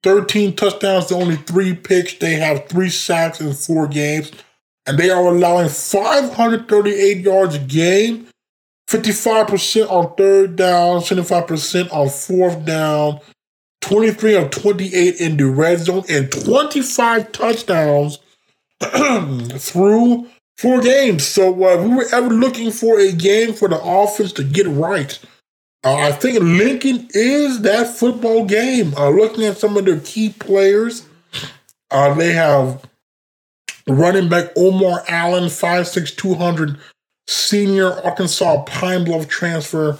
13 0.03 0.57
touchdowns 0.57 1.07
to 1.07 1.15
only 1.15 1.37
three 1.37 1.75
picks. 1.75 2.15
They 2.15 2.35
have 2.35 2.69
three 2.69 2.89
sacks 2.89 3.41
in 3.41 3.53
four 3.53 3.87
games, 3.87 4.33
and 4.87 4.99
they 4.99 5.11
are 5.11 5.27
allowing 5.27 5.69
538 5.69 7.19
yards 7.19 7.55
a 7.57 7.59
game, 7.59 8.27
55% 8.89 9.91
on 9.91 10.15
third 10.17 10.57
down, 10.57 11.01
75% 11.01 11.93
on 11.93 12.09
fourth 12.09 12.65
down, 12.65 13.21
23 13.83 14.37
of 14.37 14.51
28 14.51 15.21
in 15.21 15.37
the 15.37 15.47
red 15.47 15.81
zone, 15.81 16.05
and 16.09 16.33
25 16.33 17.33
touchdowns 17.33 18.19
through 18.81 20.27
four 20.57 20.81
games. 20.81 21.27
So 21.27 21.53
uh, 21.53 21.83
we 21.83 21.95
were 21.95 22.07
ever 22.13 22.31
looking 22.31 22.71
for 22.71 22.99
a 22.99 23.13
game 23.13 23.53
for 23.53 23.69
the 23.69 23.81
offense 23.83 24.33
to 24.35 24.45
get 24.45 24.67
right. 24.67 25.19
Uh, 25.85 25.97
I 25.97 26.13
think 26.13 26.39
Lincoln 26.41 27.09
is 27.13 27.63
that 27.63 27.89
football 27.89 28.45
game. 28.45 28.95
Uh, 28.97 29.11
looking 29.11 29.45
at 29.45 29.59
some 29.59 29.77
of 29.77 29.85
their 29.85 30.01
key 30.01 30.31
players, 30.31 31.07
uh, 31.91 32.15
they 32.15 32.33
have 32.33 32.85
running 33.89 34.29
back 34.29 34.53
Omar 34.57 35.03
Allen, 35.09 35.45
5'6", 35.45 36.17
200, 36.17 36.79
senior 37.27 37.93
Arkansas 38.05 38.63
Pine 38.65 39.05
Bluff 39.05 39.29
transfer. 39.29 39.99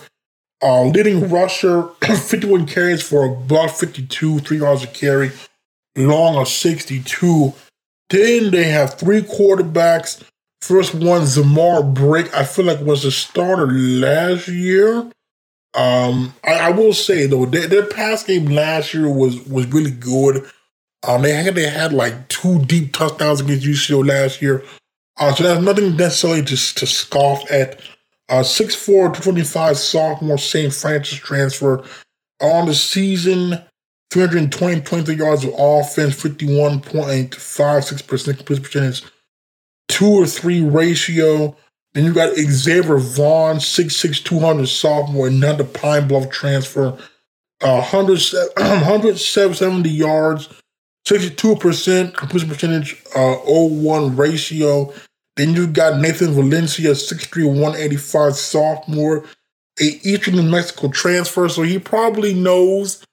Uh, 0.63 0.85
leading 0.85 1.29
rusher, 1.29 1.89
51 2.05 2.67
carries 2.67 3.03
for 3.03 3.25
about 3.25 3.77
52, 3.77 4.39
three 4.41 4.59
yards 4.59 4.85
a 4.85 4.87
carry, 4.87 5.33
long 5.97 6.37
of 6.37 6.47
62. 6.47 7.53
Then 8.09 8.51
they 8.53 8.65
have 8.65 8.95
three 8.95 9.23
quarterbacks. 9.23 10.23
First 10.61 10.95
one, 10.95 11.23
Zamar 11.23 11.93
Brake, 11.93 12.33
I 12.33 12.45
feel 12.45 12.67
like 12.67 12.81
was 12.81 13.05
a 13.05 13.11
starter 13.11 13.67
last 13.67 14.47
year. 14.47 15.11
Um, 15.75 16.35
I, 16.45 16.55
I, 16.55 16.71
will 16.71 16.93
say 16.93 17.27
though, 17.27 17.47
their, 17.47 17.67
their 17.67 17.87
pass 17.87 18.23
game 18.23 18.45
last 18.45 18.93
year 18.93 19.09
was 19.09 19.41
was 19.49 19.67
really 19.69 19.91
good. 19.91 20.49
Um, 21.03 21.23
they 21.23 21.33
had 21.33 21.55
they 21.55 21.69
had 21.69 21.95
like 21.95 22.29
two 22.29 22.63
deep 22.67 22.93
touchdowns 22.93 23.41
against 23.41 23.67
UCO 23.67 24.07
last 24.07 24.43
year. 24.43 24.63
Uh, 25.19 25.35
so 25.35 25.43
that's 25.43 25.65
nothing 25.65 25.97
necessarily 25.97 26.43
to 26.43 26.57
to 26.75 26.87
scoff 26.87 27.51
at. 27.51 27.81
Uh, 28.33 28.43
6'4", 28.43 29.13
225 29.13 29.77
sophomore 29.77 30.39
St. 30.39 30.73
Francis 30.73 31.19
transfer. 31.19 31.85
On 32.41 32.65
the 32.65 32.73
season, 32.73 33.63
320, 34.11 34.81
23 34.81 35.15
yards 35.15 35.45
of 35.45 35.53
offense, 35.59 36.17
51.56% 36.17 38.37
completion 38.39 38.65
percentage, 38.65 39.05
two 39.89 40.09
or 40.09 40.25
three 40.25 40.63
ratio. 40.63 41.55
Then 41.93 42.07
you 42.07 42.15
got 42.15 42.35
Xavier 42.35 42.97
Vaughn, 42.97 43.57
6'6", 43.57 44.25
200 44.25 44.67
sophomore, 44.67 45.27
another 45.27 45.65
Pine 45.65 46.09
Bluff 46.09 46.31
transfer. 46.31 46.97
Uh, 47.61 47.83
100, 47.83 48.19
170 48.57 49.91
yards, 49.95 50.49
62% 51.07 52.15
completion 52.15 52.49
percentage, 52.49 53.03
uh, 53.15 53.35
01 53.45 54.17
ratio. 54.17 54.91
Then 55.37 55.55
you 55.55 55.67
got 55.67 56.01
Nathan 56.01 56.33
Valencia, 56.33 56.91
6'3", 56.91 57.47
185 57.47 58.35
sophomore, 58.35 59.25
a 59.81 59.85
Eastern 60.03 60.37
New 60.37 60.43
Mexico 60.43 60.89
transfer, 60.89 61.49
so 61.49 61.63
he 61.63 61.79
probably 61.79 62.35
knows 62.35 63.05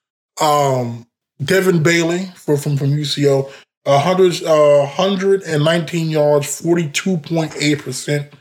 um, 0.41 1.07
Devin 1.43 1.81
Bailey 1.81 2.25
for, 2.35 2.57
from, 2.57 2.77
from 2.77 2.91
UCO. 2.91 3.49
100, 3.85 4.43
uh, 4.43 4.79
119 4.79 6.09
yards, 6.09 6.61
42.8% 6.61 8.31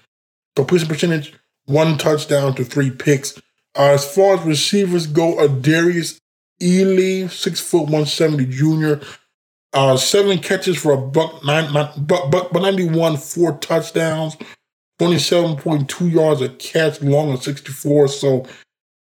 completion 0.57 0.89
percentage, 0.89 1.35
one 1.67 1.97
touchdown 1.97 2.55
to 2.55 2.65
three 2.65 2.91
picks. 2.91 3.39
Uh, 3.77 3.93
as 3.93 4.15
far 4.15 4.35
as 4.35 4.45
receivers 4.45 5.07
go, 5.07 5.37
Adarius 5.37 6.19
Ely, 6.61 7.29
six 7.29 7.61
foot 7.61 7.83
170 7.83 8.47
junior, 8.47 9.01
uh, 9.73 9.97
seven 9.97 10.39
catches 10.39 10.77
for 10.79 10.93
a 10.93 10.97
buck, 10.97 11.45
nine, 11.45 11.73
nine, 11.73 11.91
buck, 11.99 12.31
buck, 12.31 12.53
91, 12.53 13.17
four 13.19 13.59
touchdowns, 13.59 14.37
27.2 15.01 16.13
yards 16.13 16.41
a 16.41 16.49
catch, 16.51 17.03
long 17.03 17.33
of 17.33 17.43
64. 17.43 18.09
So 18.09 18.47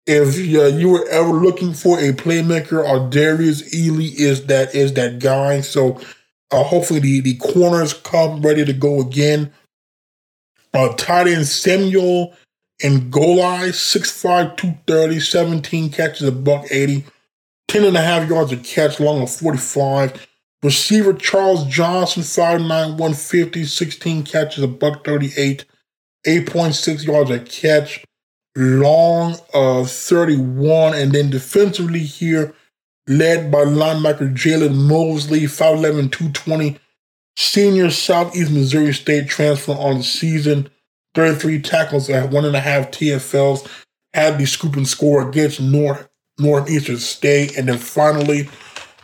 if 0.08 0.36
uh, 0.36 0.76
you 0.76 0.89
were 0.89 1.08
ever 1.10 1.30
looking 1.30 1.74
for 1.74 2.00
a 2.00 2.14
playmaker, 2.14 2.84
or 2.84 3.10
Darius 3.10 3.74
Ely 3.76 4.10
is 4.18 4.47
that 4.47 4.74
is 4.74 4.93
that 4.93 5.20
guy. 5.20 5.62
So 5.62 6.00
uh, 6.52 6.64
hopefully 6.64 7.00
the, 7.00 7.22
the 7.22 7.36
corners 7.36 7.93
come 7.93 8.41
ready 8.41 8.66
to 8.66 8.74
go 8.74 9.02
again. 9.02 9.54
Uh, 10.74 10.93
tight 10.95 11.28
end 11.28 11.45
Samuel 11.47 12.34
and 12.82 13.12
Golai, 13.12 13.70
6'5", 13.70 14.58
230, 14.58 15.20
17 15.20 15.91
catches, 15.91 16.28
a 16.28 16.32
buck 16.32 16.66
80, 16.72 17.06
10 17.68 17.84
and 17.84 17.97
a 17.97 18.02
half 18.02 18.30
yards 18.30 18.52
a 18.52 18.58
catch, 18.58 19.00
long 19.00 19.22
of 19.22 19.30
45. 19.32 20.28
Receiver 20.62 21.14
Charles 21.14 21.66
Johnson, 21.66 22.24
5'9", 22.24 22.68
150, 22.68 23.64
16 23.64 24.24
catches, 24.24 24.64
a 24.64 24.68
buck 24.68 25.05
38, 25.05 25.66
8.6 26.28 27.05
yards 27.05 27.30
a 27.30 27.39
catch, 27.39 28.03
long 28.57 29.38
of 29.53 29.89
31. 29.89 30.93
And 30.93 31.14
then 31.14 31.30
defensively 31.30 31.99
here, 31.99 32.53
led 33.07 33.49
by 33.49 33.60
linebacker 33.60 34.34
Jalen 34.36 34.76
Mosley, 34.76 35.41
5'11", 35.41 36.12
220, 36.12 36.78
senior 37.38 37.89
Southeast 37.89 38.51
Missouri 38.51 38.93
State 38.93 39.30
transfer 39.30 39.72
on 39.72 39.99
the 39.99 40.03
season, 40.03 40.70
33 41.16 41.62
tackles 41.62 42.10
at 42.10 42.32
one 42.32 42.43
and 42.43 42.55
a 42.55 42.60
half 42.60 42.91
TFLs, 42.91 43.66
had 44.14 44.38
the 44.38 44.45
scoop 44.45 44.76
and 44.76 44.88
score 44.88 45.28
against 45.28 45.62
North 45.62 46.10
Northeastern 46.38 46.97
State. 46.97 47.57
And 47.57 47.68
then 47.70 47.78
finally, 47.78 48.49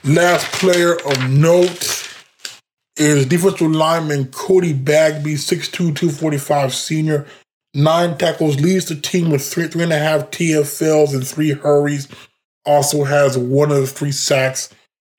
Last 0.05 0.51
player 0.51 0.93
of 0.93 1.31
note 1.31 2.13
is 2.95 3.25
defensive 3.25 3.71
lineman 3.71 4.27
Cody 4.27 4.71
Bagby, 4.71 5.33
6'2", 5.33 5.71
245 5.71 6.75
senior. 6.75 7.25
Nine 7.73 8.15
tackles, 8.15 8.61
leads 8.61 8.85
the 8.85 8.95
team 8.95 9.31
with 9.31 9.43
three, 9.43 9.67
three 9.67 9.81
and 9.81 9.91
a 9.91 9.97
half 9.97 10.29
TFLs 10.29 11.15
and 11.15 11.27
three 11.27 11.53
hurries. 11.53 12.07
Also 12.67 13.03
has 13.03 13.35
one 13.35 13.71
of 13.71 13.77
the 13.77 13.87
three 13.87 14.11
sacks 14.11 14.71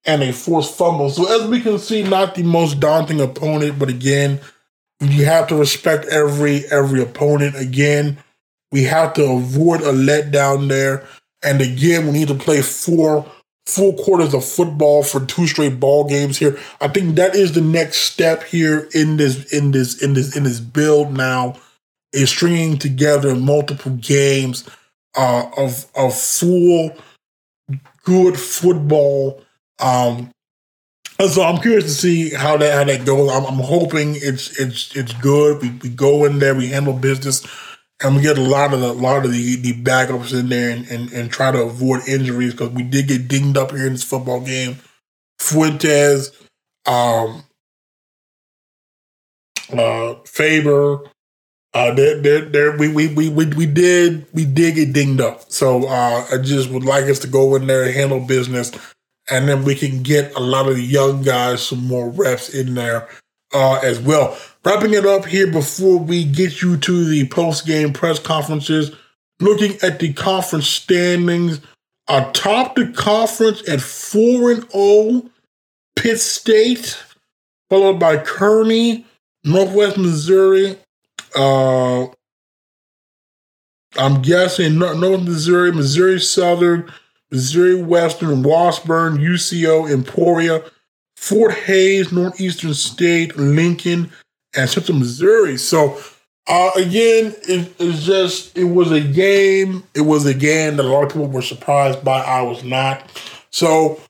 and 0.05 0.23
a 0.23 0.33
forced 0.33 0.79
fumble. 0.79 1.11
So 1.11 1.27
as 1.35 1.49
we 1.49 1.61
can 1.61 1.81
see, 1.81 2.05
not 2.05 2.37
the 2.37 2.45
most 2.45 2.79
daunting 2.79 3.21
opponent, 3.21 3.81
but 3.81 3.89
again, 3.89 4.39
you 5.01 5.25
have 5.25 5.49
to 5.49 5.57
respect 5.57 6.07
every 6.07 6.65
every 6.67 7.03
opponent. 7.03 7.57
Again, 7.57 8.19
we 8.71 8.85
have 8.85 9.15
to 9.15 9.25
avoid 9.33 9.81
a 9.81 9.93
letdown 9.93 10.69
there. 10.69 11.05
And 11.43 11.61
again, 11.61 12.07
we 12.07 12.13
need 12.13 12.29
to 12.29 12.37
play 12.37 12.63
four 12.63 13.27
full 13.67 13.93
quarters 13.95 14.33
of 14.33 14.45
football 14.45 15.03
for 15.03 15.25
two 15.27 15.47
straight 15.47 15.81
ball 15.81 16.09
games 16.09 16.39
here. 16.39 16.59
I 16.81 16.89
think 16.89 17.17
that 17.17 17.35
is 17.35 17.53
the 17.53 17.61
next 17.61 17.99
step 17.99 18.45
here 18.45 18.89
in 18.95 19.17
this 19.17 19.53
in 19.53 19.73
this 19.73 20.03
in 20.03 20.15
this 20.15 20.37
in 20.37 20.45
this 20.45 20.61
build 20.61 21.13
now 21.13 21.57
is 22.13 22.31
stringing 22.31 22.79
together 22.79 23.35
multiple 23.35 23.93
games 23.93 24.69
uh, 25.17 25.51
of 25.57 25.87
of 25.95 26.17
full 26.17 26.97
good 28.05 28.39
football. 28.39 29.43
Um, 29.81 30.31
and 31.19 31.31
so 31.31 31.43
I'm 31.43 31.61
curious 31.61 31.85
to 31.85 31.91
see 31.91 32.31
how 32.31 32.57
that 32.59 32.73
how 32.73 32.85
that 32.85 33.05
goes. 33.05 33.31
I'm, 33.31 33.45
I'm 33.45 33.59
hoping 33.59 34.15
it's 34.17 34.59
it's 34.61 34.95
it's 34.95 35.13
good. 35.15 35.61
We, 35.61 35.71
we 35.83 35.89
go 35.89 36.25
in 36.25 36.39
there, 36.39 36.55
we 36.55 36.69
handle 36.69 36.93
business 36.93 37.45
and 38.03 38.17
we 38.17 38.23
get 38.23 38.39
a 38.39 38.43
lot 38.43 38.75
of 38.75 38.81
the, 38.81 38.93
lot 38.93 39.25
of 39.25 39.33
the, 39.33 39.57
the 39.57 39.73
backups 39.73 40.39
in 40.39 40.49
there 40.49 40.71
and, 40.71 40.87
and, 40.89 41.11
and 41.13 41.31
try 41.31 41.51
to 41.51 41.63
avoid 41.63 42.07
injuries 42.07 42.53
because 42.53 42.71
we 42.71 42.83
did 42.83 43.09
get 43.09 43.29
dinged 43.29 43.57
up 43.57 43.71
here 43.71 43.87
in 43.87 43.93
this 43.93 44.05
football 44.05 44.41
game. 44.41 44.77
Fuentes, 45.39 46.31
um, 46.87 47.45
uh, 49.73 50.15
Faber, 50.27 51.01
uh, 51.75 51.95
we, 52.79 52.89
we, 52.89 53.09
we, 53.09 53.29
we, 53.29 53.47
we 53.47 53.67
did 53.67 54.27
we 54.33 54.45
did 54.47 54.77
get 54.77 54.93
dinged 54.93 55.21
up. 55.21 55.51
So 55.51 55.87
uh, 55.87 56.27
I 56.33 56.39
just 56.39 56.71
would 56.71 56.85
like 56.85 57.05
us 57.05 57.19
to 57.21 57.27
go 57.29 57.55
in 57.55 57.67
there 57.67 57.85
and 57.85 57.95
handle 57.95 58.21
business, 58.21 58.73
and 59.29 59.49
then 59.49 59.65
we 59.65 59.75
can 59.75 60.03
get 60.03 60.35
a 60.37 60.41
lot 60.41 60.69
of 60.69 60.77
the 60.77 60.83
young 60.83 61.23
guys 61.23 61.67
some 61.67 61.87
more 61.87 62.09
reps 62.11 62.49
in 62.55 62.75
there 62.75 63.09
uh, 63.53 63.81
as 63.83 64.01
well. 64.01 64.37
Wrapping 64.65 64.95
it 64.95 65.07
up 65.07 65.25
here 65.25 65.51
before 65.51 65.99
we 65.99 66.25
get 66.25 66.63
you 66.63 66.77
to 66.77 67.05
the 67.05 67.29
post 67.29 67.67
game 67.67 67.93
press 67.93 68.19
conferences, 68.19 68.91
looking 69.41 69.77
at 69.83 69.99
the 69.99 70.13
conference 70.13 70.69
standings. 70.69 71.61
Atop 72.09 72.77
the 72.77 72.93
conference 72.93 73.69
at 73.69 73.81
4 73.81 74.53
and 74.53 74.71
0, 74.71 75.23
Pitt 75.97 76.21
State, 76.21 77.03
followed 77.69 77.99
by 77.99 78.17
Kearney, 78.17 79.05
Northwest 79.43 79.99
Missouri. 79.99 80.79
Uh, 81.35 82.07
I'm 83.99 84.23
guessing 84.23 84.79
North 84.79 85.23
Missouri, 85.23 85.73
Missouri 85.73 86.21
Southern, 86.21 86.93
Missouri 87.31 87.83
Western, 87.83 88.43
Washburn, 88.43 89.19
UCO, 89.19 89.91
Emporia, 89.91 90.63
Fort 91.17 91.55
Hays, 91.55 92.13
Northeastern 92.13 92.75
State, 92.75 93.37
Lincoln, 93.37 94.13
and 94.55 94.69
Central 94.69 94.99
Missouri. 94.99 95.57
So 95.57 95.99
uh, 96.47 96.71
again, 96.77 97.35
it, 97.49 97.75
it's 97.79 98.05
just 98.05 98.57
it 98.57 98.65
was 98.65 98.93
a 98.93 99.01
game. 99.01 99.83
It 99.95 100.03
was 100.03 100.27
a 100.27 100.35
game 100.35 100.77
that 100.77 100.85
a 100.85 100.89
lot 100.89 101.05
of 101.05 101.09
people 101.09 101.27
were 101.27 101.43
surprised 101.43 102.05
by. 102.05 102.21
I 102.21 102.43
was 102.43 102.63
not. 102.63 103.11
So, 103.51 104.01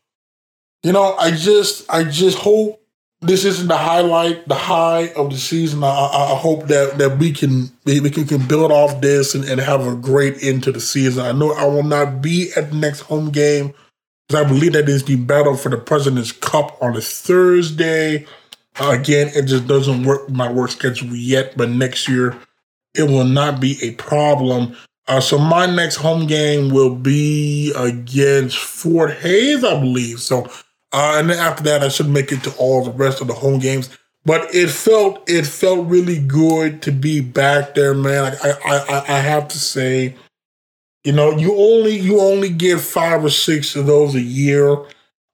you 0.82 0.92
know, 0.92 1.14
I 1.14 1.30
just 1.30 1.88
I 1.90 2.04
just 2.04 2.38
hope 2.38 2.82
this 3.22 3.46
isn't 3.46 3.68
the 3.68 3.76
highlight, 3.78 4.46
the 4.46 4.54
high 4.54 5.12
of 5.16 5.30
the 5.30 5.38
season. 5.38 5.82
I, 5.82 5.88
I, 5.88 6.32
I 6.32 6.36
hope 6.36 6.66
that 6.66 6.98
that 6.98 7.16
we 7.16 7.32
can 7.32 7.70
we 7.86 8.10
can, 8.10 8.26
can 8.26 8.46
build 8.46 8.70
off 8.70 9.00
this 9.00 9.34
and, 9.34 9.44
and 9.44 9.58
have 9.58 9.86
a 9.86 9.96
great 9.96 10.42
end 10.42 10.64
to 10.64 10.72
the 10.72 10.80
season. 10.80 11.24
I 11.24 11.32
know 11.32 11.52
I 11.52 11.64
will 11.64 11.84
not 11.84 12.20
be 12.20 12.50
at 12.54 12.70
the 12.70 12.76
next 12.76 13.00
home 13.00 13.30
game 13.30 13.72
I 14.34 14.42
believe 14.42 14.72
that 14.72 14.88
is 14.88 15.04
the 15.04 15.16
battle 15.16 15.56
for 15.56 15.68
the 15.68 15.76
President's 15.78 16.32
Cup 16.32 16.76
on 16.82 16.96
a 16.96 17.00
Thursday. 17.00 18.26
Uh, 18.78 18.90
again, 18.90 19.30
it 19.34 19.42
just 19.42 19.66
doesn't 19.66 20.04
work 20.04 20.28
my 20.28 20.50
work 20.50 20.70
schedule 20.70 21.14
yet, 21.14 21.56
but 21.56 21.70
next 21.70 22.08
year 22.08 22.36
it 22.94 23.04
will 23.04 23.24
not 23.24 23.60
be 23.60 23.78
a 23.82 23.92
problem. 23.92 24.76
Uh, 25.06 25.20
so 25.20 25.38
my 25.38 25.66
next 25.66 25.96
home 25.96 26.26
game 26.26 26.70
will 26.70 26.94
be 26.94 27.72
against 27.76 28.58
Fort 28.58 29.12
Hays, 29.12 29.62
I 29.62 29.78
believe. 29.78 30.18
So, 30.20 30.44
uh, 30.92 31.14
and 31.16 31.30
then 31.30 31.38
after 31.38 31.62
that, 31.64 31.82
I 31.82 31.88
should 31.88 32.08
make 32.08 32.32
it 32.32 32.42
to 32.44 32.54
all 32.56 32.82
the 32.82 32.90
rest 32.90 33.20
of 33.20 33.28
the 33.28 33.34
home 33.34 33.60
games. 33.60 33.96
But 34.24 34.52
it 34.52 34.70
felt 34.70 35.22
it 35.30 35.46
felt 35.46 35.86
really 35.86 36.18
good 36.18 36.82
to 36.82 36.90
be 36.90 37.20
back 37.20 37.76
there, 37.76 37.94
man. 37.94 38.36
I 38.42 38.50
I 38.64 39.04
I 39.06 39.20
have 39.20 39.46
to 39.48 39.58
say, 39.58 40.16
you 41.06 41.12
know, 41.12 41.30
you 41.30 41.54
only 41.56 41.96
you 41.96 42.20
only 42.20 42.48
get 42.48 42.80
five 42.80 43.24
or 43.24 43.30
six 43.30 43.76
of 43.76 43.86
those 43.86 44.16
a 44.16 44.20
year. 44.20 44.72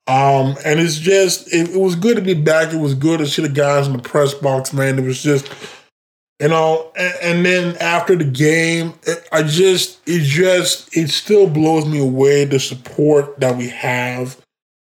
Um, 0.07 0.57
and 0.67 0.79
it's 0.79 0.99
just 0.99 1.51
it, 1.51 1.71
it, 1.71 1.81
was 1.81 1.95
good 1.97 2.17
to 2.17 2.23
be 2.23 2.35
back. 2.35 2.75
It 2.75 2.79
was 2.79 2.93
good 2.93 3.21
to 3.21 3.27
see 3.27 3.41
the 3.41 3.49
guys 3.49 3.87
in 3.87 3.95
the 3.95 4.03
press 4.03 4.35
box, 4.35 4.75
man. 4.75 4.99
It 4.99 5.05
was 5.07 5.23
just 5.23 5.51
you 6.39 6.49
know, 6.49 6.93
and, 6.95 7.15
and 7.23 7.47
then 7.47 7.77
after 7.79 8.15
the 8.17 8.25
game, 8.25 8.93
I 9.33 9.45
just 9.45 10.07
it 10.07 10.21
just 10.21 10.95
it 10.95 11.09
still 11.09 11.49
blows 11.49 11.87
me 11.87 12.01
away 12.01 12.45
the 12.45 12.61
support 12.61 13.41
that 13.41 13.57
we 13.57 13.71
have. 13.71 14.37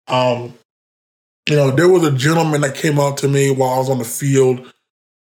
Um, 0.08 0.54
you 1.50 1.58
know, 1.58 1.72
there 1.72 1.90
was 1.90 2.06
a 2.06 2.12
gentleman 2.16 2.62
that 2.62 2.76
came 2.76 3.00
up 3.00 3.18
to 3.18 3.28
me 3.28 3.52
while 3.52 3.72
I 3.72 3.78
was 3.80 3.90
on 3.90 3.98
the 3.98 4.06
field 4.06 4.72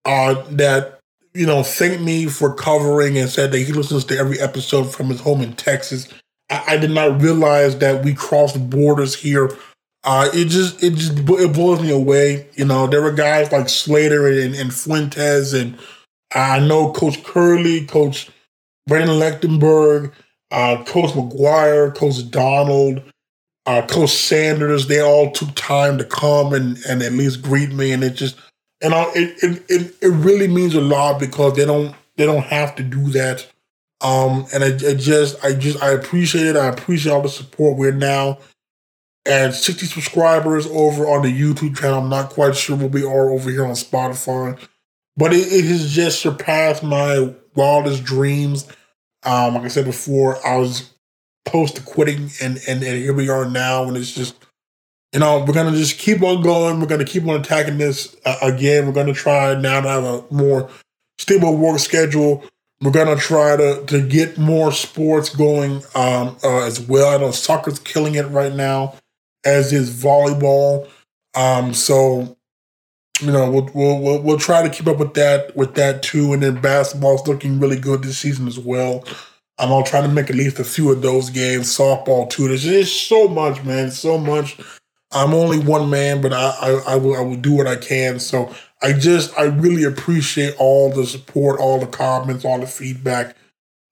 uh, 0.06 0.44
that 0.52 1.01
you 1.34 1.46
know, 1.46 1.64
thanked 1.64 2.04
me 2.04 2.26
for 2.28 2.54
covering 2.54 3.18
and 3.18 3.30
said 3.30 3.52
that 3.52 3.60
he 3.60 3.72
listens 3.72 4.06
to 4.06 4.18
every 4.18 4.40
episode 4.40 4.94
from 4.94 5.08
his 5.08 5.22
home 5.22 5.42
in 5.42 5.54
Texas. 5.54 6.08
I, 6.50 6.64
I 6.70 6.78
did 6.78 6.92
not 6.92 7.22
realize 7.22 7.78
that 7.80 8.04
we 8.04 8.14
crossed 8.14 8.70
borders 8.70 9.16
here. 9.16 9.52
Uh, 10.04 10.30
it 10.34 10.46
just 10.46 10.84
it 10.84 10.96
just 10.96 11.18
it 11.18 11.54
blows 11.54 11.82
me 11.82 11.92
away. 11.92 12.48
You 12.56 12.66
know, 12.66 12.88
there 12.88 13.02
were 13.02 13.12
guys 13.12 13.52
like 13.52 13.70
Slater 13.70 14.28
and, 14.28 14.56
and 14.56 14.74
Fuentes, 14.74 15.54
and 15.54 15.78
I 16.34 16.60
know 16.60 16.92
Coach 16.92 17.24
Curley, 17.24 17.86
Coach 17.86 18.30
Brandon 18.88 19.18
Lechtenberg, 19.18 20.12
uh, 20.50 20.84
Coach 20.86 21.12
McGuire, 21.12 21.96
Coach 21.96 22.30
Donald, 22.32 23.04
uh, 23.68 23.86
Coach 23.86 24.10
Sanders. 24.10 24.88
They 24.88 25.02
all 25.02 25.32
took 25.32 25.54
time 25.54 26.00
to 26.00 26.04
come 26.04 26.54
and 26.54 26.78
and 26.90 27.04
at 27.04 27.14
least 27.14 27.44
greet 27.44 27.72
me, 27.72 27.92
and 27.92 28.04
it 28.04 28.16
just 28.16 28.38
and 28.82 28.94
it, 29.16 29.44
it 29.44 29.66
it 29.70 29.96
it 30.02 30.10
really 30.10 30.48
means 30.48 30.76
a 30.76 30.82
lot 30.82 31.20
because 31.20 31.56
they 31.56 31.66
don't 31.66 31.96
they 32.18 32.26
don't 32.26 32.44
have 32.44 32.76
to 32.76 32.84
do 32.84 33.10
that. 33.12 33.48
Um, 34.02 34.48
and 34.54 34.64
I, 34.64 34.68
I 34.68 34.94
just 34.96 35.44
I 35.44 35.54
just 35.54 35.82
I 35.82 35.92
appreciate 35.92 36.48
it. 36.48 36.56
I 36.56 36.68
appreciate 36.68 37.12
all 37.12 37.22
the 37.22 37.30
support. 37.30 37.78
We're 37.78 37.92
now 37.92 38.40
at 39.26 39.54
60 39.54 39.86
subscribers 39.86 40.66
over 40.68 41.08
on 41.08 41.22
the 41.22 41.42
YouTube 41.42 41.78
channel. 41.78 42.00
I'm 42.00 42.10
not 42.10 42.32
quite 42.32 42.56
sure 42.56 42.76
what 42.76 42.92
we 42.92 43.04
are 43.04 43.30
over 43.30 43.52
here 43.52 43.66
on 43.66 43.74
Spotify, 43.74 44.60
but 45.16 45.34
it, 45.34 45.52
it 45.54 45.66
has 45.66 45.92
just 45.92 46.20
surpassed 46.20 46.82
my 46.82 47.34
wildest 47.56 48.04
dreams. 48.04 48.68
Um, 49.24 49.54
like 49.54 49.66
I 49.66 49.68
said 49.68 49.86
before, 49.86 50.46
I 50.46 50.58
was 50.58 50.92
close 51.46 51.72
to 51.74 51.82
quitting, 51.82 52.32
and, 52.42 52.60
and 52.68 52.84
and 52.84 52.98
here 52.98 53.14
we 53.14 53.30
are 53.30 53.48
now, 53.48 53.84
and 53.84 53.96
it's 53.96 54.14
just 54.14 54.36
you 55.14 55.20
know 55.20 55.40
we're 55.40 55.54
gonna 55.54 55.72
just 55.72 56.00
keep 56.00 56.22
on 56.22 56.42
going. 56.42 56.80
We're 56.80 56.88
gonna 56.88 57.06
keep 57.06 57.28
on 57.28 57.40
attacking 57.40 57.78
this 57.78 58.16
uh, 58.26 58.38
again. 58.42 58.86
We're 58.86 58.94
gonna 58.94 59.14
try 59.14 59.56
now 59.60 59.82
to 59.82 59.90
have 59.90 60.04
a 60.04 60.24
more 60.32 60.70
stable 61.18 61.58
work 61.58 61.80
schedule. 61.80 62.44
We're 62.82 62.92
gonna 62.92 63.18
try 63.18 63.58
to 63.58 63.86
to 63.88 64.08
get 64.08 64.38
more 64.38 64.72
sports 64.72 65.30
going 65.30 65.84
um, 65.96 66.38
uh, 66.44 66.66
as 66.66 66.80
well. 66.80 67.14
I 67.14 67.18
know 67.18 67.32
soccer's 67.32 67.80
killing 67.80 68.16
it 68.16 68.28
right 68.28 68.54
now, 68.54 68.96
as 69.44 69.74
is 69.74 69.92
volleyball. 69.92 70.88
Um, 71.36 71.74
so 71.74 72.38
you 73.20 73.32
know 73.32 73.52
we'll, 73.52 73.70
we'll 73.74 74.00
we'll 74.00 74.22
we'll 74.22 74.40
try 74.40 74.64
to 74.64 74.70
keep 74.70 74.88
up 74.88 74.98
with 74.98 75.14
that 75.16 75.56
with 75.58 75.76
that 75.76 76.04
too. 76.04 76.32
And 76.32 76.42
then 76.42 76.62
basketball's 76.62 77.28
looking 77.28 77.60
really 77.60 77.80
good 77.80 78.02
this 78.02 78.18
season 78.18 78.48
as 78.48 78.58
well. 78.58 79.04
I'm 79.60 79.70
gonna 79.70 79.86
try 79.86 80.02
to 80.02 80.08
make 80.08 80.30
at 80.30 80.36
least 80.36 80.58
a 80.60 80.64
few 80.64 80.90
of 80.92 81.02
those 81.02 81.30
games. 81.30 81.68
Softball 81.68 82.30
too. 82.30 82.48
There's 82.48 82.64
just 82.64 83.08
so 83.08 83.28
much, 83.28 83.64
man. 83.66 83.92
So 83.92 84.18
much. 84.18 84.58
I'm 85.12 85.34
only 85.34 85.60
one 85.60 85.90
man, 85.90 86.22
but 86.22 86.34
I, 86.34 86.50
I, 86.62 86.94
I 86.94 86.96
will 86.96 87.16
I 87.16 87.22
will 87.22 87.36
do 87.36 87.54
what 87.54 87.68
I 87.68 87.76
can. 87.76 88.20
So 88.20 88.54
I 88.82 88.94
just 88.94 89.38
I 89.38 89.44
really 89.44 89.84
appreciate 89.84 90.56
all 90.58 90.92
the 90.92 91.06
support, 91.06 91.60
all 91.60 91.80
the 91.80 91.88
comments, 91.88 92.46
all 92.46 92.60
the 92.60 92.68
feedback. 92.68 93.36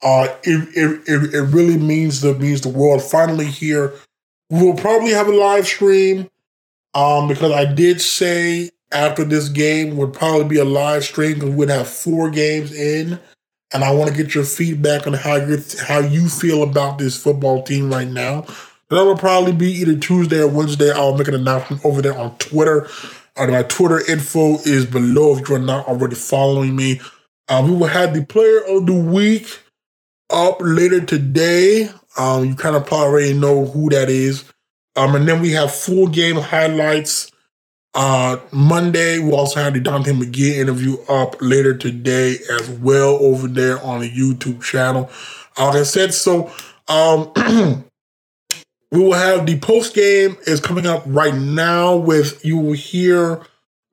Uh, 0.02 0.28
it 0.44 0.70
it, 0.76 1.02
it, 1.08 1.34
it 1.34 1.42
really 1.42 1.78
means 1.78 2.22
the 2.22 2.34
means 2.36 2.62
the 2.62 2.70
world. 2.70 3.04
Finally 3.04 3.48
here, 3.48 3.94
we 4.50 4.64
will 4.64 4.76
probably 4.76 5.12
have 5.12 5.28
a 5.28 5.36
live 5.36 5.68
stream. 5.68 6.30
Um, 6.96 7.28
because 7.28 7.52
I 7.52 7.66
did 7.66 8.02
say 8.02 8.72
after 8.92 9.24
this 9.24 9.50
game 9.50 9.96
would 9.98 10.14
probably 10.14 10.46
be 10.46 10.58
a 10.58 10.66
live 10.66 11.04
stream 11.04 11.36
because 11.36 11.52
we'd 11.52 11.70
have 11.70 11.88
four 11.88 12.32
games 12.32 12.74
in, 12.74 13.20
and 13.72 13.84
I 13.84 13.92
want 13.92 14.10
to 14.10 14.18
get 14.18 14.34
your 14.34 14.44
feedback 14.44 15.06
on 15.06 15.14
how 15.14 15.36
you 15.36 15.64
how 15.86 16.00
you 16.00 16.28
feel 16.30 16.64
about 16.64 16.98
this 16.98 17.22
football 17.22 17.62
team 17.62 17.92
right 17.92 18.08
now. 18.08 18.46
That 18.90 19.04
will 19.04 19.18
probably 19.18 19.52
be 19.52 19.72
either 19.72 19.96
Tuesday 19.98 20.42
or 20.42 20.48
Wednesday. 20.48 20.92
I'll 20.92 21.16
make 21.18 21.28
an 21.28 21.36
announcement 21.36 21.86
over 21.86 22.02
there 22.02 22.18
on 22.18 22.38
Twitter. 22.38 22.88
Uh, 23.36 23.48
my 23.48 23.64
Twitter 23.64 24.02
info 24.12 24.56
is 24.60 24.86
below 24.86 25.38
if 25.38 25.48
you're 25.48 25.60
not 25.60 25.88
already 25.88 26.16
following 26.16 26.76
me. 26.76 27.00
Um, 27.48 27.70
we 27.70 27.78
will 27.78 27.88
have 27.88 28.14
the 28.14 28.26
player 28.26 28.60
of 28.66 28.86
the 28.86 28.94
week 28.94 29.60
up 30.30 30.58
later 30.60 31.02
today. 31.02 31.90
Um, 32.18 32.46
you 32.46 32.56
kind 32.56 32.76
of 32.76 32.86
probably 32.86 33.08
already 33.08 33.34
know 33.34 33.66
who 33.66 33.90
that 33.90 34.10
is. 34.10 34.44
Um, 34.96 35.16
and 35.16 35.28
then 35.28 35.42
we 35.42 35.52
have 35.52 35.74
full 35.74 36.08
game 36.08 36.36
highlights. 36.36 37.32
Uh, 37.94 38.38
Monday, 38.52 39.20
we 39.20 39.32
also 39.32 39.60
have 39.60 39.74
the 39.74 39.80
Daunte 39.80 40.06
McGee 40.06 40.58
interview 40.58 40.98
up 41.08 41.36
later 41.42 41.76
today 41.76 42.38
as 42.52 42.70
well 42.70 43.18
over 43.22 43.48
there 43.48 43.82
on 43.84 44.02
the 44.02 44.10
YouTube 44.10 44.62
channel. 44.62 45.10
Like 45.58 45.76
I 45.76 45.84
said, 45.84 46.14
so 46.14 46.52
um, 46.88 47.32
we 48.92 49.00
will 49.00 49.14
have 49.14 49.46
the 49.46 49.60
post 49.60 49.94
game 49.94 50.38
is 50.48 50.60
coming 50.60 50.88
up 50.88 51.04
right 51.06 51.36
now 51.36 51.96
with 51.96 52.44
you 52.44 52.58
will 52.58 52.74
hear 52.74 53.44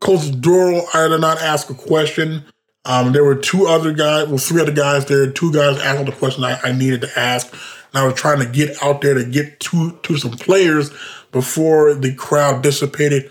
Coach 0.01 0.41
Dorrel. 0.41 0.87
I 0.95 1.09
did 1.09 1.21
not 1.21 1.41
ask 1.41 1.69
a 1.69 1.75
question. 1.75 2.45
Um, 2.85 3.13
there 3.13 3.25
were 3.25 3.35
two 3.35 3.67
other 3.67 3.93
guys, 3.93 4.29
well, 4.29 4.39
three 4.39 4.63
other 4.63 4.73
guys 4.73 5.05
there. 5.07 5.31
Two 5.31 5.53
guys 5.53 5.79
asked 5.81 6.07
the 6.07 6.13
question 6.13 6.45
I, 6.45 6.59
I 6.63 6.73
needed 6.73 7.01
to 7.03 7.19
ask. 7.19 7.53
And 7.53 8.03
I 8.03 8.07
was 8.07 8.15
trying 8.15 8.39
to 8.39 8.47
get 8.47 8.83
out 8.83 9.01
there 9.01 9.15
to 9.15 9.25
get 9.25 9.61
to 9.61 9.99
to 10.03 10.17
some 10.17 10.33
players 10.33 10.91
before 11.33 11.95
the 11.95 12.15
crowd 12.15 12.63
dissipated. 12.63 13.31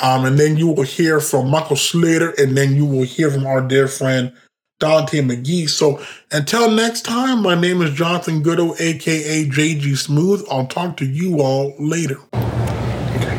Um, 0.00 0.24
and 0.24 0.38
then 0.38 0.56
you 0.56 0.68
will 0.68 0.82
hear 0.82 1.20
from 1.20 1.50
Michael 1.50 1.76
Slater, 1.76 2.30
and 2.30 2.56
then 2.56 2.74
you 2.74 2.84
will 2.84 3.04
hear 3.04 3.30
from 3.30 3.46
our 3.46 3.60
dear 3.60 3.86
friend 3.86 4.32
Daunte 4.80 5.20
McGee. 5.22 5.68
So 5.68 6.00
until 6.32 6.70
next 6.70 7.02
time, 7.02 7.42
my 7.42 7.54
name 7.54 7.80
is 7.80 7.94
Jonathan 7.94 8.42
Goudeau, 8.42 8.78
aka 8.80 9.44
JG 9.46 9.96
Smooth. 9.96 10.44
I'll 10.50 10.66
talk 10.66 10.96
to 10.98 11.06
you 11.06 11.40
all 11.40 11.74
later. 11.78 12.18
Okay. 12.34 13.38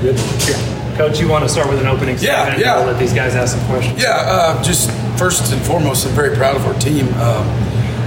Good. 0.00 0.16
Yeah. 0.48 0.94
Coach, 0.96 1.20
you 1.20 1.28
want 1.28 1.42
to 1.44 1.48
start 1.48 1.68
with 1.68 1.80
an 1.80 1.86
opening 1.86 2.16
Yeah, 2.20 2.44
statement? 2.44 2.58
yeah. 2.60 2.76
We'll 2.78 2.86
let 2.86 2.98
these 2.98 3.12
guys 3.12 3.34
ask 3.34 3.56
some 3.58 3.66
questions. 3.66 4.00
Yeah, 4.00 4.10
uh, 4.16 4.62
just 4.62 4.90
first 5.18 5.52
and 5.52 5.60
foremost, 5.62 6.06
I'm 6.06 6.14
very 6.14 6.34
proud 6.36 6.56
of 6.56 6.64
our 6.66 6.74
team. 6.74 7.12
Um, 7.14 7.44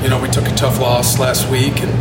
you 0.01 0.09
know, 0.09 0.19
we 0.19 0.29
took 0.29 0.47
a 0.47 0.55
tough 0.55 0.79
loss 0.79 1.19
last 1.19 1.49
week, 1.51 1.81
and 1.81 1.91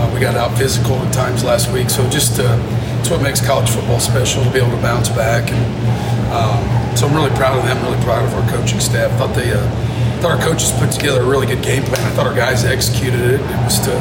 uh, 0.00 0.10
we 0.12 0.18
got 0.18 0.34
out 0.34 0.56
physical 0.58 0.96
at 0.96 1.12
times 1.12 1.44
last 1.44 1.70
week. 1.70 1.90
So 1.90 2.08
just 2.10 2.40
uh, 2.40 2.58
it's 2.98 3.10
what 3.10 3.22
makes 3.22 3.44
college 3.46 3.68
football 3.70 4.00
special 4.00 4.42
to 4.42 4.50
be 4.50 4.58
able 4.58 4.70
to 4.74 4.82
bounce 4.82 5.10
back. 5.10 5.52
And 5.52 6.32
um, 6.32 6.96
so 6.96 7.06
I'm 7.06 7.14
really 7.14 7.30
proud 7.36 7.56
of 7.58 7.64
them. 7.64 7.76
Really 7.84 8.02
proud 8.02 8.24
of 8.24 8.34
our 8.34 8.50
coaching 8.50 8.80
staff. 8.80 9.16
Thought 9.18 9.34
they 9.36 9.50
uh, 10.20 10.22
thought 10.22 10.38
our 10.38 10.44
coaches 10.44 10.72
put 10.72 10.90
together 10.90 11.22
a 11.22 11.24
really 11.24 11.46
good 11.46 11.62
game 11.62 11.82
plan. 11.82 12.00
I 12.06 12.10
thought 12.10 12.26
our 12.26 12.34
guys 12.34 12.64
executed 12.64 13.20
it. 13.20 13.40
It 13.40 13.64
was 13.64 13.78
to 13.80 13.92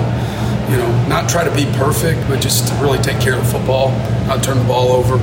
you 0.70 0.78
know 0.78 1.08
not 1.08 1.30
try 1.30 1.44
to 1.44 1.54
be 1.56 1.66
perfect, 1.78 2.28
but 2.28 2.42
just 2.42 2.68
to 2.68 2.74
really 2.76 3.00
take 3.00 3.20
care 3.20 3.36
of 3.36 3.46
the 3.46 3.52
football, 3.52 3.92
not 4.28 4.44
turn 4.44 4.58
the 4.58 4.66
ball 4.66 4.92
over 4.92 5.16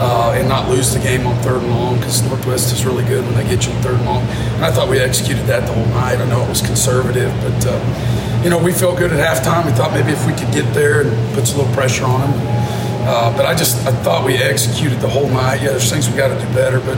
uh, 0.00 0.34
and 0.34 0.48
not 0.48 0.68
lose 0.68 0.92
the 0.92 1.00
game 1.00 1.26
on 1.26 1.40
third 1.42 1.62
and 1.62 1.70
long 1.70 1.98
because 1.98 2.22
Northwest 2.22 2.72
is 2.72 2.84
really 2.84 3.04
good 3.04 3.24
when 3.24 3.34
they 3.34 3.44
get 3.44 3.66
you 3.66 3.72
on 3.72 3.82
third 3.82 3.94
and 3.94 4.04
long. 4.04 4.22
And 4.22 4.64
I 4.64 4.70
thought 4.70 4.88
we 4.88 4.98
executed 4.98 5.46
that 5.46 5.66
the 5.66 5.72
whole 5.72 5.86
night. 5.86 6.18
I 6.18 6.28
know 6.28 6.42
it 6.42 6.48
was 6.48 6.62
conservative, 6.62 7.32
but 7.42 7.66
uh, 7.66 8.40
you 8.42 8.50
know 8.50 8.58
we 8.62 8.72
felt 8.72 8.98
good 8.98 9.12
at 9.12 9.20
halftime. 9.20 9.66
We 9.66 9.72
thought 9.72 9.92
maybe 9.92 10.12
if 10.12 10.26
we 10.26 10.32
could 10.32 10.52
get 10.52 10.72
there 10.74 11.02
and 11.02 11.34
put 11.34 11.52
a 11.52 11.56
little 11.56 11.72
pressure 11.74 12.04
on 12.04 12.30
them. 12.30 12.79
Uh, 13.02 13.34
but 13.36 13.46
I 13.46 13.54
just 13.54 13.86
I 13.86 13.92
thought 14.02 14.24
we 14.24 14.36
executed 14.36 15.00
the 15.00 15.08
whole 15.08 15.28
night. 15.28 15.62
Yeah, 15.62 15.70
there's 15.70 15.90
things 15.90 16.08
we 16.08 16.16
got 16.16 16.28
to 16.28 16.46
do 16.46 16.52
better, 16.54 16.80
but 16.80 16.96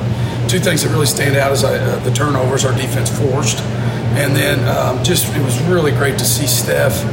two 0.49 0.59
things 0.59 0.83
that 0.83 0.91
really 0.91 1.07
stand 1.07 1.37
out 1.37 1.53
is 1.53 1.65
I, 1.65 1.77
uh, 1.79 1.99
the 2.01 2.11
turnovers 2.11 2.65
our 2.65 2.75
defense 2.75 3.09
forced, 3.11 3.61
and 4.19 4.35
then 4.35 4.59
um, 4.69 5.03
just 5.05 5.35
it 5.35 5.43
was 5.43 5.61
really 5.63 5.93
great 5.93 6.19
to 6.19 6.25
see 6.25 6.47
Steph 6.47 7.05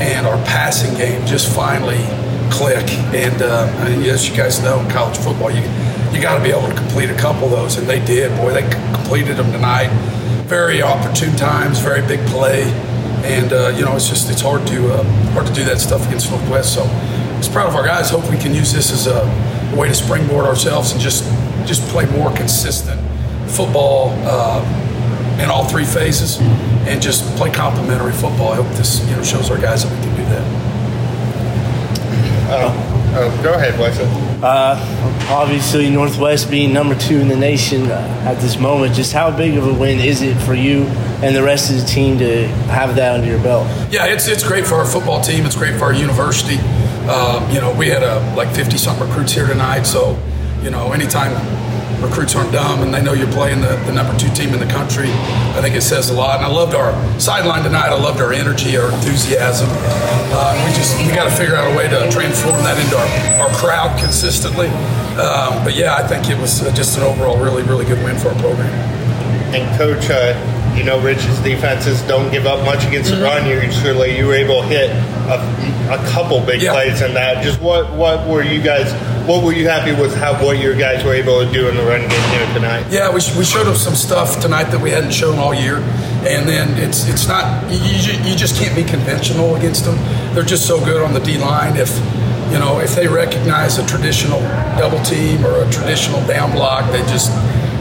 and 0.00 0.26
our 0.26 0.36
passing 0.44 0.96
game 0.96 1.24
just 1.26 1.54
finally 1.54 2.02
click. 2.50 2.88
And 3.14 3.40
uh, 3.42 3.88
mean, 3.88 4.02
as 4.10 4.28
you 4.28 4.36
guys 4.36 4.62
know, 4.62 4.80
in 4.80 4.90
college 4.90 5.16
football, 5.16 5.50
you 5.50 5.62
you 6.12 6.22
got 6.22 6.38
to 6.38 6.42
be 6.42 6.50
able 6.50 6.68
to 6.68 6.74
complete 6.74 7.10
a 7.10 7.16
couple 7.16 7.44
of 7.44 7.50
those, 7.50 7.76
and 7.76 7.86
they 7.88 8.04
did. 8.04 8.30
Boy, 8.38 8.52
they 8.52 8.68
completed 8.94 9.36
them 9.36 9.50
tonight. 9.50 9.88
Very 10.46 10.82
opportune 10.82 11.34
times, 11.36 11.80
very 11.80 12.06
big 12.06 12.24
play, 12.28 12.62
and 13.24 13.52
uh, 13.52 13.72
you 13.76 13.84
know 13.84 13.96
it's 13.96 14.08
just 14.08 14.30
it's 14.30 14.42
hard 14.42 14.66
to 14.68 14.92
uh, 14.92 15.02
hard 15.32 15.46
to 15.46 15.52
do 15.52 15.64
that 15.64 15.80
stuff 15.80 16.06
against 16.06 16.30
Northwest. 16.30 16.74
So, 16.74 16.84
I 17.48 17.52
proud 17.52 17.68
of 17.68 17.74
our 17.74 17.84
guys. 17.84 18.10
Hope 18.10 18.28
we 18.30 18.38
can 18.38 18.54
use 18.54 18.72
this 18.72 18.90
as 18.90 19.06
a, 19.06 19.20
a 19.72 19.76
way 19.76 19.88
to 19.88 19.94
springboard 19.94 20.46
ourselves 20.46 20.92
and 20.92 21.00
just 21.00 21.24
just 21.66 21.82
play 21.88 22.06
more 22.06 22.30
consistent 22.34 23.00
football 23.50 24.10
uh, 24.24 25.40
in 25.42 25.50
all 25.50 25.64
three 25.64 25.84
phases, 25.84 26.38
and 26.88 27.00
just 27.00 27.24
play 27.36 27.50
complementary 27.50 28.12
football. 28.12 28.52
I 28.52 28.56
hope 28.56 28.68
this 28.76 29.06
you 29.08 29.16
know 29.16 29.22
shows 29.22 29.50
our 29.50 29.58
guys 29.58 29.84
that 29.84 29.92
we 29.94 30.00
can 30.02 30.16
do 30.16 30.24
that. 30.26 30.64
Oh, 33.16 33.40
go 33.44 33.54
ahead, 33.54 33.76
Blake. 33.76 33.94
Uh, 34.42 34.76
obviously, 35.30 35.88
Northwest 35.88 36.50
being 36.50 36.72
number 36.72 36.96
two 36.96 37.18
in 37.18 37.28
the 37.28 37.36
nation 37.36 37.90
uh, 37.90 38.24
at 38.26 38.40
this 38.40 38.58
moment, 38.58 38.92
just 38.92 39.12
how 39.12 39.30
big 39.34 39.56
of 39.56 39.66
a 39.66 39.72
win 39.72 40.00
is 40.00 40.20
it 40.20 40.36
for 40.42 40.54
you 40.54 40.82
and 41.22 41.34
the 41.34 41.42
rest 41.42 41.70
of 41.70 41.76
the 41.76 41.84
team 41.86 42.18
to 42.18 42.48
have 42.68 42.96
that 42.96 43.14
under 43.14 43.26
your 43.26 43.40
belt? 43.40 43.68
Yeah, 43.90 44.06
it's 44.06 44.26
it's 44.26 44.42
great 44.42 44.66
for 44.66 44.74
our 44.74 44.84
football 44.84 45.20
team. 45.20 45.46
It's 45.46 45.54
great 45.56 45.78
for 45.78 45.84
our 45.84 45.94
university. 45.94 46.58
Um, 47.08 47.50
you 47.50 47.60
know, 47.60 47.74
we 47.74 47.88
had 47.88 48.02
uh, 48.02 48.20
like 48.36 48.54
50 48.54 48.78
something 48.78 49.06
recruits 49.08 49.32
here 49.32 49.46
tonight. 49.46 49.82
So, 49.82 50.18
you 50.62 50.70
know, 50.70 50.92
anytime 50.92 51.32
recruits 52.02 52.34
aren't 52.34 52.52
dumb 52.52 52.82
and 52.82 52.92
they 52.92 53.02
know 53.02 53.12
you're 53.12 53.30
playing 53.32 53.60
the, 53.60 53.76
the 53.86 53.92
number 53.92 54.16
two 54.18 54.28
team 54.34 54.52
in 54.52 54.60
the 54.60 54.66
country, 54.72 55.08
I 55.56 55.60
think 55.60 55.74
it 55.76 55.82
says 55.82 56.10
a 56.10 56.14
lot. 56.14 56.36
And 56.38 56.46
I 56.46 56.48
loved 56.48 56.74
our 56.74 56.92
sideline 57.20 57.62
tonight. 57.62 57.88
I 57.88 57.98
loved 57.98 58.20
our 58.20 58.32
energy, 58.32 58.76
our 58.76 58.90
enthusiasm. 58.92 59.68
Uh, 59.70 60.64
we 60.66 60.74
just 60.74 60.96
we 61.06 61.12
got 61.14 61.28
to 61.28 61.34
figure 61.36 61.54
out 61.54 61.70
a 61.72 61.76
way 61.76 61.88
to 61.88 62.10
transform 62.10 62.56
that 62.64 62.76
into 62.80 62.96
our, 62.96 63.48
our 63.48 63.54
crowd 63.56 63.98
consistently. 64.00 64.68
Um, 65.20 65.62
but 65.62 65.76
yeah, 65.76 65.94
I 65.94 66.06
think 66.06 66.28
it 66.28 66.38
was 66.40 66.60
just 66.74 66.96
an 66.98 67.04
overall 67.04 67.38
really 67.38 67.62
really 67.62 67.84
good 67.84 68.02
win 68.02 68.16
for 68.18 68.28
our 68.28 68.40
program. 68.40 68.72
and 69.54 69.78
coach, 69.78 70.10
uh, 70.10 70.34
you 70.76 70.84
know, 70.84 71.00
Rich's 71.00 71.38
defenses 71.40 72.02
don't 72.02 72.30
give 72.30 72.46
up 72.46 72.64
much 72.64 72.84
against 72.86 73.10
the 73.10 73.16
mm-hmm. 73.16 73.24
run. 73.24 73.46
Usually, 73.46 74.16
you 74.16 74.26
were 74.26 74.34
able 74.34 74.62
to 74.62 74.68
hit 74.68 74.90
a, 74.90 75.38
a 75.94 75.98
couple 76.10 76.40
big 76.40 76.62
Yeah. 76.62 76.72
plays 76.72 77.00
in 77.00 77.14
that. 77.14 77.42
Just 77.42 77.60
what 77.60 77.92
what 77.92 78.26
were 78.26 78.42
you 78.42 78.62
guys? 78.62 78.92
What 79.28 79.42
were 79.42 79.52
you 79.52 79.68
happy 79.68 79.92
with? 79.92 80.14
How 80.14 80.34
what 80.42 80.58
your 80.58 80.76
guys 80.76 81.04
were 81.04 81.14
able 81.14 81.44
to 81.44 81.50
do 81.52 81.68
in 81.68 81.76
the 81.76 81.82
run 81.82 82.00
game 82.00 82.30
here 82.30 82.54
tonight? 82.54 82.86
Yeah, 82.90 83.08
we, 83.08 83.20
we 83.38 83.44
showed 83.44 83.64
them 83.64 83.76
some 83.76 83.94
stuff 83.94 84.40
tonight 84.40 84.64
that 84.64 84.80
we 84.80 84.90
hadn't 84.90 85.12
shown 85.12 85.38
all 85.38 85.54
year, 85.54 85.76
and 86.26 86.48
then 86.48 86.76
it's 86.78 87.08
it's 87.08 87.26
not 87.26 87.70
you, 87.70 87.78
you 87.78 88.30
you 88.30 88.36
just 88.36 88.60
can't 88.60 88.74
be 88.74 88.84
conventional 88.84 89.56
against 89.56 89.84
them. 89.84 89.96
They're 90.34 90.42
just 90.42 90.66
so 90.66 90.84
good 90.84 91.02
on 91.02 91.14
the 91.14 91.20
D 91.20 91.38
line. 91.38 91.76
If 91.76 91.90
you 92.52 92.58
know 92.58 92.80
if 92.80 92.94
they 92.94 93.08
recognize 93.08 93.78
a 93.78 93.86
traditional 93.86 94.40
double 94.76 95.02
team 95.04 95.44
or 95.46 95.62
a 95.62 95.70
traditional 95.70 96.24
down 96.26 96.52
block, 96.52 96.90
they 96.92 97.00
just 97.02 97.30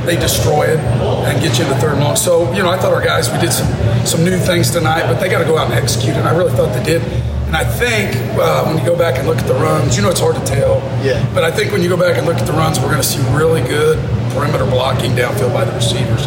they 0.05 0.15
destroy 0.15 0.63
it 0.65 0.79
and 0.79 1.41
get 1.41 1.57
you 1.57 1.65
in 1.65 1.69
the 1.69 1.77
third 1.77 1.93
and 1.93 2.01
long. 2.01 2.15
So 2.15 2.51
you 2.53 2.63
know 2.63 2.69
I 2.69 2.77
thought 2.77 2.93
our 2.93 3.03
guys 3.03 3.31
we 3.31 3.39
did 3.39 3.51
some 3.51 3.67
some 4.05 4.23
new 4.23 4.37
things 4.37 4.71
tonight, 4.71 5.03
but 5.03 5.19
they 5.19 5.29
got 5.29 5.39
to 5.39 5.45
go 5.45 5.57
out 5.57 5.71
and 5.71 5.73
execute, 5.73 6.15
and 6.15 6.27
I 6.27 6.35
really 6.35 6.51
thought 6.51 6.73
they 6.73 6.83
did. 6.83 7.01
And 7.47 7.55
I 7.55 7.63
think 7.65 8.15
uh, 8.39 8.65
when 8.65 8.79
you 8.79 8.83
go 8.85 8.97
back 8.97 9.19
and 9.19 9.27
look 9.27 9.37
at 9.37 9.45
the 9.45 9.53
runs, 9.53 9.95
you 9.95 10.01
know 10.01 10.09
it's 10.09 10.19
hard 10.19 10.35
to 10.35 10.45
tell. 10.45 10.81
Yeah. 11.05 11.23
But 11.35 11.43
I 11.43 11.51
think 11.51 11.71
when 11.71 11.83
you 11.83 11.89
go 11.89 11.97
back 11.97 12.17
and 12.17 12.25
look 12.25 12.37
at 12.37 12.47
the 12.47 12.53
runs, 12.53 12.79
we're 12.79 12.89
going 12.89 13.01
to 13.01 13.07
see 13.07 13.21
really 13.35 13.61
good 13.61 13.99
perimeter 14.33 14.65
blocking 14.65 15.11
downfield 15.11 15.53
by 15.53 15.63
the 15.63 15.73
receivers. 15.73 16.25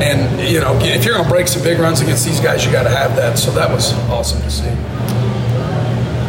And 0.00 0.40
you 0.48 0.60
know, 0.60 0.78
if 0.80 1.04
you're 1.04 1.14
going 1.14 1.24
to 1.24 1.30
break 1.30 1.48
some 1.48 1.62
big 1.62 1.80
runs 1.80 2.00
against 2.00 2.24
these 2.24 2.40
guys, 2.40 2.64
you 2.64 2.70
got 2.70 2.84
to 2.84 2.90
have 2.90 3.16
that. 3.16 3.38
So 3.38 3.50
that 3.52 3.70
was 3.70 3.92
awesome 4.08 4.40
to 4.42 4.50
see. 4.50 4.68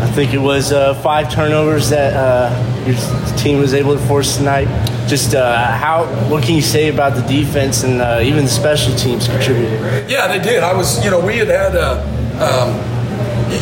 I 0.02 0.12
think 0.12 0.34
it 0.34 0.39
was 0.39 0.72
uh, 0.72 0.95
five 0.95 1.32
turnovers 1.32 1.91
that 1.91 2.14
uh, 2.16 2.86
your 2.88 2.97
team 3.38 3.60
was 3.60 3.76
able 3.76 3.93
to 3.95 4.04
force 4.08 4.38
tonight. 4.38 4.68
Just 5.08 5.36
uh, 5.36 5.72
how? 5.72 6.06
What 6.30 6.43
can 6.43 6.56
you 6.56 6.62
say 6.62 6.89
about 6.89 7.16
the 7.16 7.22
defense 7.22 7.84
and 7.84 8.02
uh, 8.02 8.20
even 8.22 8.43
the 8.43 8.50
special 8.50 8.95
teams 8.95 9.28
contributed? 9.28 10.10
Yeah, 10.10 10.28
they 10.28 10.39
did. 10.39 10.64
I 10.64 10.74
was, 10.74 11.04
you 11.04 11.12
know, 11.12 11.20
we 11.20 11.38
had 11.38 11.47
had. 11.47 11.76
Uh, 11.76 12.16
um, 12.39 13.00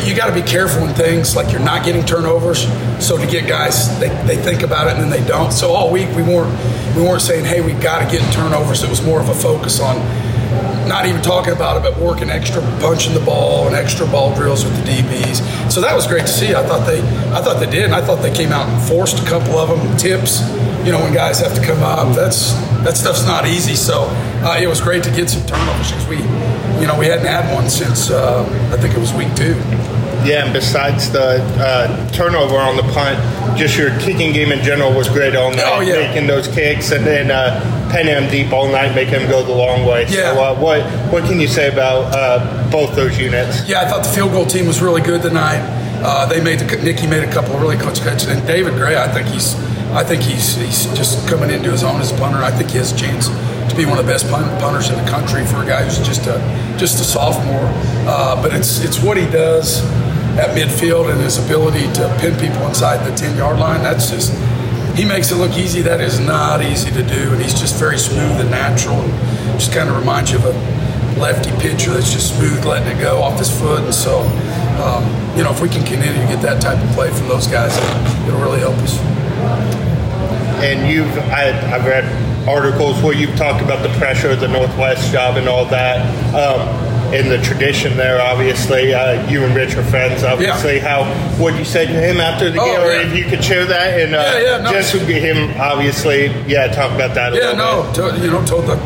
you 0.06 0.14
got 0.14 0.26
to 0.26 0.34
be 0.34 0.42
careful 0.42 0.86
in 0.86 0.94
things 0.94 1.34
like 1.34 1.50
you're 1.50 1.64
not 1.64 1.84
getting 1.84 2.04
turnovers. 2.04 2.66
So 3.04 3.16
to 3.16 3.26
get 3.26 3.48
guys, 3.48 3.98
they, 3.98 4.08
they 4.26 4.36
think 4.36 4.62
about 4.62 4.86
it 4.86 4.94
and 4.94 5.02
then 5.02 5.10
they 5.10 5.26
don't. 5.26 5.50
So 5.50 5.72
all 5.72 5.90
week 5.90 6.14
we 6.14 6.22
weren't 6.22 6.54
we 6.94 7.02
weren't 7.02 7.22
saying, 7.22 7.46
hey, 7.46 7.60
we 7.60 7.72
got 7.72 8.04
to 8.04 8.10
get 8.10 8.20
turnovers. 8.32 8.82
It 8.82 8.90
was 8.90 9.02
more 9.02 9.20
of 9.20 9.28
a 9.28 9.34
focus 9.34 9.80
on 9.80 9.96
not 10.88 11.06
even 11.06 11.20
talking 11.22 11.52
about 11.52 11.76
it, 11.76 11.82
but 11.82 12.00
working 12.00 12.30
extra, 12.30 12.62
punching 12.80 13.14
the 13.14 13.20
ball 13.20 13.66
and 13.66 13.76
extra 13.76 14.06
ball 14.06 14.34
drills 14.34 14.64
with 14.64 14.74
the 14.76 14.90
DBs. 14.90 15.70
So 15.70 15.80
that 15.82 15.94
was 15.94 16.06
great 16.06 16.22
to 16.22 16.28
see. 16.28 16.54
I 16.54 16.66
thought 16.66 16.86
they, 16.86 17.00
I 17.30 17.42
thought 17.42 17.60
they 17.60 17.70
did, 17.70 17.84
and 17.84 17.94
I 17.94 18.00
thought 18.00 18.22
they 18.22 18.34
came 18.34 18.52
out 18.52 18.68
and 18.68 18.88
forced 18.88 19.22
a 19.22 19.26
couple 19.26 19.58
of 19.58 19.68
them 19.68 19.96
tips. 19.98 20.40
You 20.88 20.94
know, 20.96 21.00
when 21.04 21.12
guys 21.12 21.38
have 21.40 21.54
to 21.54 21.60
come 21.62 21.82
up, 21.82 22.16
that's 22.16 22.54
that 22.84 22.96
stuff's 22.96 23.26
not 23.26 23.46
easy. 23.46 23.74
So 23.76 24.06
uh, 24.40 24.56
it 24.58 24.66
was 24.66 24.80
great 24.80 25.04
to 25.04 25.10
get 25.10 25.28
some 25.28 25.44
turnovers 25.46 25.90
because 25.92 26.08
we, 26.08 26.16
you 26.80 26.86
know, 26.86 26.96
we 26.98 27.04
hadn't 27.04 27.26
had 27.26 27.52
one 27.54 27.68
since 27.68 28.10
uh, 28.10 28.42
I 28.72 28.76
think 28.80 28.94
it 28.96 28.98
was 28.98 29.12
week 29.12 29.28
two. 29.36 29.52
Yeah, 30.24 30.44
and 30.46 30.52
besides 30.54 31.12
the 31.12 31.44
uh, 31.60 32.08
turnover 32.12 32.56
on 32.56 32.76
the 32.78 32.84
punt, 32.94 33.18
just 33.58 33.76
your 33.76 33.90
kicking 34.00 34.32
game 34.32 34.50
in 34.50 34.64
general 34.64 34.94
was 34.94 35.10
great 35.10 35.36
all 35.36 35.50
night, 35.50 35.60
Oh, 35.66 35.80
yeah. 35.80 36.08
making 36.08 36.26
those 36.26 36.48
kicks, 36.48 36.90
and 36.90 37.04
then 37.06 37.30
uh, 37.30 37.60
penning 37.92 38.14
him 38.16 38.30
deep 38.30 38.50
all 38.50 38.66
night, 38.72 38.94
making 38.94 39.20
him 39.20 39.28
go 39.28 39.42
the 39.44 39.52
long 39.52 39.84
way. 39.84 40.06
Yeah. 40.08 40.32
So, 40.34 40.42
uh, 40.42 40.58
what 40.58 40.82
what 41.12 41.24
can 41.24 41.38
you 41.38 41.48
say 41.48 41.70
about 41.70 42.14
uh, 42.16 42.70
both 42.70 42.96
those 42.96 43.18
units? 43.18 43.68
Yeah, 43.68 43.82
I 43.82 43.88
thought 43.90 44.04
the 44.04 44.10
field 44.10 44.32
goal 44.32 44.46
team 44.46 44.66
was 44.66 44.80
really 44.80 45.02
good 45.02 45.20
tonight. 45.20 45.60
Uh, 46.02 46.24
they 46.24 46.40
made 46.42 46.60
the, 46.60 46.76
Nicky 46.82 47.06
made 47.06 47.24
a 47.24 47.30
couple 47.30 47.54
of 47.54 47.60
really 47.60 47.76
close 47.76 47.98
catches, 48.00 48.28
and 48.28 48.46
David 48.46 48.72
Gray, 48.74 48.96
I 48.96 49.08
think 49.12 49.26
he's, 49.28 49.52
I 49.92 50.04
think 50.04 50.22
he's 50.22 50.56
he's 50.56 50.86
just 50.96 51.26
coming 51.28 51.50
into 51.50 51.70
his 51.70 51.82
own 51.82 52.00
as 52.00 52.12
a 52.12 52.16
punter. 52.16 52.38
I 52.38 52.50
think 52.50 52.70
he 52.70 52.78
has 52.78 52.92
a 52.92 52.96
chance 52.96 53.28
to 53.28 53.74
be 53.76 53.84
one 53.84 53.98
of 53.98 54.06
the 54.06 54.12
best 54.12 54.28
pun- 54.28 54.48
punters 54.60 54.90
in 54.90 54.96
the 55.02 55.10
country 55.10 55.44
for 55.44 55.62
a 55.62 55.66
guy 55.66 55.84
who's 55.84 55.98
just 55.98 56.26
a 56.26 56.38
just 56.78 57.00
a 57.00 57.04
sophomore. 57.04 57.68
Uh, 58.06 58.40
but 58.42 58.54
it's 58.54 58.84
it's 58.84 59.02
what 59.02 59.16
he 59.16 59.24
does 59.26 59.84
at 60.38 60.56
midfield 60.56 61.10
and 61.10 61.20
his 61.20 61.38
ability 61.42 61.90
to 61.94 62.16
pin 62.20 62.38
people 62.38 62.66
inside 62.66 63.04
the 63.04 63.14
ten 63.16 63.36
yard 63.36 63.58
line. 63.58 63.82
That's 63.82 64.10
just 64.10 64.32
he 64.96 65.04
makes 65.04 65.30
it 65.30 65.36
look 65.36 65.56
easy. 65.56 65.80
That 65.82 66.00
is 66.00 66.20
not 66.20 66.62
easy 66.62 66.90
to 66.90 67.02
do, 67.02 67.32
and 67.32 67.40
he's 67.40 67.58
just 67.58 67.76
very 67.76 67.98
smooth 67.98 68.40
and 68.40 68.50
natural, 68.50 68.96
and 68.96 69.12
just 69.58 69.72
kind 69.72 69.88
of 69.88 69.96
reminds 69.96 70.32
you 70.32 70.38
of 70.38 70.44
a 70.46 70.52
lefty 71.18 71.50
pitcher 71.60 71.92
that's 71.92 72.12
just 72.12 72.36
smooth, 72.36 72.64
letting 72.64 72.96
it 72.96 73.00
go 73.00 73.22
off 73.22 73.38
his 73.38 73.50
foot. 73.50 73.82
And 73.82 73.94
so, 73.94 74.20
um, 74.82 75.02
you 75.36 75.42
know, 75.42 75.50
if 75.50 75.60
we 75.60 75.68
can 75.68 75.84
continue 75.84 76.12
to 76.12 76.28
get 76.28 76.42
that 76.42 76.60
type 76.60 76.82
of 76.82 76.90
play 76.94 77.10
from 77.10 77.28
those 77.28 77.46
guys, 77.46 77.76
it'll 78.26 78.40
really 78.40 78.60
help 78.60 78.76
us. 78.78 78.98
And 80.62 80.88
you've 80.90 81.16
I, 81.30 81.50
I've 81.72 81.84
read 81.86 82.04
articles 82.48 83.00
where 83.02 83.14
you've 83.14 83.36
talked 83.36 83.62
about 83.62 83.82
the 83.82 83.96
pressure 83.98 84.30
of 84.30 84.40
the 84.40 84.48
Northwest 84.48 85.12
job 85.12 85.36
and 85.36 85.48
all 85.48 85.64
that. 85.66 85.98
Um, 86.34 86.88
in 87.14 87.30
the 87.30 87.38
tradition 87.40 87.96
there, 87.96 88.20
obviously, 88.20 88.92
uh, 88.92 89.26
you 89.30 89.42
and 89.42 89.54
Rich 89.56 89.76
are 89.76 89.84
friends. 89.84 90.22
Obviously, 90.24 90.78
how 90.78 91.04
what 91.38 91.56
you 91.56 91.64
said 91.64 91.86
to 91.88 91.94
him 91.94 92.18
after 92.18 92.50
the 92.50 92.60
Oh, 92.60 92.66
game, 92.66 92.80
or 92.80 92.92
yeah. 92.92 93.00
if 93.08 93.16
you 93.16 93.24
could 93.24 93.42
share 93.42 93.64
that, 93.64 93.98
and 93.98 94.14
uh, 94.14 94.18
Yeah, 94.18 94.40
yeah, 94.58 94.58
no. 94.62 94.72
just 94.72 94.92
to 94.92 94.98
get 95.06 95.22
him, 95.22 95.58
obviously, 95.58 96.26
yeah, 96.46 96.66
talk 96.66 96.92
about 96.92 97.14
that. 97.14 97.32
A 97.32 97.36
Yeah, 97.36 97.52
no, 97.52 97.90
to, 97.94 98.14
you 98.20 98.30
know, 98.30 98.44
told 98.44 98.66
the 98.66 98.76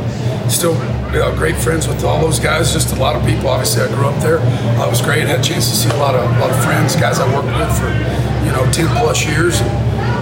still 0.49 0.75
you 1.13 1.19
know, 1.19 1.35
great 1.37 1.57
friends 1.57 1.89
with 1.89 2.05
all 2.05 2.21
those 2.21 2.39
guys. 2.39 2.73
Just 2.73 2.95
a 2.95 3.01
lot 3.01 3.17
of 3.17 3.27
people. 3.27 3.49
Obviously, 3.49 3.83
I 3.83 3.89
grew 3.89 4.07
up 4.07 4.23
there. 4.23 4.39
Uh, 4.39 4.87
it 4.87 4.91
was 4.91 5.03
great. 5.03 5.27
Had 5.27 5.41
a 5.41 5.43
chance 5.43 5.69
to 5.71 5.75
see 5.75 5.91
a 5.91 5.97
lot 5.97 6.15
of 6.15 6.23
a 6.23 6.39
lot 6.39 6.51
of 6.51 6.63
friends, 6.63 6.95
guys 6.95 7.19
I 7.19 7.27
worked 7.35 7.49
with 7.59 7.75
for 7.77 7.89
you 8.47 8.53
know 8.53 8.71
ten 8.71 8.87
plus 9.03 9.27
years. 9.27 9.61
And 9.61 9.71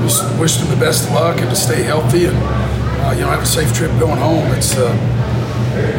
just 0.02 0.38
wished 0.38 0.60
them 0.60 0.70
the 0.70 0.76
best 0.76 1.06
of 1.06 1.12
luck 1.12 1.40
and 1.40 1.50
to 1.50 1.56
stay 1.56 1.82
healthy 1.82 2.26
and 2.26 2.36
uh, 2.36 3.12
you 3.12 3.20
know 3.22 3.30
have 3.30 3.42
a 3.42 3.46
safe 3.46 3.72
trip 3.74 3.90
going 3.98 4.18
home. 4.18 4.46
It's 4.52 4.76
uh, 4.76 4.94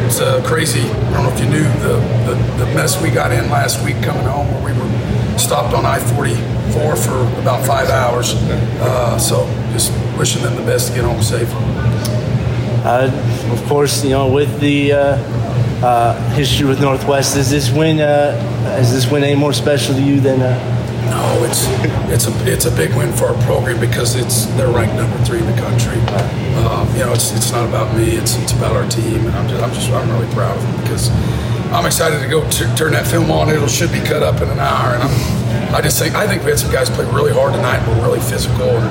it's 0.06 0.20
uh, 0.20 0.42
crazy. 0.44 0.80
I 0.80 1.12
don't 1.12 1.24
know 1.24 1.32
if 1.32 1.40
you 1.40 1.46
knew 1.46 1.64
the, 1.80 1.96
the 2.26 2.64
the 2.64 2.66
mess 2.74 3.00
we 3.02 3.10
got 3.10 3.32
in 3.32 3.50
last 3.50 3.84
week 3.84 4.02
coming 4.02 4.24
home, 4.24 4.46
where 4.52 4.74
we 4.74 4.80
were 4.80 5.38
stopped 5.38 5.74
on 5.74 5.84
I 5.84 5.98
forty 5.98 6.34
four 6.72 6.96
for 6.96 7.18
about 7.40 7.66
five 7.66 7.90
hours. 7.90 8.34
Uh, 8.34 9.18
so 9.18 9.46
just 9.72 9.92
wishing 10.18 10.42
them 10.42 10.54
the 10.56 10.62
best 10.62 10.88
to 10.88 10.94
get 10.94 11.04
home 11.04 11.22
safe. 11.22 11.48
Uh, 12.84 13.10
of 13.52 13.64
course, 13.66 14.04
you 14.04 14.10
know, 14.10 14.28
with 14.28 14.60
the 14.60 14.92
uh, 14.92 14.98
uh, 15.84 16.14
history 16.34 16.66
with 16.66 16.80
Northwest, 16.80 17.36
is 17.36 17.50
this 17.50 17.70
win 17.70 18.00
uh, 18.00 18.78
is 18.80 18.92
this 18.92 19.10
win 19.10 19.24
any 19.24 19.36
more 19.36 19.52
special 19.52 19.94
to 19.94 20.02
you 20.02 20.20
than? 20.20 20.40
Uh, 20.40 20.71
No, 21.12 21.44
it's 21.44 21.68
it's 22.08 22.26
a 22.26 22.32
it's 22.50 22.64
a 22.64 22.70
big 22.72 22.96
win 22.96 23.12
for 23.12 23.26
our 23.26 23.38
program 23.44 23.78
because 23.78 24.16
it's 24.16 24.46
they're 24.56 24.72
ranked 24.72 24.96
number 24.96 25.18
three 25.28 25.40
in 25.40 25.46
the 25.46 25.60
country. 25.60 26.00
Um, 26.64 26.88
you 26.96 27.04
know, 27.04 27.12
it's 27.12 27.36
it's 27.36 27.52
not 27.52 27.68
about 27.68 27.94
me. 27.94 28.16
It's 28.16 28.36
it's 28.36 28.52
about 28.52 28.72
our 28.74 28.88
team, 28.88 29.26
and 29.28 29.36
I'm 29.36 29.46
just 29.46 29.62
I'm 29.62 29.72
just 29.74 29.90
I'm 29.92 30.08
really 30.08 30.32
proud 30.32 30.56
of 30.56 30.62
them 30.62 30.80
because 30.80 31.10
I'm 31.68 31.84
excited 31.84 32.20
to 32.20 32.28
go 32.28 32.40
turn 32.48 32.92
that 32.92 33.06
film 33.06 33.30
on. 33.30 33.50
It 33.50 33.60
should 33.68 33.92
be 33.92 34.00
cut 34.00 34.22
up 34.22 34.40
in 34.40 34.48
an 34.48 34.58
hour, 34.58 34.94
and 34.94 35.02
I'm 35.02 35.74
I 35.74 35.82
just 35.82 35.98
think 35.98 36.14
I 36.14 36.26
think 36.26 36.44
we 36.44 36.50
had 36.50 36.58
some 36.58 36.72
guys 36.72 36.88
play 36.88 37.04
really 37.12 37.32
hard 37.32 37.52
tonight. 37.52 37.86
We're 37.86 38.00
really 38.00 38.20
physical, 38.20 38.72
and 38.72 38.88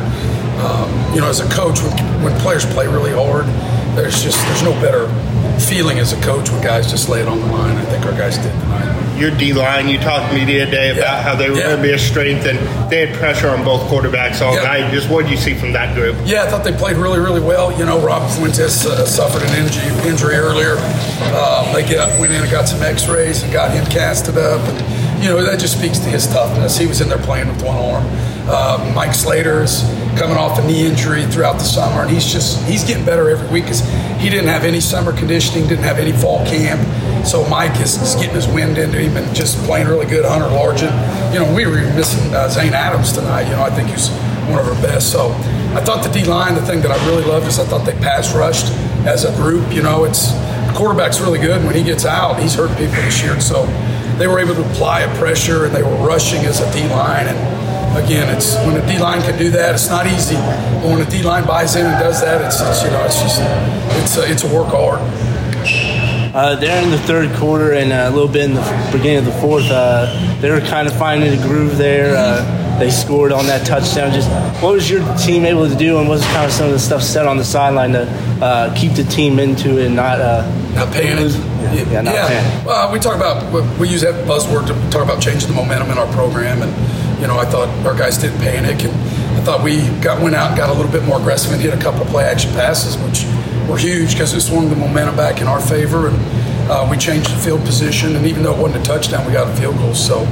um, 0.62 1.16
you 1.16 1.22
know, 1.22 1.28
as 1.28 1.40
a 1.40 1.50
coach, 1.50 1.82
when 1.82 1.94
when 2.22 2.40
players 2.42 2.68
play 2.68 2.86
really 2.86 3.14
hard, 3.14 3.46
there's 3.98 4.22
just 4.22 4.38
there's 4.46 4.62
no 4.62 4.74
better 4.78 5.10
feeling 5.60 6.00
as 6.00 6.14
a 6.14 6.22
coach 6.22 6.50
when 6.52 6.62
guys 6.62 6.90
just 6.90 7.10
lay 7.10 7.22
it 7.22 7.28
on 7.28 7.40
the 7.40 7.46
line. 7.48 7.76
I 7.78 7.86
think 7.86 8.06
our 8.06 8.12
guys 8.14 8.38
did 8.38 8.52
tonight. 8.52 9.18
Your 9.20 9.32
D 9.32 9.54
line, 9.54 9.88
you 9.88 10.00
talked 10.00 10.34
media 10.34 10.66
day 10.70 10.92
about 10.92 11.02
Yeah. 11.18 11.22
how 11.22 11.36
they 11.36 11.50
were 11.50 11.58
Yeah. 11.58 11.64
going 11.64 11.78
to 11.78 11.84
be 11.84 11.92
a 11.92 12.00
strength, 12.00 12.46
and 12.46 12.58
they 12.92 13.06
had 13.06 13.16
pressure 13.18 13.50
on 13.50 13.64
both 13.64 13.82
quarterbacks 13.90 14.42
all 14.42 14.56
Yeah. 14.56 14.64
night. 14.64 14.92
Just 14.92 15.10
what 15.10 15.26
do 15.26 15.32
you 15.32 15.38
see 15.38 15.54
from 15.54 15.74
that 15.74 15.94
group? 15.94 16.16
Yeah, 16.26 16.44
I 16.44 16.48
thought 16.48 16.64
they 16.64 16.72
played 16.72 16.98
really, 16.98 17.20
really 17.20 17.40
well. 17.42 17.72
You 17.78 17.86
know, 17.86 18.00
Rob 18.00 18.28
Fuentes 18.32 18.86
uh, 18.86 19.06
suffered 19.06 19.44
an 19.44 19.54
injury, 19.56 20.10
injury 20.10 20.36
earlier. 20.36 20.78
Uh, 21.22 21.72
they 21.74 21.84
get, 21.84 22.20
went 22.20 22.34
in 22.34 22.42
and 22.42 22.50
got 22.52 22.68
some 22.68 22.82
X-rays 22.82 23.44
and 23.44 23.54
got 23.54 23.72
him 23.72 23.86
casted 23.88 24.38
up. 24.38 24.62
And, 24.68 25.24
you 25.24 25.30
know, 25.30 25.44
that 25.44 25.60
just 25.60 25.78
speaks 25.78 26.00
to 26.00 26.10
his 26.10 26.26
toughness. 26.28 26.78
He 26.78 26.88
was 26.88 27.00
in 27.02 27.10
there 27.10 27.20
playing 27.20 27.48
with 27.48 27.62
one 27.62 27.78
arm. 27.78 28.06
Uh, 28.50 28.80
Mike 28.96 29.14
Slater's 29.14 29.84
coming 30.18 30.36
off 30.36 30.58
a 30.58 30.64
knee 30.66 30.88
injury 30.88 31.26
throughout 31.28 31.60
the 31.60 31.64
summer, 31.64 32.02
and 32.02 32.10
he's 32.10 32.26
just 32.26 32.60
he's 32.66 32.84
getting 32.84 33.06
better 33.06 33.30
every 33.30 33.48
week 33.50 33.66
because 33.66 33.84
he 34.22 34.30
didn't 34.30 34.50
have 34.50 34.64
any 34.64 34.80
summer 34.80 35.12
conditioning, 35.12 35.68
didn't 35.68 35.84
have 35.84 35.98
any 35.98 36.12
fall 36.12 36.46
camp. 36.46 36.80
So 37.26 37.48
Mike 37.50 37.80
is, 37.82 38.00
is 38.02 38.16
getting 38.16 38.36
his 38.36 38.48
wind 38.48 38.78
into 38.78 39.00
him 39.00 39.18
and 39.18 39.36
just 39.36 39.58
playing 39.66 39.88
really 39.88 40.06
good. 40.06 40.24
Hunter 40.24 40.48
Largent, 40.48 40.94
you 41.34 41.40
know, 41.40 41.54
we 41.54 41.66
were 41.66 41.82
missing 41.96 42.34
uh, 42.34 42.48
Zane 42.48 42.74
Adams 42.74 43.12
tonight. 43.12 43.44
You 43.44 43.56
know, 43.56 43.64
I 43.64 43.72
think 43.72 43.90
he's 43.90 44.10
one 44.50 44.60
of 44.60 44.68
our 44.68 44.82
best. 44.82 45.12
So 45.12 45.32
I 45.74 45.82
thought 45.82 46.04
the 46.04 46.12
D 46.12 46.26
line, 46.26 46.54
the 46.56 46.62
thing 46.62 46.82
that 46.82 46.92
I 46.92 47.08
really 47.08 47.24
loved 47.24 47.48
is 47.48 47.60
I 47.60 47.66
thought 47.66 47.86
they 47.86 47.94
pass 47.94 48.34
rushed 48.34 48.72
as 49.06 49.26
a 49.26 49.36
group. 49.38 49.74
You 49.74 49.82
know, 49.82 50.04
it's 50.04 50.32
quarterback's 50.78 51.20
really 51.20 51.40
good. 51.40 51.66
When 51.66 51.76
he 51.76 51.84
gets 51.84 52.06
out, 52.06 52.40
he's 52.40 52.56
hurt 52.56 52.70
people 52.78 52.96
this 52.96 53.22
year. 53.24 53.40
So 53.40 53.66
they 54.18 54.28
were 54.28 54.40
able 54.40 54.56
to 54.56 54.66
apply 54.72 55.02
a 55.02 55.18
pressure 55.18 55.66
and 55.66 55.76
they 55.76 55.84
were 55.84 55.96
rushing 56.06 56.46
as 56.46 56.60
a 56.60 56.72
D 56.74 56.88
line. 56.90 57.28
And 57.28 57.61
again, 57.96 58.34
it's 58.36 58.56
when 58.66 58.76
a 58.78 58.86
D 58.88 58.98
line 59.00 59.22
can 59.22 59.38
do 59.38 59.50
that, 59.52 59.76
it's 59.76 59.90
not 59.90 60.08
easy. 60.08 60.36
But 60.36 60.90
when 60.90 61.02
a 61.02 61.10
D 61.10 61.24
line 61.24 61.46
buys 61.46 61.76
in 61.76 61.86
and 61.86 62.00
does 62.00 62.22
that, 62.22 62.42
it's, 62.42 62.60
it's 62.62 62.84
you 62.84 62.90
know, 62.92 63.04
it's 63.06 63.22
just 63.22 63.42
it's 64.02 64.18
a, 64.18 64.32
it's 64.32 64.44
a 64.44 64.48
work 64.54 64.68
hard. 64.70 65.00
uh, 66.34 66.56
there 66.56 66.82
in 66.84 66.90
the 66.90 66.98
third 67.00 67.34
quarter 67.38 67.74
and 67.74 67.92
uh, 67.92 68.08
a 68.08 68.12
little 68.12 68.28
bit 68.32 68.44
in 68.46 68.54
the 68.54 68.90
beginning 68.92 69.20
of 69.20 69.26
the 69.26 69.40
fourth, 69.42 69.70
uh, 69.70 70.08
they 70.40 70.50
were 70.50 70.62
kind 70.62 70.88
of 70.88 70.98
finding 70.98 71.38
a 71.38 71.42
groove 71.42 71.78
there. 71.78 72.16
Uh, 72.16 72.60
they 72.80 72.90
scored 72.90 73.32
on 73.32 73.46
that 73.46 73.66
touchdown. 73.68 74.12
Just 74.12 74.30
what 74.62 74.74
was 74.74 74.90
your 74.90 75.02
team 75.18 75.46
able 75.46 75.70
to 75.70 75.76
do, 75.76 76.00
and 76.00 76.08
what 76.08 76.16
was 76.16 76.26
kind 76.28 76.46
of 76.46 76.52
some 76.52 76.66
of 76.68 76.72
the 76.72 76.80
stuff 76.80 77.04
said 77.04 77.28
on 77.28 77.38
the 77.38 77.44
sideline 77.44 77.92
to 77.92 78.08
uh, 78.42 78.74
keep 78.76 78.94
the 78.94 79.04
team 79.04 79.38
into 79.38 79.78
it, 79.78 79.86
and 79.88 79.96
not 79.96 80.20
uh, 80.20 80.42
not 80.74 80.92
panic. 80.92 81.32
Yeah, 81.62 81.74
yeah, 81.92 82.02
not 82.02 82.16
panic. 82.16 82.66
Well, 82.66 82.92
we 82.92 82.98
talk 83.00 83.16
about 83.18 83.78
we 83.78 83.88
use 83.88 84.02
that 84.02 84.26
buzzword 84.26 84.66
to 84.66 84.74
talk 84.90 85.04
about 85.04 85.22
changing 85.22 85.48
the 85.50 85.54
momentum 85.54 85.92
in 85.92 86.00
our 86.00 86.12
program, 86.12 86.64
and 86.64 86.72
you 87.22 87.28
know 87.28 87.38
I 87.38 87.46
thought 87.46 87.70
our 87.86 87.96
guys 87.96 88.18
didn't 88.18 88.40
panic, 88.40 88.84
and 88.84 88.94
I 89.38 89.42
thought 89.44 89.64
we 89.64 89.88
got 90.02 90.22
went 90.22 90.36
out 90.36 90.50
and 90.50 90.58
got 90.58 90.70
a 90.70 90.74
little 90.74 90.92
bit 90.92 91.04
more 91.04 91.20
aggressive 91.20 91.54
and 91.54 91.62
hit 91.62 91.74
a 91.74 91.82
couple 91.82 92.02
of 92.02 92.08
play 92.08 92.24
action 92.26 92.52
passes, 92.52 92.98
which 92.98 93.26
were 93.70 93.78
huge 93.78 94.14
because 94.14 94.34
it 94.34 94.42
swung 94.42 94.70
the 94.70 94.76
momentum 94.76 95.16
back 95.16 95.40
in 95.40 95.48
our 95.48 95.62
favor, 95.62 96.08
and 96.08 96.18
uh, 96.70 96.88
we 96.90 96.98
changed 96.98 97.30
the 97.32 97.38
field 97.38 97.62
position, 97.62 98.16
and 98.16 98.26
even 98.26 98.44
though 98.44 98.56
it 98.56 98.62
wasn't 98.62 98.82
a 98.82 98.86
touchdown, 98.86 99.26
we 99.26 99.34
got 99.34 99.48
a 99.48 99.56
field 99.62 99.78
goal. 99.78 99.94
So 99.94 100.26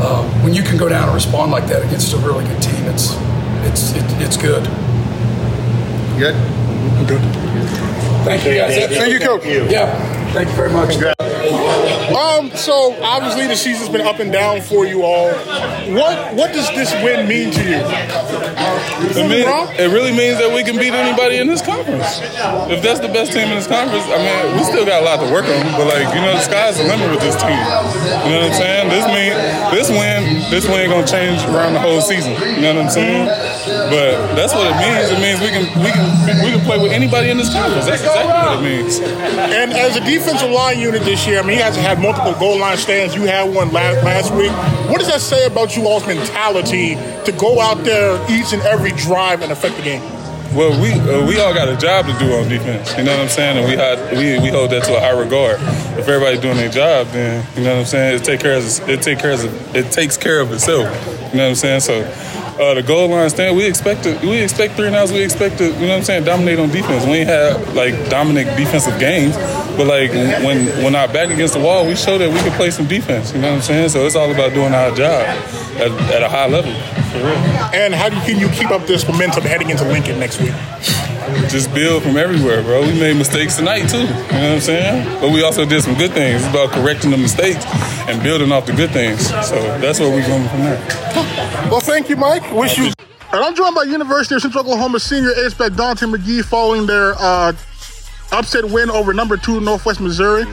uh, 0.00 0.22
when 0.42 0.54
you 0.54 0.62
can 0.62 0.76
go 0.78 0.88
down 0.88 1.04
and 1.04 1.14
respond 1.14 1.50
like 1.50 1.66
that 1.66 1.82
against 1.82 2.14
a 2.14 2.18
really 2.18 2.44
good 2.44 2.62
team, 2.62 2.84
it's 2.86 3.16
it's 3.66 3.92
it, 3.94 4.04
it's 4.22 4.36
good. 4.36 4.64
Good. 6.18 6.34
Good. 7.06 7.22
Thank 8.24 8.44
you 8.44 8.54
guys. 8.54 8.76
Thank 8.88 9.12
you, 9.12 9.18
Coach. 9.20 9.44
Yeah. 9.44 9.88
Thank 10.32 10.48
you 10.48 10.54
very 10.54 10.70
much. 10.70 11.27
Um, 12.14 12.50
so 12.56 12.96
obviously 13.02 13.46
the 13.46 13.56
season's 13.56 13.88
been 13.88 14.06
up 14.06 14.20
and 14.20 14.32
down 14.32 14.60
for 14.60 14.86
you 14.86 15.02
all. 15.02 15.30
What 15.92 16.34
what 16.34 16.52
does 16.52 16.68
this 16.70 16.92
win 17.02 17.28
mean 17.28 17.52
to 17.52 17.62
you? 17.62 17.80
It, 19.08 19.28
mean, 19.28 19.46
it 19.78 19.92
really 19.92 20.12
means 20.12 20.38
that 20.38 20.52
we 20.52 20.64
can 20.64 20.76
beat 20.76 20.92
anybody 20.92 21.38
in 21.38 21.46
this 21.46 21.62
conference. 21.62 22.20
If 22.70 22.82
that's 22.82 23.00
the 23.00 23.08
best 23.08 23.32
team 23.32 23.48
in 23.48 23.56
this 23.56 23.66
conference, 23.66 24.04
I 24.08 24.18
mean, 24.18 24.56
we 24.56 24.64
still 24.64 24.84
got 24.84 25.02
a 25.02 25.04
lot 25.04 25.20
to 25.24 25.28
work 25.32 25.44
on. 25.44 25.62
But 25.76 25.86
like, 25.88 26.08
you 26.14 26.20
know, 26.20 26.32
the 26.32 26.44
sky's 26.44 26.76
the 26.78 26.84
limit 26.84 27.10
with 27.10 27.20
this 27.20 27.36
team. 27.36 27.50
You 27.52 28.30
know 28.34 28.48
what 28.48 28.52
I'm 28.52 28.58
saying? 28.58 28.88
This 28.88 29.06
mean 29.08 29.32
this 29.72 29.88
win, 29.90 30.22
this 30.50 30.64
win 30.66 30.90
gonna 30.90 31.06
change 31.06 31.42
around 31.50 31.74
the 31.74 31.80
whole 31.80 32.00
season. 32.00 32.32
You 32.34 32.62
know 32.62 32.74
what 32.74 32.84
I'm 32.84 32.90
saying? 32.90 33.26
But 33.92 34.34
that's 34.34 34.54
what 34.54 34.66
it 34.70 34.76
means. 34.80 35.12
It 35.12 35.20
means 35.20 35.38
we 35.40 35.50
can 35.50 35.64
we 35.80 35.90
can 35.92 36.06
we 36.44 36.50
can 36.52 36.62
play 36.64 36.78
with 36.78 36.92
anybody 36.92 37.30
in 37.30 37.36
this 37.36 37.52
conference. 37.52 37.86
That's 37.86 38.02
exactly 38.02 38.32
what 38.32 38.58
it 38.58 38.64
means. 38.64 39.00
And 39.00 39.72
as 39.72 39.96
a 39.96 40.00
defensive 40.00 40.50
line 40.50 40.78
unit 40.78 41.02
this 41.02 41.26
year, 41.26 41.40
I 41.40 41.42
mean, 41.42 41.58
you 41.58 41.62
guys 41.62 41.76
have 41.76 41.97
multiple 41.98 42.34
goal 42.34 42.58
line 42.58 42.76
stands. 42.76 43.14
You 43.14 43.22
had 43.22 43.54
one 43.54 43.72
last 43.72 44.04
last 44.04 44.34
week. 44.34 44.52
What 44.90 44.98
does 44.98 45.08
that 45.08 45.20
say 45.20 45.46
about 45.46 45.76
you 45.76 45.86
all's 45.86 46.06
mentality 46.06 46.94
to 47.24 47.32
go 47.36 47.60
out 47.60 47.84
there 47.84 48.14
each 48.30 48.52
and 48.52 48.62
every 48.62 48.92
drive 48.92 49.42
and 49.42 49.52
affect 49.52 49.76
the 49.76 49.82
game? 49.82 50.02
Well, 50.54 50.80
we 50.80 50.92
uh, 50.92 51.26
we 51.26 51.38
all 51.38 51.52
got 51.52 51.68
a 51.68 51.76
job 51.76 52.06
to 52.06 52.18
do 52.18 52.32
on 52.32 52.48
defense. 52.48 52.96
You 52.96 53.04
know 53.04 53.12
what 53.12 53.20
I'm 53.20 53.28
saying? 53.28 53.58
And 53.58 53.66
we 53.66 53.76
had 53.76 54.16
we, 54.16 54.40
we 54.40 54.48
hold 54.48 54.70
that 54.70 54.84
to 54.84 54.96
a 54.96 55.00
high 55.00 55.18
regard. 55.18 55.58
If 55.98 56.08
everybody's 56.08 56.40
doing 56.40 56.56
their 56.56 56.70
job, 56.70 57.08
then 57.08 57.46
you 57.54 57.64
know 57.64 57.74
what 57.74 57.80
I'm 57.80 57.86
saying. 57.86 58.16
It 58.16 58.24
take 58.24 58.40
care 58.40 58.56
of 58.56 58.88
it 58.88 59.02
take 59.02 59.18
care 59.18 59.32
of 59.32 59.76
it 59.76 59.92
takes 59.92 60.16
care 60.16 60.40
of 60.40 60.52
itself. 60.52 60.88
You 61.32 61.38
know 61.38 61.44
what 61.44 61.50
I'm 61.50 61.54
saying? 61.54 61.80
So. 61.80 62.47
Uh, 62.58 62.74
the 62.74 62.82
goal 62.82 63.08
line 63.08 63.30
stand, 63.30 63.56
we 63.56 63.64
expect 63.64 64.02
to, 64.02 64.18
we 64.22 64.42
expect 64.42 64.74
three 64.74 64.88
and 64.88 64.96
outs. 64.96 65.12
We 65.12 65.22
expect 65.22 65.58
to, 65.58 65.66
you 65.66 65.72
know 65.72 65.88
what 65.88 65.98
I'm 65.98 66.02
saying, 66.02 66.24
dominate 66.24 66.58
on 66.58 66.70
defense. 66.70 67.04
We 67.04 67.18
ain't 67.18 67.28
have 67.28 67.74
like 67.74 67.94
dominant 68.10 68.56
defensive 68.56 68.98
games, 68.98 69.36
but 69.76 69.86
like 69.86 70.10
when 70.42 70.66
when 70.82 70.96
our 70.96 71.06
back 71.06 71.30
against 71.30 71.54
the 71.54 71.60
wall, 71.60 71.86
we 71.86 71.94
show 71.94 72.18
that 72.18 72.28
we 72.28 72.38
can 72.40 72.50
play 72.52 72.70
some 72.70 72.88
defense. 72.88 73.32
You 73.32 73.40
know 73.40 73.50
what 73.50 73.56
I'm 73.58 73.62
saying? 73.62 73.90
So 73.90 74.04
it's 74.06 74.16
all 74.16 74.32
about 74.32 74.54
doing 74.54 74.74
our 74.74 74.90
job 74.90 75.22
at, 75.78 75.92
at 76.10 76.22
a 76.22 76.28
high 76.28 76.48
level. 76.48 76.72
And 77.72 77.94
how 77.94 78.08
do 78.08 78.16
can 78.26 78.40
you 78.40 78.48
keep 78.48 78.70
up 78.70 78.86
this 78.88 79.06
momentum 79.06 79.44
heading 79.44 79.70
into 79.70 79.84
Lincoln 79.84 80.18
next 80.18 80.40
week? 80.40 80.54
Just 81.48 81.72
build 81.74 82.02
from 82.02 82.16
everywhere, 82.16 82.62
bro. 82.62 82.82
We 82.82 82.98
made 82.98 83.16
mistakes 83.16 83.56
tonight 83.56 83.88
too. 83.88 83.98
You 83.98 84.04
know 84.04 84.12
what 84.12 84.34
I'm 84.34 84.60
saying? 84.60 85.20
But 85.20 85.32
we 85.32 85.42
also 85.42 85.64
did 85.64 85.82
some 85.82 85.94
good 85.94 86.12
things. 86.12 86.42
It's 86.42 86.50
about 86.50 86.70
correcting 86.70 87.10
the 87.10 87.18
mistakes 87.18 87.64
and 88.08 88.22
building 88.22 88.52
off 88.52 88.66
the 88.66 88.72
good 88.72 88.90
things. 88.90 89.26
So 89.46 89.56
that's 89.80 90.00
where 90.00 90.10
we're 90.10 90.26
going 90.26 90.48
from 90.48 90.60
there. 90.60 90.78
Well, 91.70 91.80
thank 91.80 92.08
you, 92.08 92.16
Mike. 92.16 92.50
Wish 92.52 92.78
you. 92.78 92.92
And 93.30 93.44
I'm 93.44 93.54
joined 93.54 93.74
by 93.74 93.82
University 93.82 94.34
of 94.36 94.42
Central 94.42 94.64
Oklahoma 94.64 95.00
senior 95.00 95.32
ace 95.44 95.52
back 95.52 95.72
Daunte 95.72 96.10
McGee 96.10 96.44
following 96.44 96.86
their 96.86 97.14
uh, 97.18 97.52
upset 98.32 98.64
win 98.64 98.90
over 98.90 99.12
number 99.12 99.36
two 99.36 99.60
Northwest 99.60 100.00
Missouri. 100.00 100.44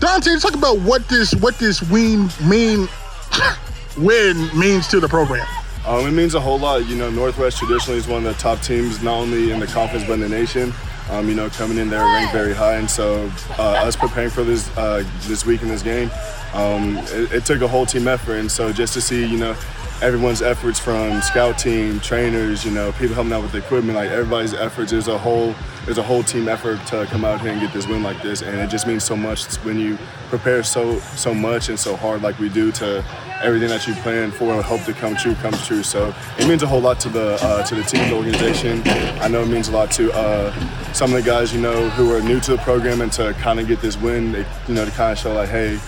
Daunte, 0.00 0.40
talk 0.40 0.54
about 0.54 0.78
what 0.80 1.08
this 1.08 1.34
what 1.34 1.58
this 1.58 1.82
win 1.90 2.28
mean 2.44 2.88
win 3.98 4.56
means 4.58 4.86
to 4.88 5.00
the 5.00 5.08
program. 5.08 5.46
Um, 5.86 6.06
it 6.06 6.12
means 6.12 6.34
a 6.34 6.40
whole 6.40 6.58
lot. 6.58 6.86
You 6.86 6.96
know, 6.96 7.10
Northwest 7.10 7.58
traditionally 7.58 7.98
is 7.98 8.06
one 8.06 8.24
of 8.24 8.34
the 8.34 8.40
top 8.40 8.60
teams, 8.60 9.02
not 9.02 9.14
only 9.14 9.50
in 9.50 9.60
the 9.60 9.66
conference 9.66 10.04
but 10.06 10.14
in 10.14 10.20
the 10.20 10.28
nation. 10.28 10.72
Um, 11.10 11.28
you 11.28 11.34
know, 11.34 11.50
coming 11.50 11.78
in 11.78 11.90
there 11.90 12.00
ranked 12.00 12.32
very 12.32 12.54
high, 12.54 12.76
and 12.76 12.88
so 12.88 13.30
uh, 13.58 13.84
us 13.84 13.96
preparing 13.96 14.30
for 14.30 14.44
this 14.44 14.70
uh, 14.78 15.04
this 15.22 15.44
week 15.44 15.60
in 15.62 15.68
this 15.68 15.82
game, 15.82 16.10
um, 16.54 16.96
it, 16.98 17.32
it 17.32 17.44
took 17.44 17.60
a 17.60 17.68
whole 17.68 17.84
team 17.84 18.06
effort. 18.06 18.36
And 18.36 18.50
so 18.50 18.72
just 18.72 18.94
to 18.94 19.00
see, 19.00 19.26
you 19.26 19.36
know, 19.36 19.56
everyone's 20.02 20.42
efforts 20.42 20.78
from 20.78 21.22
scout 21.22 21.58
team, 21.58 22.00
trainers, 22.00 22.64
you 22.64 22.72
know, 22.72 22.90
people 22.92 23.14
helping 23.14 23.32
out 23.32 23.42
with 23.42 23.52
the 23.52 23.58
equipment, 23.58 23.96
like 23.96 24.10
everybody's 24.10 24.52
efforts 24.52 24.92
is 24.92 25.08
a 25.08 25.16
whole 25.16 25.54
there's 25.84 25.98
a 25.98 26.02
whole 26.02 26.22
team 26.22 26.48
effort 26.48 26.84
to 26.86 27.06
come 27.06 27.24
out 27.24 27.40
here 27.40 27.50
and 27.50 27.60
get 27.60 27.72
this 27.72 27.86
win 27.86 28.02
like 28.02 28.20
this, 28.22 28.42
and 28.42 28.58
it 28.60 28.68
just 28.68 28.86
means 28.86 29.04
so 29.04 29.16
much 29.16 29.46
when 29.64 29.78
you 29.78 29.96
prepare 30.28 30.62
so 30.62 30.98
so 30.98 31.32
much 31.32 31.68
and 31.68 31.78
so 31.78 31.96
hard 31.96 32.22
like 32.22 32.38
we 32.38 32.48
do 32.48 32.70
to 32.72 33.04
everything 33.42 33.68
that 33.68 33.86
you 33.86 33.94
plan 33.96 34.30
for 34.30 34.52
and 34.52 34.62
hope 34.62 34.82
to 34.84 34.92
come 34.92 35.16
true 35.16 35.34
comes 35.36 35.66
true. 35.66 35.82
So 35.82 36.14
it 36.38 36.46
means 36.46 36.62
a 36.62 36.66
whole 36.66 36.80
lot 36.80 37.00
to 37.00 37.08
the 37.08 37.38
uh, 37.42 37.62
to 37.64 37.74
the 37.74 37.82
team, 37.82 38.08
the 38.08 38.16
organization. 38.16 38.82
I 39.20 39.28
know 39.28 39.42
it 39.42 39.48
means 39.48 39.68
a 39.68 39.72
lot 39.72 39.90
to 39.92 40.12
uh, 40.12 40.92
some 40.92 41.12
of 41.12 41.22
the 41.22 41.28
guys 41.28 41.54
you 41.54 41.60
know 41.60 41.88
who 41.90 42.14
are 42.14 42.20
new 42.20 42.40
to 42.40 42.52
the 42.52 42.58
program 42.58 43.00
and 43.00 43.12
to 43.12 43.34
kind 43.34 43.60
of 43.60 43.68
get 43.68 43.80
this 43.80 43.96
win, 43.96 44.32
you 44.68 44.74
know, 44.74 44.84
to 44.84 44.90
kind 44.92 45.12
of 45.12 45.18
show 45.18 45.32
like, 45.32 45.48
hey, 45.48 45.78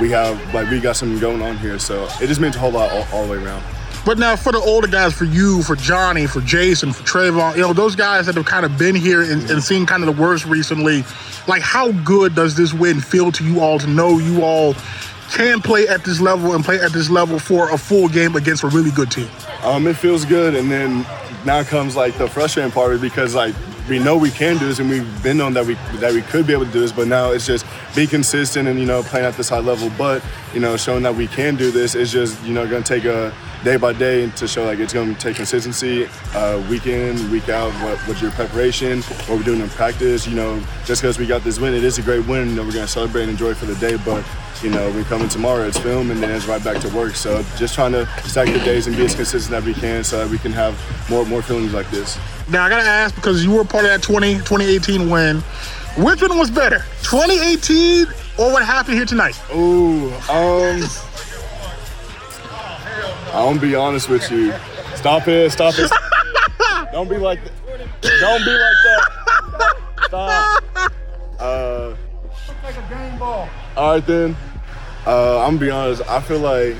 we 0.00 0.10
have 0.10 0.54
like 0.54 0.70
we 0.70 0.80
got 0.80 0.96
something 0.96 1.18
going 1.18 1.42
on 1.42 1.56
here. 1.58 1.78
So 1.78 2.04
it 2.20 2.26
just 2.26 2.40
means 2.40 2.56
a 2.56 2.58
whole 2.58 2.72
lot 2.72 2.90
all, 2.90 3.06
all 3.12 3.26
the 3.26 3.32
way 3.32 3.44
around. 3.44 3.62
But 4.04 4.18
now 4.18 4.36
for 4.36 4.52
the 4.52 4.58
older 4.58 4.86
guys, 4.86 5.12
for 5.14 5.24
you, 5.24 5.64
for 5.64 5.74
Johnny, 5.74 6.26
for 6.26 6.40
Jason, 6.40 6.92
for 6.92 7.02
Trayvon, 7.02 7.56
you 7.56 7.62
know, 7.62 7.72
those 7.72 7.96
guys 7.96 8.26
that 8.26 8.36
have 8.36 8.44
kind 8.44 8.64
of 8.64 8.78
been 8.78 8.94
here 8.94 9.20
and, 9.20 9.50
and 9.50 9.60
seen 9.60 9.84
kind 9.84 10.04
of 10.04 10.14
the 10.14 10.22
worst 10.22 10.46
recently, 10.46 11.02
like 11.48 11.60
how 11.60 11.90
good 11.90 12.36
does 12.36 12.56
this 12.56 12.72
win 12.72 13.00
feel 13.00 13.32
to 13.32 13.44
you 13.44 13.60
all 13.60 13.80
to 13.80 13.86
know 13.88 14.18
you 14.18 14.42
all 14.44 14.74
can 15.32 15.60
play 15.60 15.88
at 15.88 16.04
this 16.04 16.20
level 16.20 16.54
and 16.54 16.64
play 16.64 16.78
at 16.78 16.92
this 16.92 17.10
level 17.10 17.40
for 17.40 17.68
a 17.72 17.76
full 17.76 18.08
game 18.08 18.36
against 18.36 18.62
a 18.62 18.68
really 18.68 18.92
good 18.92 19.10
team? 19.10 19.28
Um, 19.64 19.88
it 19.88 19.96
feels 19.96 20.24
good, 20.24 20.54
and 20.54 20.70
then 20.70 21.04
now 21.44 21.64
comes 21.64 21.96
like 21.96 22.16
the 22.16 22.28
frustrating 22.28 22.70
part 22.70 23.00
because 23.00 23.34
like 23.34 23.56
we 23.88 23.98
know 23.98 24.16
we 24.16 24.30
can 24.30 24.58
do 24.58 24.66
this, 24.66 24.78
and 24.78 24.90
we've 24.90 25.22
been 25.22 25.36
known 25.36 25.52
that 25.54 25.64
we 25.64 25.74
that 26.00 26.12
we 26.12 26.22
could 26.22 26.46
be 26.46 26.52
able 26.52 26.66
to 26.66 26.72
do 26.72 26.80
this, 26.80 26.92
but 26.92 27.06
now 27.06 27.30
it's 27.30 27.46
just 27.46 27.64
be 27.94 28.06
consistent 28.06 28.68
and 28.68 28.78
you 28.78 28.86
know 28.86 29.02
playing 29.02 29.26
at 29.26 29.34
this 29.36 29.48
high 29.48 29.60
level. 29.60 29.90
But 29.96 30.24
you 30.52 30.60
know, 30.60 30.76
showing 30.76 31.02
that 31.04 31.14
we 31.14 31.26
can 31.28 31.56
do 31.56 31.70
this 31.70 31.94
is 31.94 32.10
just 32.10 32.42
you 32.44 32.52
know 32.52 32.66
going 32.68 32.82
to 32.82 32.88
take 32.88 33.04
a 33.04 33.32
day 33.64 33.76
by 33.76 33.92
day 33.92 34.28
to 34.30 34.48
show 34.48 34.64
like 34.64 34.78
it's 34.78 34.92
going 34.92 35.14
to 35.14 35.20
take 35.20 35.36
consistency, 35.36 36.08
uh, 36.34 36.64
week 36.68 36.86
in, 36.86 37.30
week 37.30 37.48
out. 37.48 37.72
What, 37.82 37.98
what's 38.08 38.20
your 38.20 38.32
preparation? 38.32 39.02
What 39.02 39.38
we're 39.38 39.44
doing 39.44 39.60
in 39.60 39.68
practice? 39.70 40.26
You 40.26 40.34
know, 40.34 40.60
just 40.84 41.02
because 41.02 41.18
we 41.18 41.26
got 41.26 41.42
this 41.42 41.60
win, 41.60 41.74
it 41.74 41.84
is 41.84 41.98
a 41.98 42.02
great 42.02 42.26
win. 42.26 42.54
Know, 42.56 42.62
we're 42.62 42.72
going 42.72 42.86
to 42.86 42.92
celebrate 42.92 43.22
and 43.22 43.30
enjoy 43.30 43.54
for 43.54 43.66
the 43.66 43.76
day, 43.76 43.96
but 44.04 44.24
you 44.62 44.70
know, 44.70 44.90
we 44.92 45.04
come 45.04 45.22
in 45.22 45.28
tomorrow, 45.28 45.66
it's 45.66 45.78
film, 45.78 46.10
and 46.10 46.22
then 46.22 46.30
it's 46.30 46.46
right 46.46 46.62
back 46.62 46.80
to 46.80 46.88
work. 46.94 47.14
So 47.14 47.42
just 47.56 47.74
trying 47.74 47.92
to 47.92 48.06
stack 48.24 48.46
the 48.46 48.58
days 48.60 48.86
and 48.86 48.96
be 48.96 49.04
as 49.04 49.14
consistent 49.14 49.54
as 49.54 49.64
we 49.64 49.74
can 49.74 50.02
so 50.02 50.18
that 50.18 50.30
we 50.30 50.38
can 50.38 50.52
have 50.52 50.80
more 51.10 51.24
more 51.26 51.42
feelings 51.42 51.72
like 51.72 51.90
this. 51.90 52.18
Now 52.48 52.64
I 52.64 52.68
gotta 52.68 52.88
ask 52.88 53.14
because 53.14 53.44
you 53.44 53.50
were 53.50 53.64
part 53.64 53.84
of 53.84 53.90
that 53.90 54.02
20, 54.02 54.34
2018 54.34 55.10
win. 55.10 55.38
Which 55.98 56.22
one 56.22 56.38
was 56.38 56.50
better, 56.50 56.84
2018 57.02 58.06
or 58.38 58.52
what 58.52 58.64
happened 58.64 58.96
here 58.96 59.06
tonight? 59.06 59.40
Ooh, 59.54 60.12
um, 60.30 60.82
I'm 63.32 63.56
gonna 63.56 63.60
be 63.60 63.74
honest 63.74 64.08
with 64.08 64.30
you. 64.30 64.52
Stop 64.94 65.26
it! 65.26 65.50
Stop 65.50 65.74
it! 65.78 65.90
Don't 66.92 67.08
be 67.08 67.16
like 67.18 67.40
that. 67.42 67.52
Don't 68.20 68.44
be 68.44 68.50
like 68.50 68.76
that. 68.84 69.76
Stop. 70.06 70.62
Uh, 71.40 71.94
like 72.62 72.76
a 72.76 72.88
game 72.88 73.18
ball. 73.18 73.48
all 73.76 73.92
right 73.92 74.06
then. 74.06 74.36
Uh, 75.06 75.40
I'm 75.40 75.56
gonna 75.56 75.58
be 75.58 75.70
honest. 75.70 76.02
I 76.08 76.20
feel 76.20 76.38
like 76.38 76.76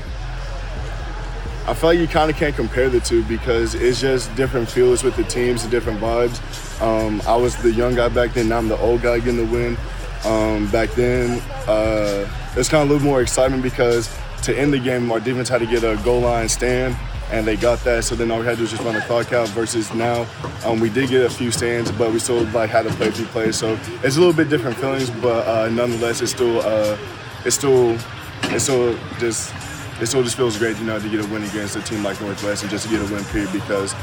I 1.67 1.73
feel 1.73 1.89
like 1.89 1.99
you 1.99 2.07
kind 2.07 2.31
of 2.31 2.37
can't 2.37 2.55
compare 2.55 2.89
the 2.89 3.01
two 3.01 3.25
because 3.25 3.75
it's 3.75 3.99
just 3.99 4.33
different 4.37 4.69
feels 4.69 5.03
with 5.03 5.17
the 5.17 5.25
teams 5.25 5.63
and 5.63 5.71
different 5.71 5.99
vibes. 5.99 6.39
Um, 6.81 7.21
I 7.27 7.35
was 7.35 7.57
the 7.57 7.73
young 7.73 7.93
guy 7.93 8.07
back 8.07 8.33
then. 8.33 8.47
Now 8.47 8.57
I'm 8.59 8.69
the 8.69 8.77
old 8.77 9.01
guy 9.01 9.19
getting 9.19 9.35
the 9.35 9.51
win. 9.51 9.77
Um, 10.23 10.71
back 10.71 10.89
then, 10.91 11.41
uh, 11.67 12.25
it's 12.55 12.69
kind 12.69 12.83
of 12.83 12.89
a 12.89 12.93
little 12.93 13.05
more 13.05 13.21
excitement 13.21 13.63
because 13.63 14.17
to 14.43 14.57
end 14.57 14.71
the 14.71 14.79
game, 14.79 15.11
our 15.11 15.19
defense 15.19 15.49
had 15.49 15.59
to 15.59 15.65
get 15.65 15.83
a 15.83 16.01
goal 16.05 16.21
line 16.21 16.47
stand, 16.47 16.95
and 17.31 17.45
they 17.45 17.57
got 17.57 17.83
that. 17.83 18.05
So 18.05 18.15
then 18.15 18.31
all 18.31 18.39
we 18.39 18.45
had 18.45 18.51
to 18.51 18.55
do 18.57 18.61
was 18.61 18.71
just 18.71 18.83
run 18.83 18.95
the 18.95 19.01
clock 19.01 19.33
out. 19.33 19.49
Versus 19.49 19.93
now, 19.93 20.25
um, 20.63 20.79
we 20.79 20.89
did 20.89 21.09
get 21.09 21.25
a 21.25 21.29
few 21.29 21.51
stands, 21.51 21.91
but 21.91 22.13
we 22.13 22.19
still 22.19 22.45
like 22.45 22.69
had 22.69 22.83
to 22.83 22.91
play 22.91 23.09
a 23.09 23.11
few 23.11 23.25
plays. 23.25 23.57
So 23.57 23.77
it's 24.03 24.15
a 24.15 24.19
little 24.19 24.33
bit 24.33 24.47
different 24.47 24.77
feelings, 24.77 25.09
but 25.09 25.45
uh, 25.45 25.69
nonetheless, 25.69 26.21
it's 26.21 26.31
still 26.31 26.61
uh, 26.61 26.97
it's 27.43 27.57
still 27.57 27.97
it's 28.43 28.63
still 28.63 28.97
just 29.19 29.53
it 29.99 30.05
still 30.05 30.23
just 30.23 30.35
feels 30.35 30.57
great, 30.57 30.77
you 30.77 30.85
know, 30.85 30.99
to 30.99 31.09
get 31.09 31.23
a 31.23 31.27
win 31.27 31.43
against 31.43 31.75
a 31.75 31.81
team 31.81 32.03
like 32.03 32.19
Northwest 32.21 32.63
and 32.63 32.71
just 32.71 32.85
to 32.85 32.91
get 32.91 33.01
a 33.01 33.13
win 33.13 33.23
period 33.25 33.51
because 33.51 33.93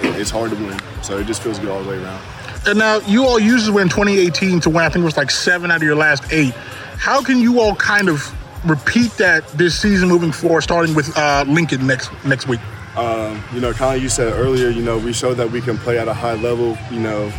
it, 0.00 0.18
it's 0.18 0.30
hard 0.30 0.50
to 0.50 0.56
win. 0.56 0.78
So 1.02 1.18
it 1.18 1.26
just 1.26 1.42
feels 1.42 1.58
good 1.58 1.68
all 1.68 1.82
the 1.82 1.88
way 1.88 2.02
around. 2.02 2.20
And 2.66 2.78
now 2.78 2.98
you 3.00 3.24
all 3.24 3.38
used 3.38 3.66
to 3.66 3.72
win 3.72 3.88
2018 3.88 4.60
to 4.60 4.70
win. 4.70 4.78
I 4.78 4.88
think 4.88 5.02
it 5.02 5.04
was 5.04 5.16
like 5.16 5.30
seven 5.30 5.70
out 5.70 5.76
of 5.76 5.82
your 5.82 5.96
last 5.96 6.32
eight. 6.32 6.54
How 6.96 7.22
can 7.22 7.38
you 7.38 7.60
all 7.60 7.74
kind 7.76 8.08
of 8.08 8.34
repeat 8.68 9.12
that 9.12 9.46
this 9.48 9.78
season 9.78 10.08
moving 10.08 10.32
forward, 10.32 10.62
starting 10.62 10.94
with 10.94 11.16
uh, 11.16 11.44
Lincoln 11.46 11.86
next 11.86 12.10
next 12.24 12.48
week? 12.48 12.60
Um, 12.96 13.42
you 13.52 13.60
know, 13.60 13.72
kind 13.72 13.96
of 13.96 14.02
you 14.02 14.08
said 14.08 14.32
earlier, 14.32 14.70
you 14.70 14.82
know, 14.82 14.98
we 14.98 15.12
showed 15.12 15.34
that 15.34 15.50
we 15.50 15.60
can 15.60 15.76
play 15.76 15.98
at 15.98 16.08
a 16.08 16.14
high 16.14 16.34
level, 16.34 16.78
you 16.90 17.00
know, 17.00 17.30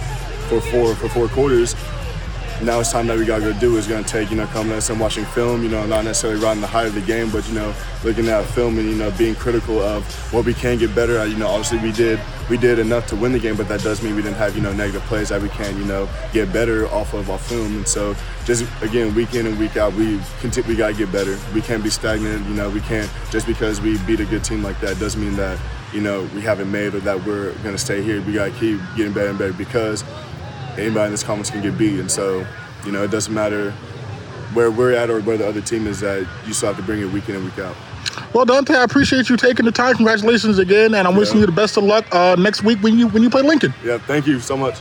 for 0.50 0.62
four 0.62 0.96
for 0.96 1.10
four 1.10 1.28
quarters. 1.30 1.76
Now 2.62 2.80
it's 2.80 2.92
time 2.92 3.08
that 3.08 3.18
we 3.18 3.26
gotta 3.26 3.52
go 3.52 3.60
do. 3.60 3.78
It's 3.78 3.86
gonna 3.86 4.04
take, 4.04 4.30
you 4.32 4.38
know, 4.38 4.48
coming 4.48 4.72
us 4.72 4.90
and 4.90 4.98
watching 4.98 5.26
film, 5.26 5.62
you 5.62 5.68
know, 5.68 5.86
not 5.86 6.06
necessarily 6.06 6.40
riding 6.42 6.62
the 6.62 6.68
height 6.68 6.88
of 6.88 6.96
the 6.96 7.02
game, 7.02 7.30
but 7.30 7.46
you 7.50 7.54
know, 7.54 7.76
looking 8.04 8.30
at 8.30 8.46
film 8.46 8.80
and 8.80 8.90
you 8.90 8.96
know, 8.96 9.12
being 9.12 9.36
critical 9.36 9.82
of 9.82 10.06
what 10.34 10.46
we 10.46 10.54
can 10.54 10.78
get 10.78 10.96
better 10.96 11.18
at. 11.18 11.30
You 11.30 11.36
know, 11.36 11.48
obviously 11.48 11.80
we 11.80 11.92
did 11.92 12.18
we 12.50 12.58
did 12.58 12.80
enough 12.80 13.08
to 13.08 13.16
win 13.18 13.34
the 13.34 13.40
game, 13.40 13.58
but 13.58 13.68
that 13.68 13.82
does 13.82 14.02
mean 14.02 14.16
we 14.16 14.22
didn't 14.22 14.38
have, 14.38 14.56
you 14.56 14.62
know, 14.62 14.72
negative 14.72 15.02
plays 15.04 15.30
that 15.30 15.42
we 15.42 15.50
can, 15.50 15.78
you 15.78 15.84
know, 15.84 16.08
get 16.32 16.54
better 16.54 16.88
off 16.88 17.14
of 17.14 17.30
our 17.30 17.38
film. 17.38 17.76
And 17.76 17.88
so 17.88 18.16
just 18.46 18.64
again, 18.82 19.14
week 19.14 19.36
in 19.36 19.48
and 19.48 19.60
week 19.60 19.76
out, 19.76 19.94
we 19.94 20.22
continue, 20.40 20.70
we 20.70 20.78
gotta 20.78 20.94
get 20.94 21.12
better. 21.12 21.38
We 21.54 21.62
can't 21.62 21.84
be 21.84 21.90
stagnant, 21.90 22.48
you 22.48 22.54
know, 22.54 22.70
we 22.70 22.80
can't 22.82 23.12
just 23.32 23.48
because 23.48 23.82
we 23.82 23.98
beat 24.06 24.22
a 24.22 24.26
good 24.26 24.46
team 24.46 24.64
like 24.64 24.80
that 24.80 24.98
doesn't 24.98 25.22
mean 25.22 25.36
that, 25.36 25.60
you 25.92 26.00
know, 26.00 26.24
we 26.34 26.40
haven't 26.40 26.72
made 26.72 26.96
or 26.96 27.02
that 27.02 27.26
we're 27.26 27.52
gonna 27.64 27.78
stay 27.78 28.02
here. 28.02 28.22
We 28.22 28.32
gotta 28.32 28.52
keep 28.52 28.80
getting 28.96 29.12
better 29.12 29.30
and 29.30 29.38
better 29.38 29.54
because 29.54 30.06
anybody 30.78 31.06
in 31.06 31.12
this 31.12 31.24
conference 31.24 31.50
can 31.50 31.62
get 31.62 31.78
beat. 31.78 32.00
And 32.00 32.10
so, 32.12 32.46
you 32.86 32.92
know, 32.92 33.04
it 33.04 33.12
doesn't 33.12 33.34
matter 33.34 33.72
where 34.54 34.72
we're 34.72 34.94
at 34.94 35.10
or 35.10 35.22
where 35.22 35.38
the 35.38 35.48
other 35.48 35.62
team 35.62 35.88
is 35.88 36.02
at. 36.04 36.26
You 36.46 36.54
still 36.54 36.68
have 36.70 36.78
to 36.78 36.84
bring 36.84 37.02
it 37.02 37.06
week 37.12 37.28
in 37.30 37.36
and 37.36 37.46
week 37.46 37.60
out. 37.60 37.76
Well, 38.34 38.46
Daunte, 38.46 38.76
I 38.76 38.84
appreciate 38.84 39.30
you 39.30 39.36
taking 39.38 39.66
the 39.66 39.72
time. 39.72 39.96
Congratulations 39.96 40.58
again, 40.58 40.94
and 40.94 41.08
I'm 41.08 41.14
Yeah. 41.14 41.20
wishing 41.20 41.40
you 41.40 41.46
the 41.46 41.52
best 41.52 41.76
of 41.78 41.84
luck 41.84 42.06
uh, 42.14 42.36
next 42.38 42.64
week 42.64 42.80
when 42.82 42.98
you 42.98 43.08
when 43.08 43.24
you 43.24 43.30
play 43.30 43.42
Lincoln. 43.42 43.74
Yeah, 43.84 43.98
thank 43.98 44.26
you 44.28 44.40
so 44.40 44.56
much. 44.56 44.76